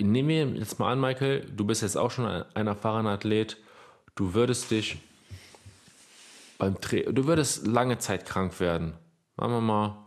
nehmen 0.00 0.30
wir 0.30 0.46
jetzt 0.58 0.78
mal 0.78 0.90
an, 0.90 0.98
Michael, 0.98 1.44
du 1.54 1.66
bist 1.66 1.82
jetzt 1.82 1.98
auch 1.98 2.10
schon 2.10 2.24
ein 2.24 2.66
erfahrener 2.66 3.10
Athlet. 3.10 3.58
Du 4.14 4.32
würdest 4.32 4.70
dich 4.70 4.96
beim 6.56 6.80
Tra 6.80 6.96
du 7.12 7.26
würdest 7.26 7.66
lange 7.66 7.98
Zeit 7.98 8.24
krank 8.24 8.60
werden. 8.60 8.94
Machen 9.36 9.52
wir 9.52 9.60
mal 9.60 10.06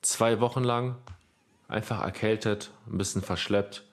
zwei 0.00 0.40
Wochen 0.40 0.64
lang 0.64 0.96
einfach 1.68 2.02
erkältet, 2.02 2.70
ein 2.86 2.96
bisschen 2.96 3.20
verschleppt. 3.20 3.84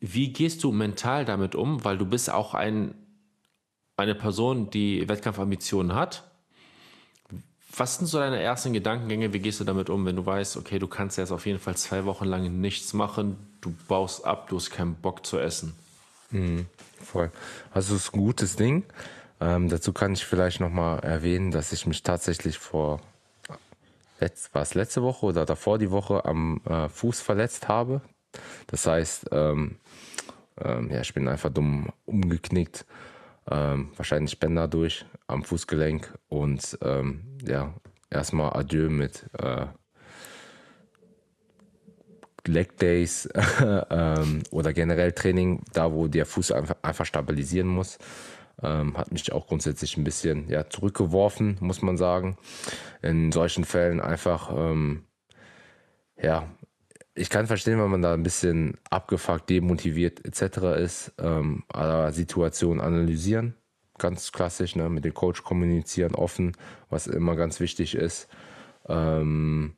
Wie 0.00 0.32
gehst 0.32 0.64
du 0.64 0.72
mental 0.72 1.24
damit 1.24 1.54
um? 1.54 1.84
Weil 1.84 1.98
du 1.98 2.06
bist 2.06 2.28
auch 2.28 2.54
ein, 2.54 2.96
eine 3.96 4.16
Person, 4.16 4.68
die 4.70 5.08
Wettkampfambitionen 5.08 5.94
hat 5.94 6.24
was 7.76 7.96
sind 7.96 8.06
so 8.06 8.18
deine 8.18 8.40
ersten 8.40 8.72
Gedankengänge? 8.72 9.32
Wie 9.32 9.38
gehst 9.38 9.60
du 9.60 9.64
damit 9.64 9.90
um, 9.90 10.06
wenn 10.06 10.16
du 10.16 10.24
weißt, 10.24 10.56
okay, 10.56 10.78
du 10.78 10.86
kannst 10.86 11.18
jetzt 11.18 11.30
auf 11.30 11.46
jeden 11.46 11.58
Fall 11.58 11.76
zwei 11.76 12.04
Wochen 12.04 12.24
lang 12.24 12.60
nichts 12.60 12.94
machen, 12.94 13.36
du 13.60 13.74
baust 13.86 14.24
ab, 14.24 14.48
du 14.48 14.56
hast 14.56 14.70
keinen 14.70 14.94
Bock 14.94 15.26
zu 15.26 15.38
essen? 15.38 15.74
Mhm, 16.30 16.66
voll. 17.02 17.30
Also 17.72 17.94
es 17.94 18.04
ist 18.04 18.14
ein 18.14 18.20
gutes 18.20 18.56
Ding. 18.56 18.84
Ähm, 19.40 19.68
dazu 19.68 19.92
kann 19.92 20.14
ich 20.14 20.24
vielleicht 20.24 20.60
nochmal 20.60 21.00
erwähnen, 21.00 21.50
dass 21.50 21.72
ich 21.72 21.86
mich 21.86 22.02
tatsächlich 22.02 22.58
vor, 22.58 23.00
letzt, 24.20 24.54
war 24.54 24.62
es 24.62 24.74
letzte 24.74 25.02
Woche 25.02 25.26
oder 25.26 25.44
davor 25.44 25.78
die 25.78 25.90
Woche 25.90 26.24
am 26.24 26.62
äh, 26.64 26.88
Fuß 26.88 27.20
verletzt 27.20 27.68
habe. 27.68 28.00
Das 28.68 28.86
heißt, 28.86 29.26
ähm, 29.32 29.76
ähm, 30.58 30.90
ja, 30.90 31.02
ich 31.02 31.12
bin 31.12 31.28
einfach 31.28 31.50
dumm 31.52 31.90
umgeknickt 32.06 32.86
ähm, 33.50 33.90
wahrscheinlich 33.96 34.38
Bänder 34.38 34.68
durch 34.68 35.04
am 35.26 35.44
Fußgelenk 35.44 36.12
und 36.28 36.78
ähm, 36.82 37.38
ja, 37.46 37.74
erstmal 38.10 38.56
Adieu 38.56 38.88
mit 38.88 39.26
äh, 39.38 39.66
Leg 42.46 42.76
Days 42.78 43.28
ähm, 43.90 44.42
oder 44.50 44.72
generell 44.72 45.12
Training, 45.12 45.62
da 45.72 45.92
wo 45.92 46.06
der 46.06 46.26
Fuß 46.26 46.52
einfach, 46.52 46.76
einfach 46.82 47.06
stabilisieren 47.06 47.68
muss. 47.68 47.98
Ähm, 48.62 48.96
hat 48.96 49.12
mich 49.12 49.32
auch 49.32 49.46
grundsätzlich 49.46 49.96
ein 49.96 50.04
bisschen 50.04 50.48
ja, 50.48 50.68
zurückgeworfen, 50.68 51.58
muss 51.60 51.82
man 51.82 51.96
sagen. 51.96 52.38
In 53.02 53.30
solchen 53.32 53.64
Fällen 53.64 54.00
einfach 54.00 54.50
ähm, 54.56 55.04
ja, 56.20 56.48
ich 57.16 57.30
kann 57.30 57.46
verstehen, 57.46 57.80
wenn 57.80 57.90
man 57.90 58.02
da 58.02 58.12
ein 58.12 58.22
bisschen 58.22 58.78
abgefuckt, 58.90 59.48
demotiviert 59.48 60.24
etc. 60.24 60.58
ist, 60.78 61.12
ähm, 61.18 61.64
aber 61.68 62.12
Situation 62.12 62.80
analysieren, 62.80 63.54
ganz 63.98 64.32
klassisch, 64.32 64.76
ne? 64.76 64.88
mit 64.90 65.04
dem 65.04 65.14
Coach 65.14 65.42
kommunizieren, 65.42 66.14
offen, 66.14 66.56
was 66.90 67.06
immer 67.06 67.34
ganz 67.34 67.58
wichtig 67.58 67.94
ist. 67.94 68.28
Ähm, 68.88 69.76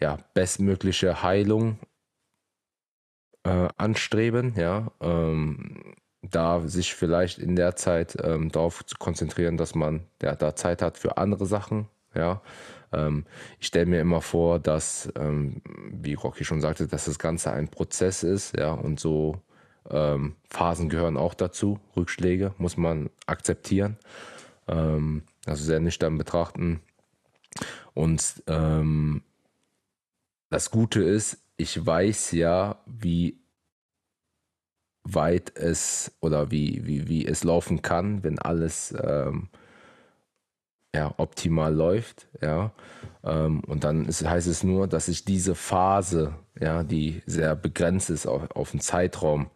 ja, 0.00 0.18
bestmögliche 0.34 1.22
Heilung 1.22 1.78
äh, 3.44 3.68
anstreben, 3.76 4.54
ja. 4.56 4.92
Ähm, 5.00 5.94
da 6.22 6.60
sich 6.60 6.94
vielleicht 6.94 7.38
in 7.38 7.56
der 7.56 7.74
Zeit 7.74 8.16
ähm, 8.22 8.52
darauf 8.52 8.86
zu 8.86 8.96
konzentrieren, 8.96 9.56
dass 9.56 9.74
man 9.74 10.06
ja, 10.22 10.36
da 10.36 10.54
Zeit 10.54 10.80
hat 10.80 10.96
für 10.96 11.16
andere 11.18 11.46
Sachen, 11.46 11.88
ja. 12.14 12.40
Ähm, 12.92 13.24
ich 13.58 13.68
stelle 13.68 13.86
mir 13.86 14.00
immer 14.00 14.20
vor, 14.20 14.58
dass, 14.58 15.12
ähm, 15.16 15.62
wie 15.90 16.14
Rocky 16.14 16.44
schon 16.44 16.60
sagte, 16.60 16.86
dass 16.86 17.06
das 17.06 17.18
Ganze 17.18 17.52
ein 17.52 17.68
Prozess 17.68 18.22
ist, 18.22 18.56
ja, 18.56 18.72
und 18.72 19.00
so 19.00 19.40
ähm, 19.90 20.36
Phasen 20.50 20.88
gehören 20.88 21.16
auch 21.16 21.34
dazu. 21.34 21.80
Rückschläge 21.96 22.54
muss 22.58 22.76
man 22.76 23.10
akzeptieren, 23.26 23.96
ähm, 24.68 25.22
also 25.46 25.64
sehr 25.64 25.80
nüchtern 25.80 26.18
betrachten. 26.18 26.80
Und 27.94 28.42
ähm, 28.46 29.22
das 30.50 30.70
Gute 30.70 31.02
ist, 31.02 31.38
ich 31.56 31.84
weiß 31.84 32.32
ja, 32.32 32.82
wie 32.86 33.38
weit 35.04 35.56
es 35.56 36.12
oder 36.20 36.50
wie, 36.50 36.86
wie, 36.86 37.08
wie 37.08 37.26
es 37.26 37.44
laufen 37.44 37.82
kann, 37.82 38.22
wenn 38.22 38.38
alles 38.38 38.94
ähm, 39.02 39.48
ja, 40.94 41.14
optimal 41.16 41.74
läuft, 41.74 42.28
ja. 42.40 42.72
Ähm, 43.24 43.60
und 43.64 43.84
dann 43.84 44.06
ist, 44.06 44.24
heißt 44.24 44.46
es 44.46 44.62
nur, 44.62 44.86
dass 44.86 45.08
ich 45.08 45.24
diese 45.24 45.54
Phase, 45.54 46.34
ja, 46.60 46.82
die 46.82 47.22
sehr 47.26 47.56
begrenzt 47.56 48.10
ist 48.10 48.26
auf, 48.26 48.50
auf 48.50 48.72
einen 48.72 48.80
Zeitraum, 48.80 49.50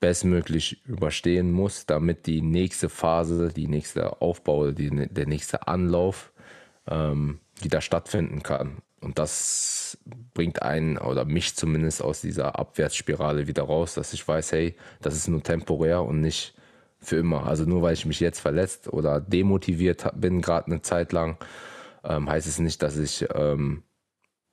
bestmöglich 0.00 0.84
überstehen 0.86 1.50
muss, 1.50 1.86
damit 1.86 2.26
die 2.26 2.42
nächste 2.42 2.90
Phase, 2.90 3.48
die 3.48 3.66
nächste 3.66 4.20
Aufbau, 4.20 4.70
die, 4.70 4.90
der 4.90 5.26
nächste 5.26 5.66
Anlauf 5.66 6.30
ähm, 6.86 7.40
wieder 7.62 7.80
stattfinden 7.80 8.42
kann. 8.42 8.82
Und 9.00 9.18
das 9.18 9.96
bringt 10.34 10.62
einen 10.62 10.98
oder 10.98 11.24
mich 11.24 11.56
zumindest 11.56 12.02
aus 12.02 12.20
dieser 12.20 12.58
Abwärtsspirale 12.58 13.46
wieder 13.46 13.62
raus, 13.62 13.94
dass 13.94 14.12
ich 14.12 14.26
weiß, 14.26 14.52
hey, 14.52 14.76
das 15.00 15.14
ist 15.14 15.28
nur 15.28 15.42
temporär 15.42 16.02
und 16.02 16.20
nicht 16.20 16.54
für 17.04 17.16
immer. 17.16 17.46
Also 17.46 17.64
nur 17.64 17.82
weil 17.82 17.94
ich 17.94 18.06
mich 18.06 18.20
jetzt 18.20 18.40
verletzt 18.40 18.92
oder 18.92 19.20
demotiviert 19.20 20.10
bin, 20.14 20.40
gerade 20.40 20.66
eine 20.66 20.82
Zeit 20.82 21.12
lang, 21.12 21.38
ähm, 22.04 22.28
heißt 22.28 22.46
es 22.46 22.58
nicht, 22.58 22.82
dass 22.82 22.96
ich 22.96 23.26
ähm, 23.34 23.82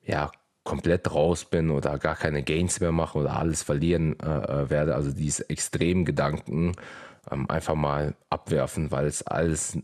ja 0.00 0.30
komplett 0.64 1.12
raus 1.12 1.44
bin 1.44 1.70
oder 1.70 1.98
gar 1.98 2.14
keine 2.14 2.42
Gains 2.42 2.80
mehr 2.80 2.92
mache 2.92 3.18
oder 3.18 3.36
alles 3.36 3.62
verlieren 3.62 4.18
äh, 4.20 4.26
äh 4.26 4.70
werde. 4.70 4.94
Also 4.94 5.12
diese 5.12 5.48
extremen 5.50 6.04
Gedanken 6.04 6.72
ähm, 7.30 7.50
einfach 7.50 7.74
mal 7.74 8.14
abwerfen, 8.30 8.90
weil 8.90 9.06
es 9.06 9.26
alles 9.26 9.78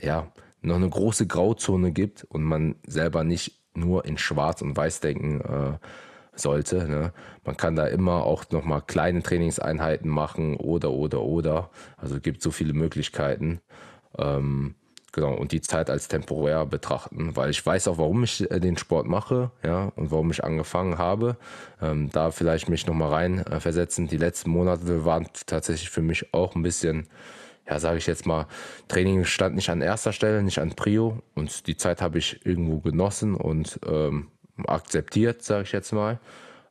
ja 0.00 0.32
noch 0.60 0.76
eine 0.76 0.88
große 0.88 1.26
Grauzone 1.26 1.92
gibt 1.92 2.24
und 2.24 2.44
man 2.44 2.76
selber 2.86 3.24
nicht 3.24 3.60
nur 3.74 4.04
in 4.04 4.18
Schwarz 4.18 4.62
und 4.62 4.76
Weiß 4.76 5.00
denken 5.00 5.40
äh, 5.40 5.78
sollte. 6.34 6.88
Ne? 6.88 7.12
Man 7.44 7.56
kann 7.56 7.76
da 7.76 7.86
immer 7.86 8.24
auch 8.24 8.44
nochmal 8.50 8.82
kleine 8.82 9.22
Trainingseinheiten 9.22 10.10
machen 10.10 10.56
oder, 10.56 10.90
oder, 10.90 11.22
oder. 11.22 11.70
Also 11.96 12.16
es 12.16 12.22
gibt 12.22 12.42
so 12.42 12.50
viele 12.50 12.72
Möglichkeiten. 12.72 13.60
Ähm, 14.18 14.74
genau, 15.12 15.34
und 15.34 15.52
die 15.52 15.60
Zeit 15.60 15.90
als 15.90 16.08
temporär 16.08 16.66
betrachten, 16.66 17.36
weil 17.36 17.50
ich 17.50 17.64
weiß 17.64 17.88
auch, 17.88 17.98
warum 17.98 18.24
ich 18.24 18.50
äh, 18.50 18.60
den 18.60 18.76
Sport 18.76 19.06
mache, 19.06 19.50
ja, 19.62 19.92
und 19.96 20.10
warum 20.10 20.30
ich 20.30 20.44
angefangen 20.44 20.98
habe. 20.98 21.36
Ähm, 21.80 22.10
da 22.12 22.30
vielleicht 22.30 22.68
mich 22.68 22.86
nochmal 22.86 23.10
rein 23.10 23.38
äh, 23.46 23.60
versetzen. 23.60 24.08
Die 24.08 24.16
letzten 24.16 24.50
Monate 24.50 25.04
waren 25.04 25.28
tatsächlich 25.46 25.90
für 25.90 26.02
mich 26.02 26.32
auch 26.34 26.54
ein 26.54 26.62
bisschen 26.62 27.08
ja, 27.68 27.78
sage 27.78 27.98
ich 27.98 28.08
jetzt 28.08 28.26
mal, 28.26 28.48
Training 28.88 29.24
stand 29.24 29.54
nicht 29.54 29.70
an 29.70 29.82
erster 29.82 30.12
Stelle, 30.12 30.42
nicht 30.42 30.58
an 30.58 30.74
Prio 30.74 31.22
und 31.36 31.68
die 31.68 31.76
Zeit 31.76 32.02
habe 32.02 32.18
ich 32.18 32.44
irgendwo 32.44 32.80
genossen 32.80 33.36
und 33.36 33.78
ähm, 33.86 34.28
akzeptiert, 34.66 35.42
sage 35.42 35.64
ich 35.64 35.72
jetzt 35.72 35.92
mal. 35.92 36.18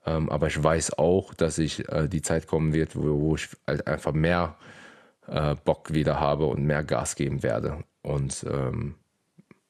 Ähm, 0.06 0.30
aber 0.30 0.48
ich 0.48 0.62
weiß 0.62 0.98
auch, 0.98 1.34
dass 1.34 1.58
ich 1.58 1.88
äh, 1.90 2.08
die 2.08 2.22
Zeit 2.22 2.48
kommen 2.48 2.74
wird, 2.74 2.96
wo, 2.96 3.20
wo 3.22 3.36
ich 3.36 3.50
halt 3.68 3.88
einfach 3.88 4.14
mehr 4.14 4.56
äh, 5.28 5.56
Bock 5.64 5.94
wieder 5.94 6.20
habe 6.20 6.46
und 6.46 6.64
mehr 6.66 6.84
Gas 6.84 7.16
geben 7.16 7.44
werde. 7.44 7.84
Und 8.02 8.46
ähm, 8.50 8.96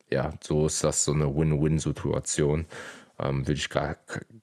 ja, 0.09 0.33
so 0.41 0.65
ist 0.65 0.83
das 0.83 1.03
so 1.03 1.13
eine 1.13 1.35
Win-Win-Situation. 1.35 2.65
Ähm, 3.19 3.47
würde 3.47 3.59
ich 3.59 3.69
gar, 3.69 3.97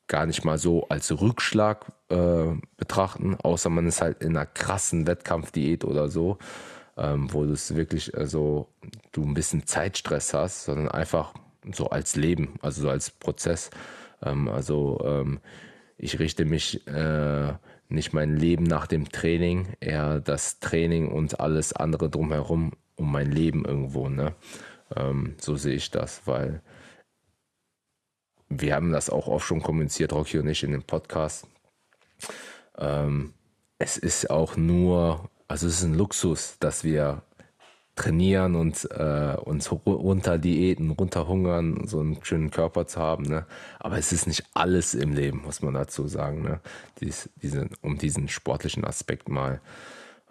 gar 0.07 0.27
nicht 0.27 0.45
mal 0.45 0.59
so 0.59 0.87
als 0.89 1.21
Rückschlag 1.21 1.87
äh, 2.11 2.55
betrachten, 2.77 3.35
außer 3.35 3.71
man 3.71 3.87
ist 3.87 4.01
halt 4.01 4.23
in 4.23 4.37
einer 4.37 4.47
krassen 4.47 5.07
Wettkampfdiät 5.07 5.85
oder 5.85 6.09
so, 6.09 6.39
ähm, 6.97 7.33
wo 7.33 7.45
du 7.45 7.53
es 7.53 7.75
wirklich 7.75 8.17
also 8.17 8.69
du 9.13 9.25
ein 9.25 9.35
bisschen 9.35 9.67
Zeitstress 9.67 10.33
hast, 10.33 10.65
sondern 10.65 10.89
einfach 10.89 11.35
so 11.73 11.91
als 11.91 12.17
Leben, 12.17 12.55
also 12.63 12.83
so 12.83 12.91
als 12.91 13.11
Prozess. 13.11 13.71
Ähm, 14.23 14.49
also 14.49 15.01
ähm, 15.05 15.41
ich 15.97 16.19
richte 16.19 16.45
mich 16.45 16.87
äh, 16.87 17.53
nicht 17.89 18.13
mein 18.13 18.37
Leben 18.37 18.65
nach 18.65 18.87
dem 18.87 19.11
Training, 19.11 19.69
eher 19.81 20.21
das 20.21 20.61
Training 20.61 21.09
und 21.09 21.41
alles 21.41 21.73
andere 21.73 22.11
drumherum 22.11 22.73
um 22.97 23.13
mein 23.13 23.31
Leben 23.31 23.65
irgendwo. 23.65 24.09
Ne? 24.09 24.35
Ähm, 24.95 25.35
so 25.39 25.57
sehe 25.57 25.75
ich 25.75 25.91
das, 25.91 26.27
weil 26.27 26.63
wir 28.49 28.75
haben 28.75 28.93
das 28.93 29.11
auch 29.11 29.29
oft 29.29 29.47
schon 29.47 29.63
kommuniziert, 29.63 30.13
Rocky 30.13 30.39
und 30.39 30.49
ich, 30.49 30.63
in 30.65 30.73
dem 30.73 30.83
Podcast. 30.83 31.47
Ähm, 32.77 33.35
es 33.79 33.97
ist 33.97 34.31
auch 34.31 34.57
nur, 34.57 35.31
also 35.47 35.67
es 35.67 35.79
ist 35.79 35.85
ein 35.85 35.95
Luxus, 35.95 36.57
dass 36.59 36.83
wir 36.83 37.23
trainieren 37.99 38.55
und 38.55 38.89
äh, 38.93 39.37
uns 39.45 39.73
runter 39.73 40.39
diäten, 40.39 40.91
runter 40.91 41.27
hungern, 41.27 41.87
so 41.87 41.99
einen 41.99 42.23
schönen 42.23 42.51
Körper 42.51 42.87
zu 42.87 43.01
haben. 43.01 43.25
Ne? 43.25 43.45
Aber 43.81 43.99
es 43.99 44.13
ist 44.13 44.29
nicht 44.29 44.45
alles 44.55 44.95
im 44.95 45.13
Leben, 45.13 45.43
muss 45.43 45.63
man 45.63 45.75
dazu 45.75 46.07
sagen, 46.07 46.43
ne? 46.43 46.61
Dies, 47.01 47.29
diese, 47.43 47.69
um 47.83 47.99
diesen 47.99 48.29
sportlichen 48.29 48.85
Aspekt 48.85 49.29
mal 49.29 49.61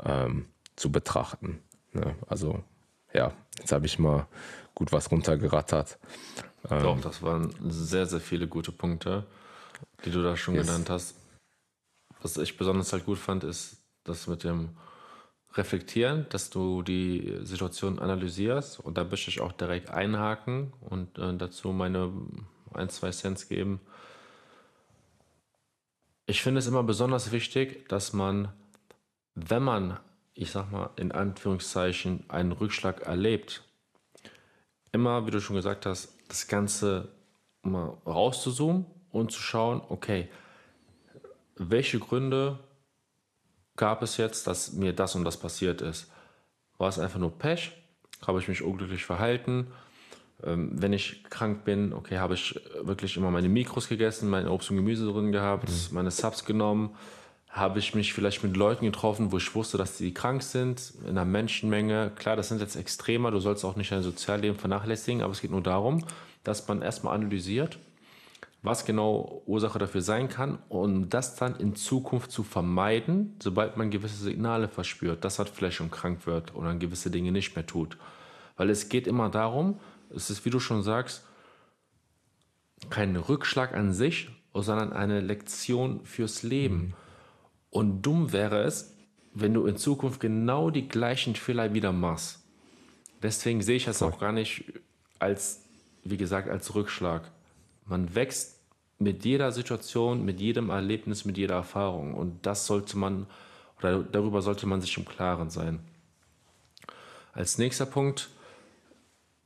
ähm, 0.04 0.46
zu 0.78 0.92
betrachten. 0.92 1.60
Ne? 1.92 2.16
Also 2.28 2.64
ja, 3.14 3.34
jetzt 3.60 3.74
habe 3.74 3.86
ich 3.86 4.00
mal 4.00 4.28
gut 4.74 4.94
was 4.94 5.12
runtergerattert. 5.12 6.00
Ähm, 6.70 6.84
Doch, 6.84 7.02
das 7.02 7.22
waren 7.22 7.54
sehr, 7.68 8.06
sehr 8.06 8.22
viele 8.22 8.48
gute 8.48 8.72
Punkte, 8.72 9.26
die 10.06 10.12
du 10.12 10.24
da 10.24 10.38
schon 10.38 10.56
yes. 10.56 10.68
genannt 10.68 10.90
hast. 10.90 11.16
Was 12.22 12.38
ich 12.38 12.58
besonders 12.58 12.94
halt 12.94 13.06
gut 13.06 13.18
fand, 13.18 13.44
ist 13.44 13.78
das 14.06 14.28
mit 14.28 14.46
dem 14.46 14.70
Reflektieren, 15.54 16.28
dass 16.30 16.50
du 16.50 16.84
die 16.84 17.40
Situation 17.42 18.00
analysierst 18.00 18.80
und 18.80 18.98
da 18.98 19.04
möchte 19.04 19.30
ich 19.30 19.42
auch 19.42 19.54
direkt 19.54 19.90
einhaken 19.90 20.74
und 20.82 21.18
äh, 21.18 21.36
dazu 21.36 21.70
meine 21.70 22.12
ein, 22.74 22.90
zwei 22.90 23.12
Cents 23.12 23.48
geben. 23.48 23.80
Ich 26.26 26.42
finde 26.42 26.60
es 26.60 26.68
immer 26.68 26.84
besonders 26.84 27.32
wichtig, 27.32 27.88
dass 27.90 28.14
man, 28.14 28.50
wenn 29.34 29.64
man, 29.64 29.98
ich 30.34 30.52
sag 30.52 30.72
mal, 30.72 30.90
in 30.98 31.12
Anführungszeichen 31.12 32.26
einen 32.28 32.52
Rückschlag 32.52 33.02
erlebt, 33.02 33.64
immer, 34.92 35.26
wie 35.26 35.32
du 35.32 35.40
schon 35.40 35.56
gesagt 35.56 35.86
hast, 35.86 36.14
das 36.28 36.48
Ganze 36.48 37.10
mal 37.62 37.98
rauszuzoomen 38.06 38.86
und 39.12 39.32
zu 39.32 39.42
schauen, 39.42 39.82
okay, 39.90 40.30
welche 41.56 42.00
Gründe 42.00 42.60
gab 43.78 44.02
es 44.04 44.18
jetzt, 44.18 44.48
dass 44.48 44.74
mir 44.74 44.94
das 44.94 45.16
und 45.16 45.24
das 45.24 45.38
passiert 45.38 45.82
ist? 45.82 46.12
War 46.78 46.90
es 46.90 47.00
einfach 47.00 47.20
nur 47.20 47.38
Pech? 47.38 47.72
Habe 48.26 48.40
ich 48.40 48.48
mich 48.48 48.62
unglücklich 48.62 49.06
verhalten? 49.06 49.68
Ähm, 50.44 50.72
wenn 50.74 50.94
ich 50.94 51.24
krank 51.30 51.64
bin, 51.64 51.94
okay, 51.94 52.18
habe 52.18 52.34
ich 52.34 52.60
wirklich 52.82 53.18
immer 53.18 53.32
meine 53.32 53.50
Mikros 53.50 53.88
gegessen, 53.88 54.30
mein 54.30 54.48
Obst 54.48 54.70
und 54.70 54.78
Gemüse 54.78 55.06
drin 55.12 55.32
gehabt, 55.32 55.70
mhm. 55.70 55.76
meine 55.92 56.12
Subs 56.12 56.46
genommen? 56.46 56.96
Habe 57.50 57.80
ich 57.80 57.96
mich 57.96 58.14
vielleicht 58.14 58.44
mit 58.44 58.56
Leuten 58.56 58.86
getroffen, 58.86 59.32
wo 59.32 59.38
ich 59.38 59.56
wusste, 59.56 59.78
dass 59.78 59.98
die 59.98 60.14
krank 60.14 60.44
sind, 60.44 60.94
in 61.04 61.12
einer 61.12 61.26
Menschenmenge? 61.26 62.12
Klar, 62.16 62.36
das 62.36 62.50
sind 62.50 62.62
jetzt 62.62 62.76
Extremer, 62.76 63.32
du 63.32 63.40
sollst 63.40 63.66
auch 63.66 63.76
nicht 63.76 63.92
dein 63.92 64.04
Sozialleben 64.04 64.60
vernachlässigen, 64.60 65.24
aber 65.24 65.32
es 65.32 65.42
geht 65.42 65.50
nur 65.50 65.64
darum, 65.64 66.04
dass 66.44 66.68
man 66.68 66.82
erstmal 66.82 67.16
analysiert, 67.16 67.80
was 68.68 68.86
genau 68.86 69.42
Ursache 69.46 69.80
dafür 69.80 70.02
sein 70.02 70.30
kann, 70.30 70.60
um 70.68 71.10
das 71.10 71.36
dann 71.36 71.56
in 71.56 71.76
Zukunft 71.76 72.32
zu 72.32 72.44
vermeiden, 72.44 73.36
sobald 73.42 73.78
man 73.78 73.90
gewisse 73.90 74.22
Signale 74.24 74.68
verspürt, 74.68 75.24
dass 75.24 75.38
man 75.38 75.48
vielleicht 75.48 75.78
schon 75.78 75.90
krank 75.90 76.28
wird 76.28 76.54
oder 76.54 76.76
gewisse 76.76 77.10
Dinge 77.10 77.32
nicht 77.32 77.56
mehr 77.56 77.66
tut. 77.66 77.98
Weil 78.58 78.70
es 78.70 78.90
geht 78.90 79.08
immer 79.08 79.30
darum, 79.30 79.80
es 80.14 80.30
ist, 80.30 80.46
wie 80.46 80.50
du 80.50 80.60
schon 80.60 80.84
sagst, 80.84 81.26
kein 82.90 83.16
Rückschlag 83.16 83.74
an 83.74 83.94
sich, 83.94 84.30
sondern 84.54 84.94
eine 84.94 85.22
Lektion 85.22 86.06
fürs 86.06 86.44
Leben. 86.44 86.78
Mhm. 86.78 86.94
Und 87.70 88.02
dumm 88.02 88.34
wäre 88.34 88.64
es, 88.64 88.96
wenn 89.34 89.54
du 89.54 89.66
in 89.66 89.78
Zukunft 89.78 90.20
genau 90.20 90.70
die 90.70 90.88
gleichen 90.88 91.36
Fehler 91.36 91.74
wieder 91.74 91.92
machst. 91.92 92.44
Deswegen 93.22 93.62
sehe 93.62 93.78
ich 93.78 93.86
das 93.86 94.02
auch 94.02 94.20
gar 94.20 94.32
nicht 94.32 94.66
als, 95.20 95.64
wie 96.04 96.18
gesagt, 96.18 96.50
als 96.50 96.76
Rückschlag. 96.76 97.32
Man 97.86 98.16
wächst 98.16 98.57
mit 99.00 99.26
jeder 99.26 99.52
Situation, 99.52 100.26
mit 100.26 100.40
jedem 100.40 100.70
Erlebnis, 100.70 101.26
mit 101.26 101.38
jeder 101.38 101.56
Erfahrung. 101.56 102.14
Und 102.14 102.46
das 102.46 102.66
sollte 102.66 102.98
man, 102.98 103.28
oder 103.80 104.00
darüber 104.00 104.42
sollte 104.42 104.66
man 104.66 104.82
sich 104.82 104.98
im 104.98 105.06
Klaren 105.06 105.50
sein. 105.50 105.80
Als 107.34 107.58
nächster 107.58 107.86
Punkt 107.86 108.30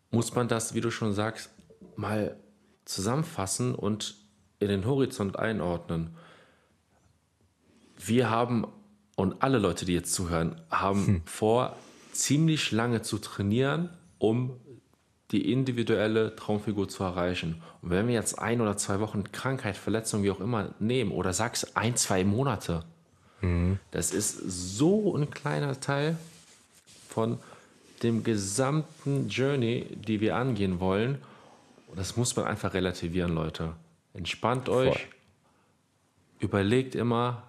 muss 0.09 0.33
man 0.35 0.47
das, 0.47 0.73
wie 0.73 0.81
du 0.81 0.91
schon 0.91 1.13
sagst, 1.13 1.49
mal 1.95 2.37
zusammenfassen 2.85 3.75
und 3.75 4.15
in 4.59 4.69
den 4.69 4.85
Horizont 4.85 5.37
einordnen. 5.37 6.15
Wir 7.97 8.29
haben, 8.29 8.67
und 9.15 9.41
alle 9.43 9.57
Leute, 9.57 9.85
die 9.85 9.93
jetzt 9.93 10.13
zuhören, 10.13 10.61
haben 10.69 11.05
hm. 11.05 11.21
vor, 11.25 11.75
ziemlich 12.13 12.71
lange 12.71 13.01
zu 13.01 13.17
trainieren, 13.17 13.89
um 14.17 14.59
die 15.31 15.51
individuelle 15.51 16.35
Traumfigur 16.35 16.89
zu 16.89 17.03
erreichen. 17.03 17.61
Und 17.81 17.91
wenn 17.91 18.07
wir 18.07 18.13
jetzt 18.13 18.37
ein 18.37 18.59
oder 18.59 18.75
zwei 18.77 18.99
Wochen 18.99 19.31
Krankheit, 19.31 19.77
Verletzung, 19.77 20.23
wie 20.23 20.31
auch 20.31 20.41
immer 20.41 20.73
nehmen, 20.79 21.11
oder 21.11 21.33
sagst 21.33 21.77
ein, 21.77 21.95
zwei 21.95 22.23
Monate, 22.23 22.83
mhm. 23.39 23.79
das 23.91 24.11
ist 24.11 24.37
so 24.77 25.15
ein 25.15 25.29
kleiner 25.29 25.79
Teil 25.79 26.17
von 27.07 27.39
dem 28.03 28.23
gesamten 28.23 29.29
Journey, 29.29 29.85
die 29.95 30.19
wir 30.19 30.35
angehen 30.35 30.79
wollen. 30.79 31.19
Und 31.87 31.99
das 31.99 32.17
muss 32.17 32.35
man 32.35 32.45
einfach 32.45 32.73
relativieren, 32.73 33.33
Leute. 33.33 33.73
Entspannt 34.13 34.67
euch, 34.69 34.89
Voll. 34.89 35.01
überlegt 36.39 36.95
immer 36.95 37.43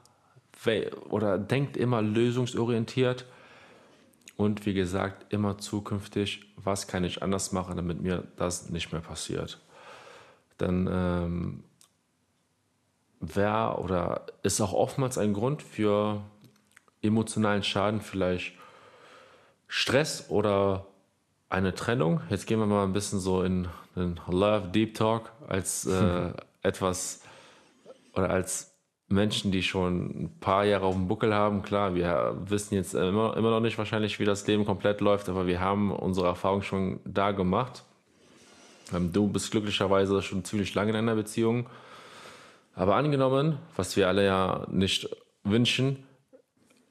oder 1.10 1.38
denkt 1.38 1.76
immer 1.76 2.02
lösungsorientiert 2.02 3.24
und 4.42 4.66
wie 4.66 4.74
gesagt, 4.74 5.32
immer 5.32 5.58
zukünftig, 5.58 6.52
was 6.56 6.86
kann 6.86 7.04
ich 7.04 7.22
anders 7.22 7.52
machen, 7.52 7.76
damit 7.76 8.00
mir 8.00 8.24
das 8.36 8.70
nicht 8.70 8.92
mehr 8.92 9.00
passiert. 9.00 9.60
Dann 10.58 10.88
ähm, 10.90 11.64
wäre 13.20 13.78
oder 13.78 14.26
ist 14.42 14.60
auch 14.60 14.72
oftmals 14.72 15.16
ein 15.16 15.32
Grund 15.32 15.62
für 15.62 16.22
emotionalen 17.02 17.62
Schaden 17.62 18.00
vielleicht 18.00 18.54
Stress 19.68 20.28
oder 20.28 20.86
eine 21.48 21.74
Trennung. 21.74 22.20
Jetzt 22.28 22.46
gehen 22.46 22.58
wir 22.58 22.66
mal 22.66 22.84
ein 22.84 22.92
bisschen 22.92 23.20
so 23.20 23.42
in 23.42 23.68
den 23.96 24.20
Love 24.26 24.68
Deep 24.68 24.94
Talk 24.94 25.32
als 25.48 25.86
äh, 25.86 26.30
etwas 26.62 27.22
oder 28.14 28.30
als 28.30 28.71
Menschen, 29.12 29.52
die 29.52 29.62
schon 29.62 30.24
ein 30.24 30.36
paar 30.40 30.64
Jahre 30.64 30.86
auf 30.86 30.94
dem 30.94 31.08
Buckel 31.08 31.34
haben. 31.34 31.62
Klar, 31.62 31.94
wir 31.94 32.36
wissen 32.46 32.74
jetzt 32.74 32.94
immer, 32.94 33.36
immer 33.36 33.50
noch 33.50 33.60
nicht 33.60 33.78
wahrscheinlich, 33.78 34.18
wie 34.18 34.24
das 34.24 34.46
Leben 34.46 34.64
komplett 34.64 35.00
läuft, 35.00 35.28
aber 35.28 35.46
wir 35.46 35.60
haben 35.60 35.92
unsere 35.92 36.26
Erfahrung 36.26 36.62
schon 36.62 37.00
da 37.04 37.32
gemacht. 37.32 37.84
Ähm, 38.92 39.12
du 39.12 39.28
bist 39.28 39.50
glücklicherweise 39.50 40.22
schon 40.22 40.44
ziemlich 40.44 40.74
lange 40.74 40.90
in 40.90 40.96
einer 40.96 41.14
Beziehung. 41.14 41.68
Aber 42.74 42.96
angenommen, 42.96 43.58
was 43.76 43.96
wir 43.96 44.08
alle 44.08 44.24
ja 44.24 44.66
nicht 44.70 45.08
wünschen, 45.44 46.04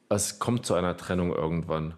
es 0.10 0.40
kommt 0.40 0.66
zu 0.66 0.74
einer 0.76 0.96
Trennung 0.98 1.34
irgendwann. 1.34 1.96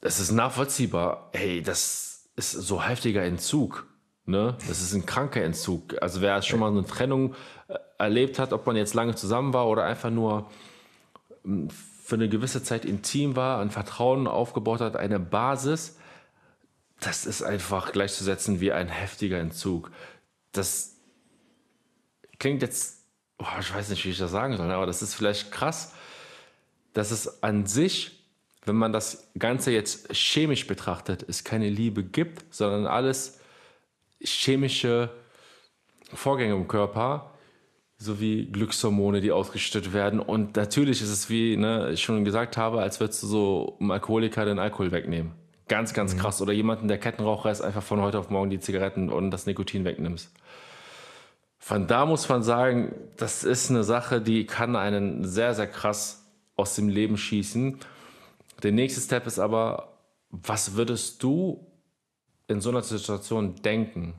Es 0.00 0.20
ist 0.20 0.32
nachvollziehbar. 0.32 1.30
Hey, 1.32 1.62
das 1.62 2.28
ist 2.36 2.52
so 2.52 2.82
heftiger 2.82 3.24
Entzug. 3.24 3.86
Ne? 4.26 4.56
Das 4.66 4.80
ist 4.80 4.92
ein 4.92 5.06
kranker 5.06 5.42
Entzug. 5.42 6.02
Also 6.02 6.20
wer 6.20 6.42
schon 6.42 6.58
mal 6.58 6.70
eine 6.70 6.84
Trennung 6.84 7.34
äh, 7.68 7.74
erlebt 7.96 8.40
hat, 8.40 8.52
ob 8.52 8.66
man 8.66 8.74
jetzt 8.74 8.94
lange 8.94 9.14
zusammen 9.14 9.52
war 9.52 9.68
oder 9.68 9.84
einfach 9.84 10.10
nur 10.10 10.50
hm, 11.44 11.68
für 11.70 12.16
eine 12.16 12.28
gewisse 12.28 12.62
Zeit 12.62 12.84
intim 12.84 13.36
war, 13.36 13.60
ein 13.60 13.70
Vertrauen 13.70 14.26
aufgebaut 14.26 14.80
hat, 14.80 14.96
eine 14.96 15.20
Basis, 15.20 15.96
das 17.00 17.24
ist 17.24 17.42
einfach 17.42 17.92
gleichzusetzen 17.92 18.60
wie 18.60 18.72
ein 18.72 18.88
heftiger 18.88 19.38
Entzug. 19.38 19.90
Das 20.52 20.96
klingt 22.38 22.62
jetzt, 22.62 23.04
oh, 23.38 23.44
ich 23.60 23.72
weiß 23.72 23.90
nicht, 23.90 24.04
wie 24.04 24.10
ich 24.10 24.18
das 24.18 24.30
sagen 24.30 24.56
soll, 24.56 24.70
aber 24.70 24.86
das 24.86 25.02
ist 25.02 25.14
vielleicht 25.14 25.52
krass, 25.52 25.94
dass 26.94 27.10
es 27.10 27.42
an 27.42 27.66
sich, 27.66 28.24
wenn 28.64 28.76
man 28.76 28.92
das 28.92 29.28
Ganze 29.38 29.70
jetzt 29.70 30.12
chemisch 30.12 30.66
betrachtet, 30.66 31.24
es 31.28 31.44
keine 31.44 31.68
Liebe 31.68 32.02
gibt, 32.02 32.54
sondern 32.54 32.86
alles 32.86 33.35
chemische 34.22 35.10
Vorgänge 36.12 36.54
im 36.54 36.68
Körper, 36.68 37.32
sowie 37.98 38.46
Glückshormone, 38.46 39.20
die 39.20 39.32
ausgeschüttet 39.32 39.92
werden. 39.92 40.20
Und 40.20 40.56
natürlich 40.56 41.00
ist 41.00 41.10
es, 41.10 41.30
wie 41.30 41.56
ne, 41.56 41.90
ich 41.92 42.02
schon 42.02 42.24
gesagt 42.24 42.56
habe, 42.56 42.80
als 42.80 43.00
würdest 43.00 43.22
du 43.22 43.26
so 43.26 43.76
einem 43.80 43.90
Alkoholiker 43.90 44.44
den 44.44 44.58
Alkohol 44.58 44.92
wegnehmen. 44.92 45.32
Ganz, 45.68 45.94
ganz 45.94 46.14
mhm. 46.14 46.18
krass. 46.18 46.40
Oder 46.42 46.52
jemanden, 46.52 46.88
der 46.88 46.98
Kettenraucher 46.98 47.50
ist, 47.50 47.62
einfach 47.62 47.82
von 47.82 48.00
heute 48.00 48.18
auf 48.18 48.30
morgen 48.30 48.50
die 48.50 48.60
Zigaretten 48.60 49.10
und 49.10 49.30
das 49.30 49.46
Nikotin 49.46 49.84
wegnimmst. 49.84 50.32
Von 51.58 51.86
da 51.86 52.06
muss 52.06 52.28
man 52.28 52.42
sagen, 52.42 52.94
das 53.16 53.42
ist 53.42 53.70
eine 53.70 53.82
Sache, 53.82 54.20
die 54.20 54.46
kann 54.46 54.76
einen 54.76 55.24
sehr, 55.24 55.54
sehr 55.54 55.66
krass 55.66 56.24
aus 56.54 56.76
dem 56.76 56.88
Leben 56.88 57.16
schießen. 57.16 57.78
Der 58.62 58.72
nächste 58.72 59.00
Step 59.00 59.26
ist 59.26 59.38
aber, 59.38 59.96
was 60.30 60.76
würdest 60.76 61.22
du 61.22 61.65
in 62.48 62.60
so 62.60 62.70
einer 62.70 62.82
Situation 62.82 63.56
denken? 63.56 64.14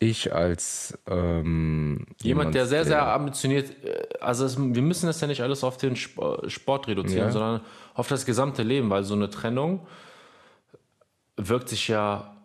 Ich 0.00 0.34
als 0.34 0.98
ähm, 1.06 2.04
jemand, 2.20 2.54
der 2.54 2.66
sehr, 2.66 2.80
der, 2.80 2.86
sehr 2.86 3.06
ambitioniert, 3.06 3.70
äh, 3.84 4.02
also 4.20 4.44
es, 4.44 4.58
wir 4.58 4.82
müssen 4.82 5.06
das 5.06 5.20
ja 5.20 5.26
nicht 5.26 5.40
alles 5.42 5.64
auf 5.64 5.76
den 5.76 5.96
Sport 5.96 6.88
reduzieren, 6.88 7.26
ja. 7.26 7.30
sondern 7.30 7.60
auf 7.94 8.08
das 8.08 8.26
gesamte 8.26 8.62
Leben, 8.62 8.90
weil 8.90 9.04
so 9.04 9.14
eine 9.14 9.30
Trennung 9.30 9.86
wirkt 11.36 11.68
sich 11.68 11.88
ja 11.88 12.36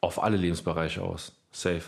auf 0.00 0.22
alle 0.22 0.36
Lebensbereiche 0.36 1.02
aus. 1.02 1.32
Safe. 1.50 1.82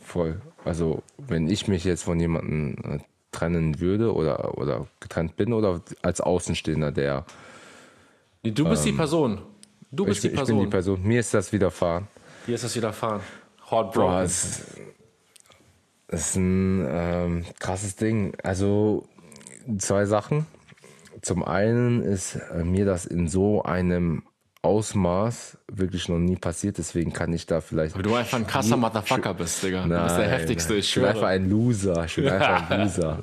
Voll. 0.00 0.40
Also 0.64 1.02
wenn 1.18 1.48
ich 1.48 1.66
mich 1.66 1.84
jetzt 1.84 2.04
von 2.04 2.20
jemandem 2.20 2.76
äh, 2.84 2.98
trennen 3.32 3.80
würde 3.80 4.14
oder, 4.14 4.56
oder 4.56 4.86
getrennt 5.00 5.36
bin 5.36 5.52
oder 5.52 5.80
als 6.02 6.20
Außenstehender, 6.20 6.92
der. 6.92 7.24
Du 8.42 8.68
bist 8.68 8.86
ähm, 8.86 8.92
die 8.92 8.96
Person. 8.96 9.42
Du 9.94 10.04
bist 10.04 10.24
ich, 10.24 10.30
die 10.30 10.36
Person. 10.36 10.56
Ich 10.56 10.60
bin 10.60 10.70
die 10.70 10.70
Person. 10.70 11.02
Mir 11.02 11.20
ist 11.20 11.34
das 11.34 11.52
widerfahren. 11.52 12.08
Dir 12.46 12.54
ist 12.54 12.64
das 12.64 12.74
widerfahren. 12.76 13.20
Heartbroken. 13.70 14.10
Boah, 14.12 14.22
es, 14.22 14.64
es 16.08 16.30
ist 16.30 16.36
ein 16.36 16.86
ähm, 16.88 17.44
krasses 17.58 17.96
Ding. 17.96 18.34
Also 18.42 19.06
zwei 19.78 20.04
Sachen. 20.06 20.46
Zum 21.22 21.42
einen 21.42 22.02
ist 22.02 22.36
äh, 22.36 22.64
mir 22.64 22.84
das 22.84 23.06
in 23.06 23.28
so 23.28 23.62
einem 23.62 24.24
Ausmaß 24.64 25.58
wirklich 25.70 26.08
noch 26.08 26.18
nie 26.18 26.36
passiert, 26.36 26.78
deswegen 26.78 27.12
kann 27.12 27.32
ich 27.32 27.46
da 27.46 27.60
vielleicht. 27.60 27.94
Aber 27.94 28.02
du 28.02 28.14
einfach 28.14 28.38
ein 28.38 28.46
krasser 28.46 28.76
Motherfucker 28.76 29.34
bist, 29.34 29.62
Digga. 29.62 29.86
Nein, 29.86 29.98
du 29.98 30.04
bist 30.04 30.18
der 30.18 30.28
heftigste, 30.28 30.74
ich 30.74 30.88
schwöre. 30.88 31.08
Ich 31.08 31.12
bin 31.12 31.16
einfach 31.22 31.28
ein 31.28 31.50
Loser. 31.50 32.04
Ich 32.06 32.14
bin 32.16 32.28
einfach 32.28 32.70
ein 32.70 32.80
Loser. 32.84 33.22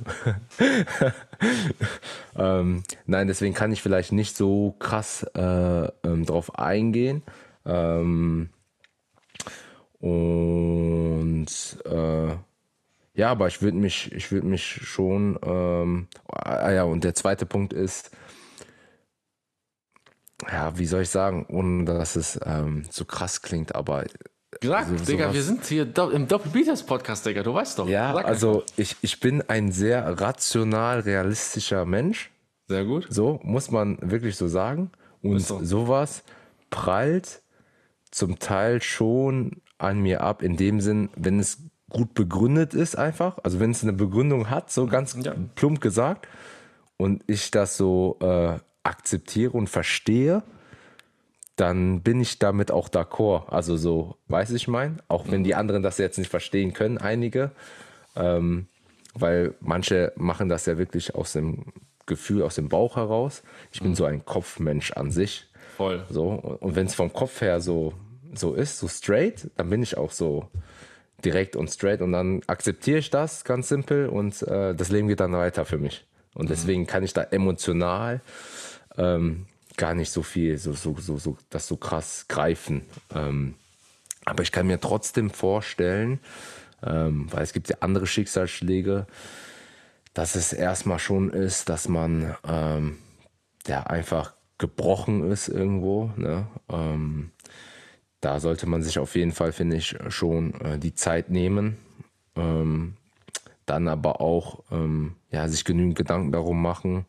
ähm, 2.37 2.83
nein, 3.05 3.27
deswegen 3.27 3.53
kann 3.55 3.71
ich 3.71 3.81
vielleicht 3.81 4.11
nicht 4.11 4.37
so 4.37 4.75
krass 4.79 5.23
äh, 5.33 5.87
ähm, 6.03 6.25
drauf 6.25 6.59
eingehen. 6.59 7.23
Ähm, 7.65 8.49
und 9.99 11.47
äh, 11.85 12.35
ja, 13.13 13.29
aber 13.29 13.47
ich 13.47 13.61
würde 13.61 13.77
mich, 13.77 14.11
ich 14.13 14.31
würde 14.31 14.47
mich 14.47 14.63
schon, 14.63 15.37
ähm, 15.43 16.07
ah 16.27 16.71
ja, 16.71 16.83
und 16.83 17.03
der 17.03 17.13
zweite 17.13 17.45
Punkt 17.45 17.73
ist, 17.73 18.11
ja, 20.49 20.77
wie 20.77 20.85
soll 20.85 21.01
ich 21.03 21.09
sagen, 21.09 21.45
ohne 21.49 21.85
dass 21.85 22.15
es 22.15 22.39
ähm, 22.45 22.83
so 22.89 23.05
krass 23.05 23.41
klingt, 23.41 23.75
aber 23.75 24.05
Gesagt, 24.59 24.99
so, 24.99 25.05
Digga, 25.05 25.33
wir 25.33 25.43
sind 25.43 25.65
hier 25.65 25.87
im 26.11 26.27
Doppelbeaters 26.27 26.83
Podcast, 26.83 27.25
Digga, 27.25 27.41
du 27.41 27.53
weißt 27.53 27.79
doch. 27.79 27.87
Ja, 27.87 28.13
Sag 28.13 28.25
also 28.25 28.63
ich, 28.75 28.97
ich 29.01 29.19
bin 29.21 29.41
ein 29.47 29.71
sehr 29.71 30.19
rational 30.19 30.99
realistischer 30.99 31.85
Mensch. 31.85 32.31
Sehr 32.67 32.83
gut. 32.83 33.07
So, 33.09 33.39
muss 33.43 33.71
man 33.71 33.97
wirklich 34.01 34.35
so 34.35 34.47
sagen. 34.47 34.91
Und 35.21 35.39
sowas 35.39 36.23
prallt 36.69 37.41
zum 38.11 38.39
Teil 38.39 38.81
schon 38.81 39.61
an 39.77 39.99
mir 39.99 40.21
ab, 40.21 40.43
in 40.43 40.57
dem 40.57 40.81
Sinn, 40.81 41.09
wenn 41.15 41.39
es 41.39 41.59
gut 41.89 42.13
begründet 42.13 42.73
ist 42.73 42.97
einfach, 42.97 43.37
also 43.43 43.59
wenn 43.59 43.71
es 43.71 43.83
eine 43.83 43.93
Begründung 43.93 44.49
hat, 44.49 44.71
so 44.71 44.85
ganz 44.87 45.15
ja. 45.21 45.33
plump 45.55 45.81
gesagt, 45.81 46.27
und 46.97 47.23
ich 47.27 47.51
das 47.51 47.77
so 47.77 48.17
äh, 48.21 48.59
akzeptiere 48.83 49.51
und 49.51 49.67
verstehe, 49.67 50.43
dann 51.55 52.01
bin 52.01 52.19
ich 52.21 52.39
damit 52.39 52.71
auch 52.71 52.89
d'accord. 52.89 53.49
Also 53.49 53.77
so, 53.77 54.17
weiß 54.27 54.51
ich 54.51 54.67
mein, 54.67 55.01
auch 55.07 55.29
wenn 55.29 55.43
die 55.43 55.55
anderen 55.55 55.83
das 55.83 55.97
jetzt 55.97 56.17
nicht 56.17 56.29
verstehen 56.29 56.73
können, 56.73 56.97
einige, 56.97 57.51
ähm, 58.15 58.67
weil 59.13 59.53
manche 59.59 60.13
machen 60.15 60.49
das 60.49 60.65
ja 60.65 60.77
wirklich 60.77 61.15
aus 61.15 61.33
dem 61.33 61.65
Gefühl, 62.05 62.41
aus 62.41 62.55
dem 62.55 62.69
Bauch 62.69 62.95
heraus. 62.95 63.43
Ich 63.71 63.81
bin 63.81 63.91
mhm. 63.91 63.95
so 63.95 64.05
ein 64.05 64.25
Kopfmensch 64.25 64.91
an 64.93 65.11
sich. 65.11 65.47
Voll. 65.77 66.03
So, 66.09 66.29
und 66.29 66.75
wenn 66.75 66.87
es 66.87 66.95
vom 66.95 67.13
Kopf 67.13 67.41
her 67.41 67.61
so 67.61 67.93
so 68.33 68.53
ist, 68.53 68.79
so 68.79 68.87
straight, 68.87 69.49
dann 69.57 69.69
bin 69.69 69.83
ich 69.83 69.97
auch 69.97 70.11
so 70.11 70.47
direkt 71.23 71.55
und 71.55 71.69
straight 71.69 72.01
und 72.01 72.11
dann 72.11 72.41
akzeptiere 72.47 72.99
ich 72.99 73.09
das 73.09 73.43
ganz 73.43 73.69
simpel 73.69 74.07
und 74.07 74.41
äh, 74.43 74.73
das 74.73 74.89
Leben 74.89 75.07
geht 75.07 75.19
dann 75.19 75.33
weiter 75.33 75.65
für 75.65 75.77
mich. 75.77 76.05
Und 76.33 76.45
mhm. 76.45 76.49
deswegen 76.49 76.87
kann 76.87 77.03
ich 77.03 77.13
da 77.13 77.23
emotional 77.23 78.21
ähm, 78.97 79.45
gar 79.77 79.93
nicht 79.93 80.11
so 80.11 80.23
viel, 80.23 80.57
so, 80.57 80.73
so, 80.73 80.95
so, 80.99 81.17
so, 81.17 81.37
das 81.49 81.67
so 81.67 81.77
krass 81.77 82.25
greifen. 82.27 82.83
Ähm, 83.13 83.55
aber 84.25 84.43
ich 84.43 84.51
kann 84.51 84.67
mir 84.67 84.79
trotzdem 84.79 85.29
vorstellen, 85.29 86.19
ähm, 86.83 87.27
weil 87.31 87.43
es 87.43 87.53
gibt 87.53 87.69
ja 87.69 87.77
andere 87.79 88.07
Schicksalsschläge, 88.07 89.07
dass 90.13 90.35
es 90.35 90.53
erstmal 90.53 90.99
schon 90.99 91.31
ist, 91.31 91.69
dass 91.69 91.87
man 91.87 92.35
ähm, 92.47 92.97
ja 93.67 93.83
einfach 93.83 94.33
gebrochen 94.57 95.31
ist 95.31 95.47
irgendwo. 95.47 96.11
Ne? 96.17 96.47
Ähm, 96.69 97.31
da 98.19 98.39
sollte 98.39 98.67
man 98.67 98.83
sich 98.83 98.99
auf 98.99 99.15
jeden 99.15 99.31
Fall, 99.31 99.51
finde 99.51 99.77
ich, 99.77 99.97
schon 100.09 100.53
äh, 100.61 100.77
die 100.77 100.93
Zeit 100.93 101.29
nehmen. 101.29 101.77
Ähm, 102.35 102.95
dann 103.65 103.87
aber 103.87 104.21
auch 104.21 104.63
ähm, 104.71 105.15
ja, 105.31 105.47
sich 105.47 105.65
genügend 105.65 105.95
Gedanken 105.95 106.31
darum 106.31 106.61
machen, 106.61 107.05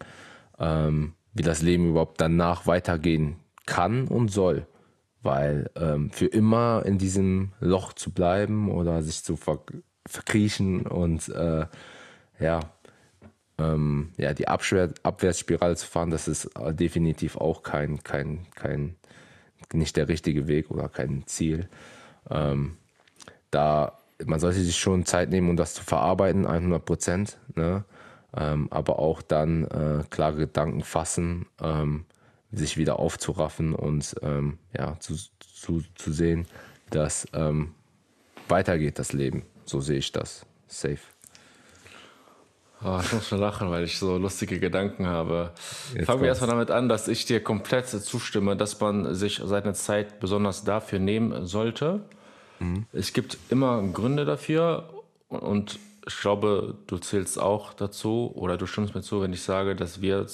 ähm, 0.58 1.14
wie 1.32 1.42
das 1.42 1.62
Leben 1.62 1.90
überhaupt 1.90 2.20
danach 2.20 2.66
weitergehen 2.66 3.36
kann 3.66 4.08
und 4.08 4.28
soll. 4.28 4.66
Weil 5.22 5.70
ähm, 5.76 6.10
für 6.10 6.26
immer 6.26 6.82
in 6.84 6.98
diesem 6.98 7.52
Loch 7.60 7.92
zu 7.92 8.10
bleiben 8.10 8.70
oder 8.70 9.02
sich 9.02 9.22
zu 9.22 9.36
ver 9.36 9.60
verkriechen 10.04 10.84
und 10.84 11.28
äh, 11.28 11.64
ja, 12.40 12.60
ähm, 13.56 14.10
ja, 14.16 14.34
die 14.34 14.48
Abschwer 14.48 14.92
Abwärtsspirale 15.04 15.76
zu 15.76 15.86
fahren, 15.86 16.10
das 16.10 16.26
ist 16.26 16.46
äh, 16.56 16.74
definitiv 16.74 17.36
auch 17.36 17.62
kein, 17.62 18.02
kein, 18.02 18.46
kein 18.56 18.96
nicht 19.72 19.96
der 19.96 20.08
richtige 20.08 20.48
Weg 20.48 20.72
oder 20.72 20.88
kein 20.88 21.24
Ziel. 21.26 21.68
Ähm, 22.28 22.78
da 23.52 24.02
man 24.26 24.40
sollte 24.40 24.60
sich 24.60 24.78
schon 24.78 25.04
Zeit 25.04 25.30
nehmen, 25.30 25.50
um 25.50 25.56
das 25.56 25.74
zu 25.74 25.84
verarbeiten, 25.84 26.46
100 26.46 26.84
Prozent. 26.84 27.38
Ne? 27.54 27.84
Ähm, 28.34 28.68
aber 28.70 28.98
auch 28.98 29.22
dann 29.22 29.64
äh, 29.64 30.04
klare 30.08 30.36
Gedanken 30.36 30.82
fassen, 30.82 31.46
ähm, 31.60 32.06
sich 32.50 32.76
wieder 32.76 32.98
aufzuraffen 32.98 33.74
und 33.74 34.14
ähm, 34.22 34.58
ja, 34.76 34.98
zu, 35.00 35.16
zu, 35.38 35.82
zu 35.94 36.12
sehen, 36.12 36.46
dass 36.90 37.26
ähm, 37.34 37.74
weitergeht 38.48 38.98
das 38.98 39.12
Leben. 39.12 39.44
So 39.64 39.80
sehe 39.80 39.98
ich 39.98 40.12
das. 40.12 40.46
Safe. 40.66 40.98
Oh, 42.84 42.98
ich 43.00 43.12
muss 43.12 43.28
schon 43.28 43.38
lachen, 43.38 43.70
weil 43.70 43.84
ich 43.84 43.98
so 43.98 44.16
lustige 44.16 44.58
Gedanken 44.58 45.06
habe. 45.06 45.52
Jetzt 45.94 46.06
Fangen 46.06 46.22
wir 46.22 46.28
erstmal 46.28 46.50
damit 46.50 46.70
an, 46.70 46.88
dass 46.88 47.06
ich 47.06 47.26
dir 47.26 47.42
komplett 47.42 47.88
zustimme, 47.88 48.56
dass 48.56 48.80
man 48.80 49.14
sich 49.14 49.40
seine 49.44 49.74
Zeit 49.74 50.18
besonders 50.18 50.64
dafür 50.64 50.98
nehmen 50.98 51.46
sollte. 51.46 52.00
Es 52.92 53.12
gibt 53.12 53.38
immer 53.50 53.82
Gründe 53.82 54.24
dafür 54.24 54.88
und 55.28 55.78
ich 56.06 56.20
glaube, 56.20 56.76
du 56.86 56.98
zählst 56.98 57.38
auch 57.38 57.72
dazu 57.72 58.32
oder 58.34 58.56
du 58.56 58.66
stimmst 58.66 58.94
mir 58.94 59.02
zu, 59.02 59.22
wenn 59.22 59.32
ich 59.32 59.42
sage, 59.42 59.76
dass 59.76 60.00
wir 60.00 60.26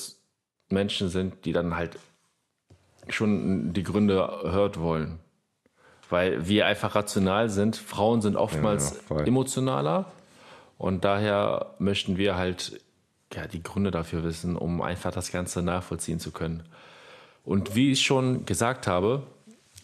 Menschen 0.69 1.09
sind, 1.09 1.45
die 1.45 1.53
dann 1.53 1.77
halt 1.77 1.99
schon 3.09 3.73
die 3.73 3.83
Gründe 3.83 4.17
hört 4.45 4.81
wollen. 4.81 5.19
Weil 6.11 6.49
wir 6.49 6.67
einfach 6.67 6.95
rational 6.95 7.51
sind. 7.51 7.77
Frauen 7.77 8.23
sind 8.23 8.37
oftmals 8.37 9.01
Ja, 9.11 9.19
ja, 9.19 9.25
emotionaler 9.25 10.11
und 10.79 11.05
daher 11.05 11.75
möchten 11.79 12.17
wir 12.17 12.37
halt 12.37 12.81
ja, 13.35 13.47
die 13.47 13.63
Gründe 13.63 13.91
dafür 13.91 14.25
wissen, 14.25 14.57
um 14.57 14.81
einfach 14.81 15.13
das 15.13 15.31
Ganze 15.33 15.63
nachvollziehen 15.63 16.19
zu 16.19 16.31
können. 16.31 16.63
Und 17.45 17.75
wie 17.75 17.93
ich 17.93 18.01
schon 18.01 18.47
gesagt 18.47 18.87
habe, 18.87 19.23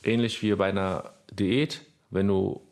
ähnlich 0.02 0.42
wie 0.42 0.54
bei 0.54 0.68
einer 0.68 1.12
Diät, 1.30 1.82
wenn 2.10 2.28
du 2.28 2.62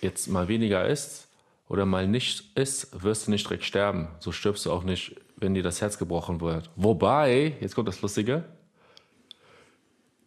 jetzt 0.00 0.28
mal 0.28 0.48
weniger 0.48 0.86
isst 0.86 1.28
oder 1.68 1.86
mal 1.86 2.06
nicht 2.06 2.56
isst, 2.56 3.02
wirst 3.02 3.26
du 3.26 3.30
nicht 3.30 3.46
direkt 3.46 3.64
sterben. 3.64 4.08
So 4.18 4.32
stirbst 4.32 4.66
du 4.66 4.72
auch 4.72 4.84
nicht, 4.84 5.16
wenn 5.36 5.54
dir 5.54 5.62
das 5.62 5.80
Herz 5.80 5.98
gebrochen 5.98 6.40
wird. 6.40 6.70
Wobei, 6.76 7.56
jetzt 7.60 7.74
kommt 7.74 7.88
das 7.88 8.02
Lustige, 8.02 8.44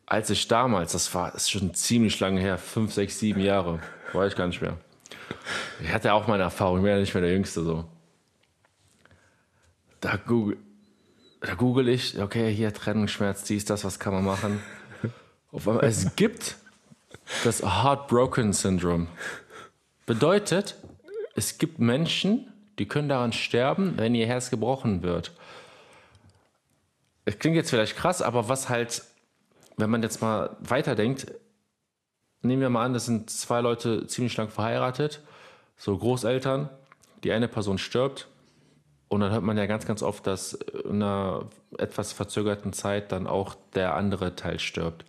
als 0.06 0.30
ich 0.30 0.48
damals, 0.48 0.94
das 0.94 1.14
war 1.14 1.32
das 1.32 1.44
ist 1.44 1.52
schon 1.52 1.74
ziemlich 1.74 2.20
lange 2.20 2.40
her, 2.40 2.58
fünf, 2.58 2.94
sechs, 2.94 3.20
sieben 3.20 3.42
Jahre, 3.42 3.80
weiß 4.14 4.32
ich 4.32 4.38
gar 4.38 4.48
nicht 4.48 4.62
mehr. 4.62 4.78
Ich 5.82 5.92
hatte 5.92 6.14
auch 6.14 6.28
meine 6.28 6.44
Erfahrung, 6.44 6.78
ich 6.78 6.84
bin 6.84 6.92
ja 6.92 7.00
nicht 7.00 7.14
mehr 7.14 7.22
der 7.22 7.34
Jüngste 7.34 7.64
so. 7.64 7.86
Da 10.00 10.16
google, 10.16 10.58
da 11.42 11.56
google 11.56 11.90
ich, 11.90 12.20
okay, 12.20 12.54
hier 12.54 12.74
Trennungsschmerz, 12.74 13.44
dies, 13.44 13.66
das, 13.66 13.84
was 13.84 14.00
kann 14.00 14.14
man 14.14 14.24
machen? 14.24 14.62
Auf 15.52 15.68
einmal, 15.68 15.84
es 15.86 16.16
gibt 16.16 16.56
das 17.44 17.62
Heartbroken 17.62 18.54
Syndrome. 18.54 19.08
Bedeutet, 20.06 20.76
es 21.38 21.60
gibt 21.60 21.78
Menschen, 21.80 22.52
die 22.80 22.88
können 22.88 23.08
daran 23.10 23.32
sterben, 23.32 23.94
wenn 23.98 24.16
ihr 24.16 24.26
Herz 24.26 24.50
gebrochen 24.50 25.04
wird. 25.04 25.32
Es 27.26 27.38
klingt 27.38 27.56
jetzt 27.56 27.70
vielleicht 27.70 27.96
krass, 27.96 28.22
aber 28.24 28.50
was 28.50 28.70
halt, 28.70 29.04
wenn 29.78 29.90
man 29.90 30.02
jetzt 30.02 30.22
mal 30.22 30.58
weiterdenkt, 30.60 31.28
nehmen 32.42 32.62
wir 32.62 32.70
mal 32.70 32.86
an, 32.86 32.94
das 32.94 33.06
sind 33.06 33.30
zwei 33.30 33.62
Leute 33.62 34.08
ziemlich 34.08 34.36
lang 34.36 34.50
verheiratet, 34.50 35.22
so 35.78 35.96
Großeltern, 35.96 36.70
die 37.24 37.32
eine 37.32 37.48
Person 37.48 37.78
stirbt 37.78 38.28
und 39.08 39.20
dann 39.22 39.32
hört 39.32 39.44
man 39.44 39.58
ja 39.58 39.68
ganz, 39.68 39.86
ganz 39.86 40.02
oft, 40.02 40.26
dass 40.26 40.54
in 40.54 41.04
einer 41.04 41.46
etwas 41.78 42.14
verzögerten 42.14 42.74
Zeit 42.74 43.12
dann 43.12 43.28
auch 43.28 43.56
der 43.76 43.94
andere 43.94 44.36
Teil 44.36 44.58
stirbt. 44.58 45.06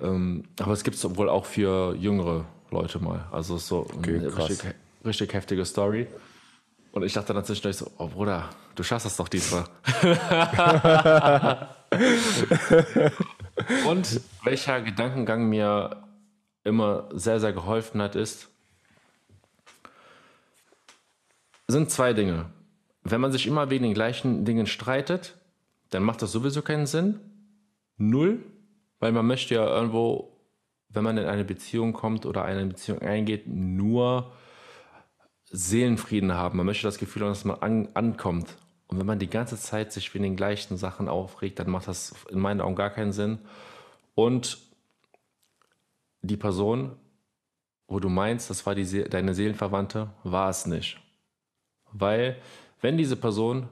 Ähm, 0.00 0.44
aber 0.60 0.72
es 0.72 0.84
gibt 0.84 0.96
es 0.96 1.16
wohl 1.16 1.28
auch 1.28 1.46
für 1.46 1.96
jüngere 1.96 2.44
Leute 2.70 3.00
mal. 3.00 3.26
Also 3.32 3.58
so 3.58 3.86
Okay, 3.96 4.18
eine 4.18 4.28
krass. 4.28 4.50
richtig, 4.50 4.74
richtig 5.04 5.32
heftige 5.34 5.64
Story. 5.64 6.06
Und 6.92 7.02
ich 7.04 7.12
dachte 7.14 7.32
dann 7.32 7.44
zwischendurch 7.44 7.76
so, 7.76 7.90
oh 7.98 8.08
Bruder, 8.08 8.50
du 8.74 8.82
schaffst 8.82 9.06
das 9.06 9.16
doch 9.16 9.28
diesmal. 9.28 9.64
Und 13.86 14.20
welcher 14.44 14.80
Gedankengang 14.82 15.48
mir 15.48 16.02
immer 16.64 17.08
sehr, 17.12 17.40
sehr 17.40 17.52
geholfen 17.52 18.00
hat, 18.02 18.14
ist, 18.14 18.48
sind 21.66 21.90
zwei 21.90 22.12
Dinge. 22.12 22.50
Wenn 23.02 23.20
man 23.20 23.32
sich 23.32 23.46
immer 23.46 23.70
wegen 23.70 23.84
den 23.84 23.94
gleichen 23.94 24.44
Dingen 24.44 24.66
streitet, 24.66 25.34
dann 25.90 26.02
macht 26.02 26.22
das 26.22 26.32
sowieso 26.32 26.62
keinen 26.62 26.86
Sinn. 26.86 27.20
Null, 27.96 28.44
weil 29.00 29.12
man 29.12 29.26
möchte 29.26 29.54
ja 29.54 29.66
irgendwo, 29.66 30.36
wenn 30.88 31.04
man 31.04 31.18
in 31.18 31.26
eine 31.26 31.44
Beziehung 31.44 31.92
kommt 31.92 32.26
oder 32.26 32.44
eine 32.44 32.66
Beziehung 32.66 33.00
eingeht, 33.00 33.46
nur 33.46 34.32
Seelenfrieden 35.52 36.34
haben. 36.34 36.56
Man 36.56 36.66
möchte 36.66 36.86
das 36.86 36.98
Gefühl 36.98 37.22
haben, 37.22 37.30
dass 37.30 37.44
man 37.44 37.60
an, 37.60 37.88
ankommt. 37.94 38.56
Und 38.88 38.98
wenn 38.98 39.06
man 39.06 39.18
die 39.18 39.30
ganze 39.30 39.56
Zeit 39.56 39.92
sich 39.92 40.12
wegen 40.14 40.24
den 40.24 40.36
gleichen 40.36 40.76
Sachen 40.76 41.08
aufregt, 41.08 41.58
dann 41.58 41.70
macht 41.70 41.88
das 41.88 42.14
in 42.30 42.40
meinen 42.40 42.60
Augen 42.60 42.74
gar 42.74 42.90
keinen 42.90 43.12
Sinn. 43.12 43.38
Und 44.14 44.58
die 46.22 46.36
Person, 46.36 46.96
wo 47.86 48.00
du 48.00 48.08
meinst, 48.08 48.50
das 48.50 48.64
war 48.64 48.74
die, 48.74 49.04
deine 49.04 49.34
Seelenverwandte, 49.34 50.10
war 50.24 50.48
es 50.48 50.66
nicht. 50.66 50.98
Weil, 51.92 52.36
wenn 52.80 52.96
diese 52.96 53.16
Person 53.16 53.68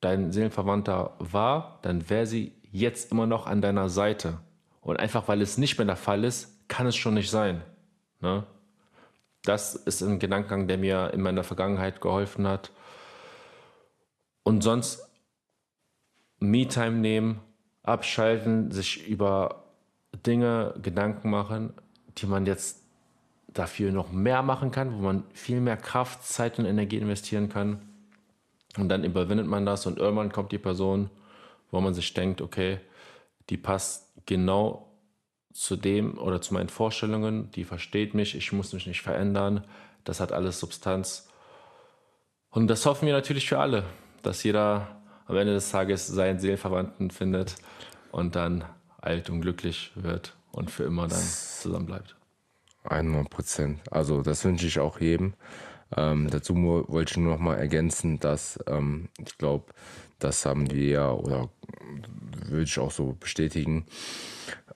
dein 0.00 0.30
Seelenverwandter 0.30 1.14
war, 1.18 1.80
dann 1.82 2.08
wäre 2.08 2.26
sie 2.26 2.52
jetzt 2.62 3.10
immer 3.10 3.26
noch 3.26 3.46
an 3.46 3.62
deiner 3.62 3.88
Seite. 3.88 4.38
Und 4.80 4.98
einfach 4.98 5.26
weil 5.26 5.42
es 5.42 5.58
nicht 5.58 5.78
mehr 5.78 5.86
der 5.86 5.96
Fall 5.96 6.22
ist, 6.24 6.68
kann 6.68 6.86
es 6.86 6.94
schon 6.94 7.14
nicht 7.14 7.30
sein. 7.30 7.62
Ne? 8.20 8.44
Das 9.46 9.76
ist 9.76 10.02
ein 10.02 10.18
Gedankengang, 10.18 10.66
der 10.66 10.76
mir 10.76 11.12
in 11.14 11.22
meiner 11.22 11.44
Vergangenheit 11.44 12.00
geholfen 12.00 12.48
hat. 12.48 12.72
Und 14.42 14.62
sonst 14.62 15.08
Me-Time 16.40 16.96
nehmen, 16.96 17.40
abschalten, 17.82 18.72
sich 18.72 19.06
über 19.06 19.64
Dinge 20.26 20.74
Gedanken 20.82 21.30
machen, 21.30 21.74
die 22.18 22.26
man 22.26 22.44
jetzt 22.44 22.82
dafür 23.48 23.92
noch 23.92 24.10
mehr 24.10 24.42
machen 24.42 24.72
kann, 24.72 24.92
wo 24.94 24.98
man 24.98 25.22
viel 25.32 25.60
mehr 25.60 25.76
Kraft, 25.76 26.24
Zeit 26.24 26.58
und 26.58 26.66
Energie 26.66 26.98
investieren 26.98 27.48
kann. 27.48 27.80
Und 28.76 28.88
dann 28.88 29.04
überwindet 29.04 29.46
man 29.46 29.64
das 29.64 29.86
und 29.86 29.98
irgendwann 29.98 30.32
kommt 30.32 30.52
die 30.52 30.58
Person, 30.58 31.08
wo 31.70 31.80
man 31.80 31.94
sich 31.94 32.12
denkt, 32.14 32.40
okay, 32.40 32.80
die 33.48 33.56
passt 33.56 34.12
genau 34.26 34.86
zu 35.56 35.76
dem 35.76 36.18
oder 36.18 36.42
zu 36.42 36.52
meinen 36.52 36.68
Vorstellungen, 36.68 37.50
die 37.52 37.64
versteht 37.64 38.12
mich, 38.14 38.34
ich 38.36 38.52
muss 38.52 38.74
mich 38.74 38.86
nicht 38.86 39.00
verändern, 39.00 39.64
das 40.04 40.20
hat 40.20 40.30
alles 40.30 40.60
Substanz. 40.60 41.28
Und 42.50 42.68
das 42.68 42.84
hoffen 42.84 43.06
wir 43.06 43.14
natürlich 43.14 43.48
für 43.48 43.58
alle, 43.58 43.84
dass 44.22 44.42
jeder 44.42 45.00
am 45.26 45.36
Ende 45.36 45.54
des 45.54 45.70
Tages 45.70 46.06
seinen 46.06 46.38
Seelenverwandten 46.38 47.10
findet 47.10 47.56
und 48.12 48.36
dann 48.36 48.64
alt 49.00 49.30
und 49.30 49.40
glücklich 49.40 49.92
wird 49.94 50.36
und 50.52 50.70
für 50.70 50.84
immer 50.84 51.08
dann 51.08 51.22
zusammen 51.22 51.86
bleibt. 51.86 52.16
100 52.84 53.28
Prozent. 53.30 53.80
Also 53.90 54.22
das 54.22 54.44
wünsche 54.44 54.66
ich 54.66 54.78
auch 54.78 55.00
jedem. 55.00 55.34
Ähm, 55.96 56.28
dazu 56.30 56.54
wollte 56.54 57.12
ich 57.12 57.16
nur 57.16 57.32
noch 57.32 57.40
mal 57.40 57.56
ergänzen, 57.56 58.20
dass 58.20 58.58
ähm, 58.66 59.08
ich 59.24 59.38
glaube, 59.38 59.72
das 60.18 60.46
haben 60.46 60.70
wir 60.70 60.88
ja 60.88 61.10
oder 61.12 61.50
würde 62.46 62.62
ich 62.62 62.78
auch 62.78 62.90
so 62.90 63.16
bestätigen, 63.18 63.86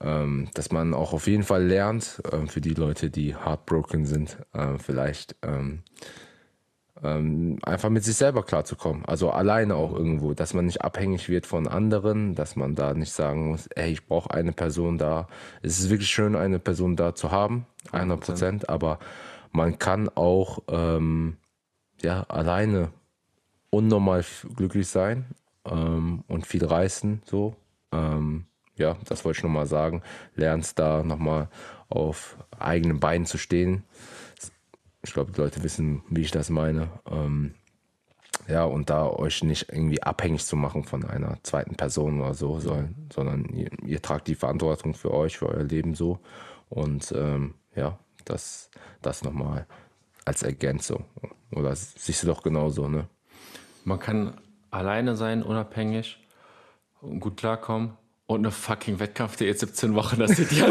ähm, 0.01 0.49
dass 0.55 0.73
man 0.73 0.95
auch 0.95 1.13
auf 1.13 1.27
jeden 1.27 1.43
Fall 1.43 1.65
lernt, 1.65 2.23
ähm, 2.33 2.49
für 2.49 2.61
die 2.61 2.75
Leute, 2.75 3.11
die 3.11 3.37
heartbroken 3.37 4.07
sind, 4.07 4.39
äh, 4.53 4.79
vielleicht 4.79 5.37
ähm, 5.43 5.83
ähm, 7.03 7.59
einfach 7.63 7.89
mit 7.89 8.05
sich 8.05 8.17
selber 8.17 8.43
klarzukommen. 8.43 9.05
Also 9.05 9.31
alleine 9.31 9.75
auch 9.75 9.95
irgendwo, 9.95 10.35
dass 10.35 10.55
man 10.55 10.67
nicht 10.67 10.83
abhängig 10.83 11.29
wird 11.29 11.47
von 11.47 11.67
anderen, 11.67 12.35
dass 12.35 12.57
man 12.57 12.75
da 12.75 12.95
nicht 12.95 13.13
sagen 13.13 13.49
muss, 13.49 13.67
ey, 13.69 13.93
ich 13.93 14.07
brauche 14.07 14.31
eine 14.31 14.53
Person 14.53 14.99
da. 14.99 15.29
Es 15.63 15.79
ist 15.79 15.91
wirklich 15.91 16.11
schön, 16.11 16.37
eine 16.37 16.59
Person 16.59 16.97
da 16.97 17.15
zu 17.15 17.31
haben, 17.31 17.67
100 17.93 18.21
Prozent, 18.21 18.69
aber 18.69 18.99
man 19.53 19.79
kann 19.79 20.09
auch 20.09 20.61
ähm, 20.69 21.37
ja, 22.03 22.23
alleine 22.29 22.93
unnormal 23.71 24.25
glücklich 24.57 24.89
sein 24.89 25.27
ähm, 25.65 26.25
und 26.29 26.47
viel 26.47 26.65
reißen, 26.65 27.23
so. 27.25 27.57
Ähm, 27.93 28.47
ja, 28.77 28.97
das 29.05 29.25
wollte 29.25 29.39
ich 29.39 29.45
nochmal 29.45 29.67
sagen. 29.67 30.03
Lernst 30.35 30.79
da 30.79 31.03
nochmal 31.03 31.49
auf 31.89 32.39
eigenen 32.59 33.01
Beinen 33.01 33.27
zu 33.27 33.37
stehen. 33.37 33.85
Ich 35.03 35.13
glaube, 35.13 35.33
die 35.33 35.41
Leute 35.41 35.63
wissen, 35.63 36.03
wie 36.09 36.23
ich 36.23 36.31
das 36.31 36.51
meine. 36.51 36.89
Ähm, 37.11 37.55
ja, 38.49 38.65
und 38.65 38.91
da 38.91 39.07
euch 39.07 39.43
nicht 39.45 39.71
irgendwie 39.71 40.03
abhängig 40.03 40.45
zu 40.45 40.57
machen 40.57 40.85
von 40.85 41.05
einer 41.05 41.39
zweiten 41.43 41.77
Person 41.77 42.21
oder 42.21 42.35
so, 42.35 42.59
sondern 42.59 43.45
ihr, 43.51 43.71
ihr 43.85 44.03
tragt 44.03 44.29
die 44.29 44.35
Verantwortung 44.35 44.95
für 44.95 45.13
euch, 45.13 45.39
für 45.39 45.49
euer 45.49 45.63
Leben 45.63 45.95
so. 45.95 46.19
Und 46.69 47.13
ähm, 47.17 47.55
ja, 47.75 47.99
das, 48.25 48.71
das 49.03 49.23
nochmal 49.23 49.67
als 50.25 50.43
Ergänzung. 50.43 51.05
Oder 51.53 51.75
siehst 51.77 52.23
du 52.23 52.29
doch 52.29 52.43
genauso, 52.43 52.89
ne? 52.89 53.09
Man 53.85 53.99
kann 53.99 54.35
alleine 54.71 55.17
sein, 55.17 55.43
unabhängig 55.43 56.19
und 57.01 57.21
gut 57.21 57.37
klarkommen. 57.37 57.93
Und 58.27 58.41
eine 58.41 58.51
fucking 58.53 59.01
Wettkampf-Diät 59.01 59.59
17 59.59 59.95
Wochen, 59.97 60.21
das 60.21 60.33
sieht 60.33 60.53
ja. 60.53 60.67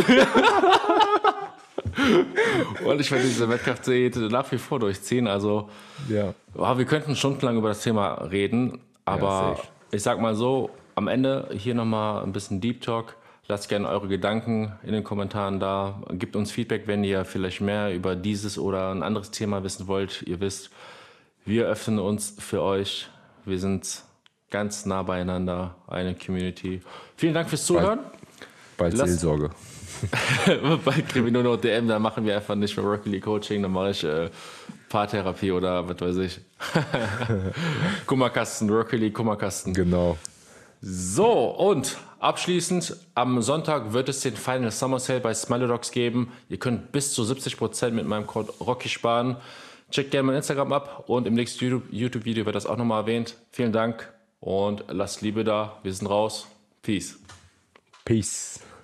und 2.86 3.02
ich 3.02 3.12
werde 3.12 3.26
diese 3.26 3.50
Wettkampf-Diät 3.50 4.16
nach 4.32 4.50
wie 4.52 4.58
vor 4.58 4.80
durchziehen. 4.80 5.28
Also, 5.28 5.70
Ja. 6.08 6.34
oh, 6.56 6.78
wir 6.78 6.86
könnten 6.86 7.16
stundenlang 7.16 7.58
über 7.58 7.70
das 7.70 7.84
Thema 7.84 8.14
reden, 8.26 8.80
aber 9.06 9.56
safe. 9.58 9.68
ich 9.92 10.04
sag 10.04 10.20
mal 10.22 10.36
so: 10.36 10.70
am 10.96 11.08
Ende 11.08 11.50
hier 11.52 11.76
nochmal 11.76 12.24
ein 12.24 12.32
bisschen 12.32 12.62
Deep 12.62 12.82
Talk. 12.82 13.16
Lasst 13.48 13.68
gerne 13.68 13.88
eure 13.90 14.08
Gedanken 14.08 14.74
in 14.84 14.94
den 14.94 15.04
Kommentaren 15.04 15.60
da. 15.60 16.04
Gebt 16.12 16.36
uns 16.36 16.52
Feedback, 16.52 16.84
wenn 16.86 17.04
ihr 17.04 17.26
vielleicht 17.26 17.62
mehr 17.62 17.94
über 17.96 18.16
dieses 18.16 18.60
oder 18.60 18.92
ein 18.92 19.02
anderes 19.02 19.32
Thema 19.32 19.64
wissen 19.64 19.88
wollt. 19.88 20.22
Ihr 20.28 20.40
wisst, 20.40 20.70
Wir 21.50 21.66
öffnen 21.66 21.98
uns 21.98 22.36
für 22.38 22.62
euch. 22.62 23.08
Wir 23.44 23.58
sind 23.58 24.04
ganz 24.52 24.86
nah 24.86 25.02
beieinander, 25.02 25.74
eine 25.88 26.14
Community. 26.14 26.80
Vielen 27.18 27.34
Dank 27.34 27.50
fürs 27.50 27.66
Zuhören. 27.66 28.02
Bald 28.78 28.94
Lass- 28.94 29.10
Seelsorge. 29.10 29.50
Bald 30.86 31.10
kriegen 31.10 31.26
wir 31.26 31.32
nur 31.32 31.42
noch 31.42 31.58
DM, 31.58 31.88
dann 31.88 32.04
machen 32.04 32.24
wir 32.24 32.36
einfach 32.36 32.54
nicht 32.54 32.78
mehr 32.78 32.86
Rocket 32.86 33.08
League 33.08 33.24
Coaching, 33.24 33.64
dann 33.64 33.72
mache 33.72 33.90
ich 33.90 34.04
äh, 34.04 34.30
Paartherapie 34.90 35.52
oder 35.52 35.90
was 35.90 36.00
weiß 36.00 36.18
ich. 36.18 36.40
Kummerkasten, 38.06 38.70
Rocket 38.70 39.00
League 39.00 39.16
Kummerkasten. 39.16 39.74
Genau. 39.74 40.20
So, 40.82 41.50
und 41.50 41.98
abschließend, 42.20 42.96
am 43.16 43.42
Sonntag 43.42 43.92
wird 43.92 44.08
es 44.08 44.20
den 44.22 44.36
Final 44.36 44.70
Summer 44.70 45.00
Sale 45.00 45.20
bei 45.20 45.34
Smiley 45.34 45.68
Dogs 45.68 45.90
geben. 45.90 46.32
Ihr 46.48 46.60
könnt 46.60 46.92
bis 46.92 47.12
zu 47.12 47.24
70% 47.24 47.90
mit 47.90 48.06
meinem 48.06 48.28
Code 48.28 48.54
Rocky 48.60 48.88
sparen. 48.88 49.38
Checkt 49.92 50.12
gerne 50.12 50.28
mein 50.28 50.36
Instagram 50.36 50.72
ab 50.72 51.06
und 51.08 51.26
im 51.28 51.34
nächsten 51.34 51.66
YouTube- 51.66 51.88
YouTube-Video 51.92 52.46
wird 52.46 52.56
das 52.56 52.66
auch 52.66 52.78
nochmal 52.78 53.02
erwähnt. 53.02 53.36
Vielen 53.52 53.72
Dank 53.72 54.14
und 54.40 54.86
lasst 54.88 55.22
Liebe 55.22 55.44
da. 55.44 55.80
Wir 55.84 55.94
sind 55.94 56.08
raus. 56.08 56.48
Peace. 56.82 57.20
Peace. 58.06 58.60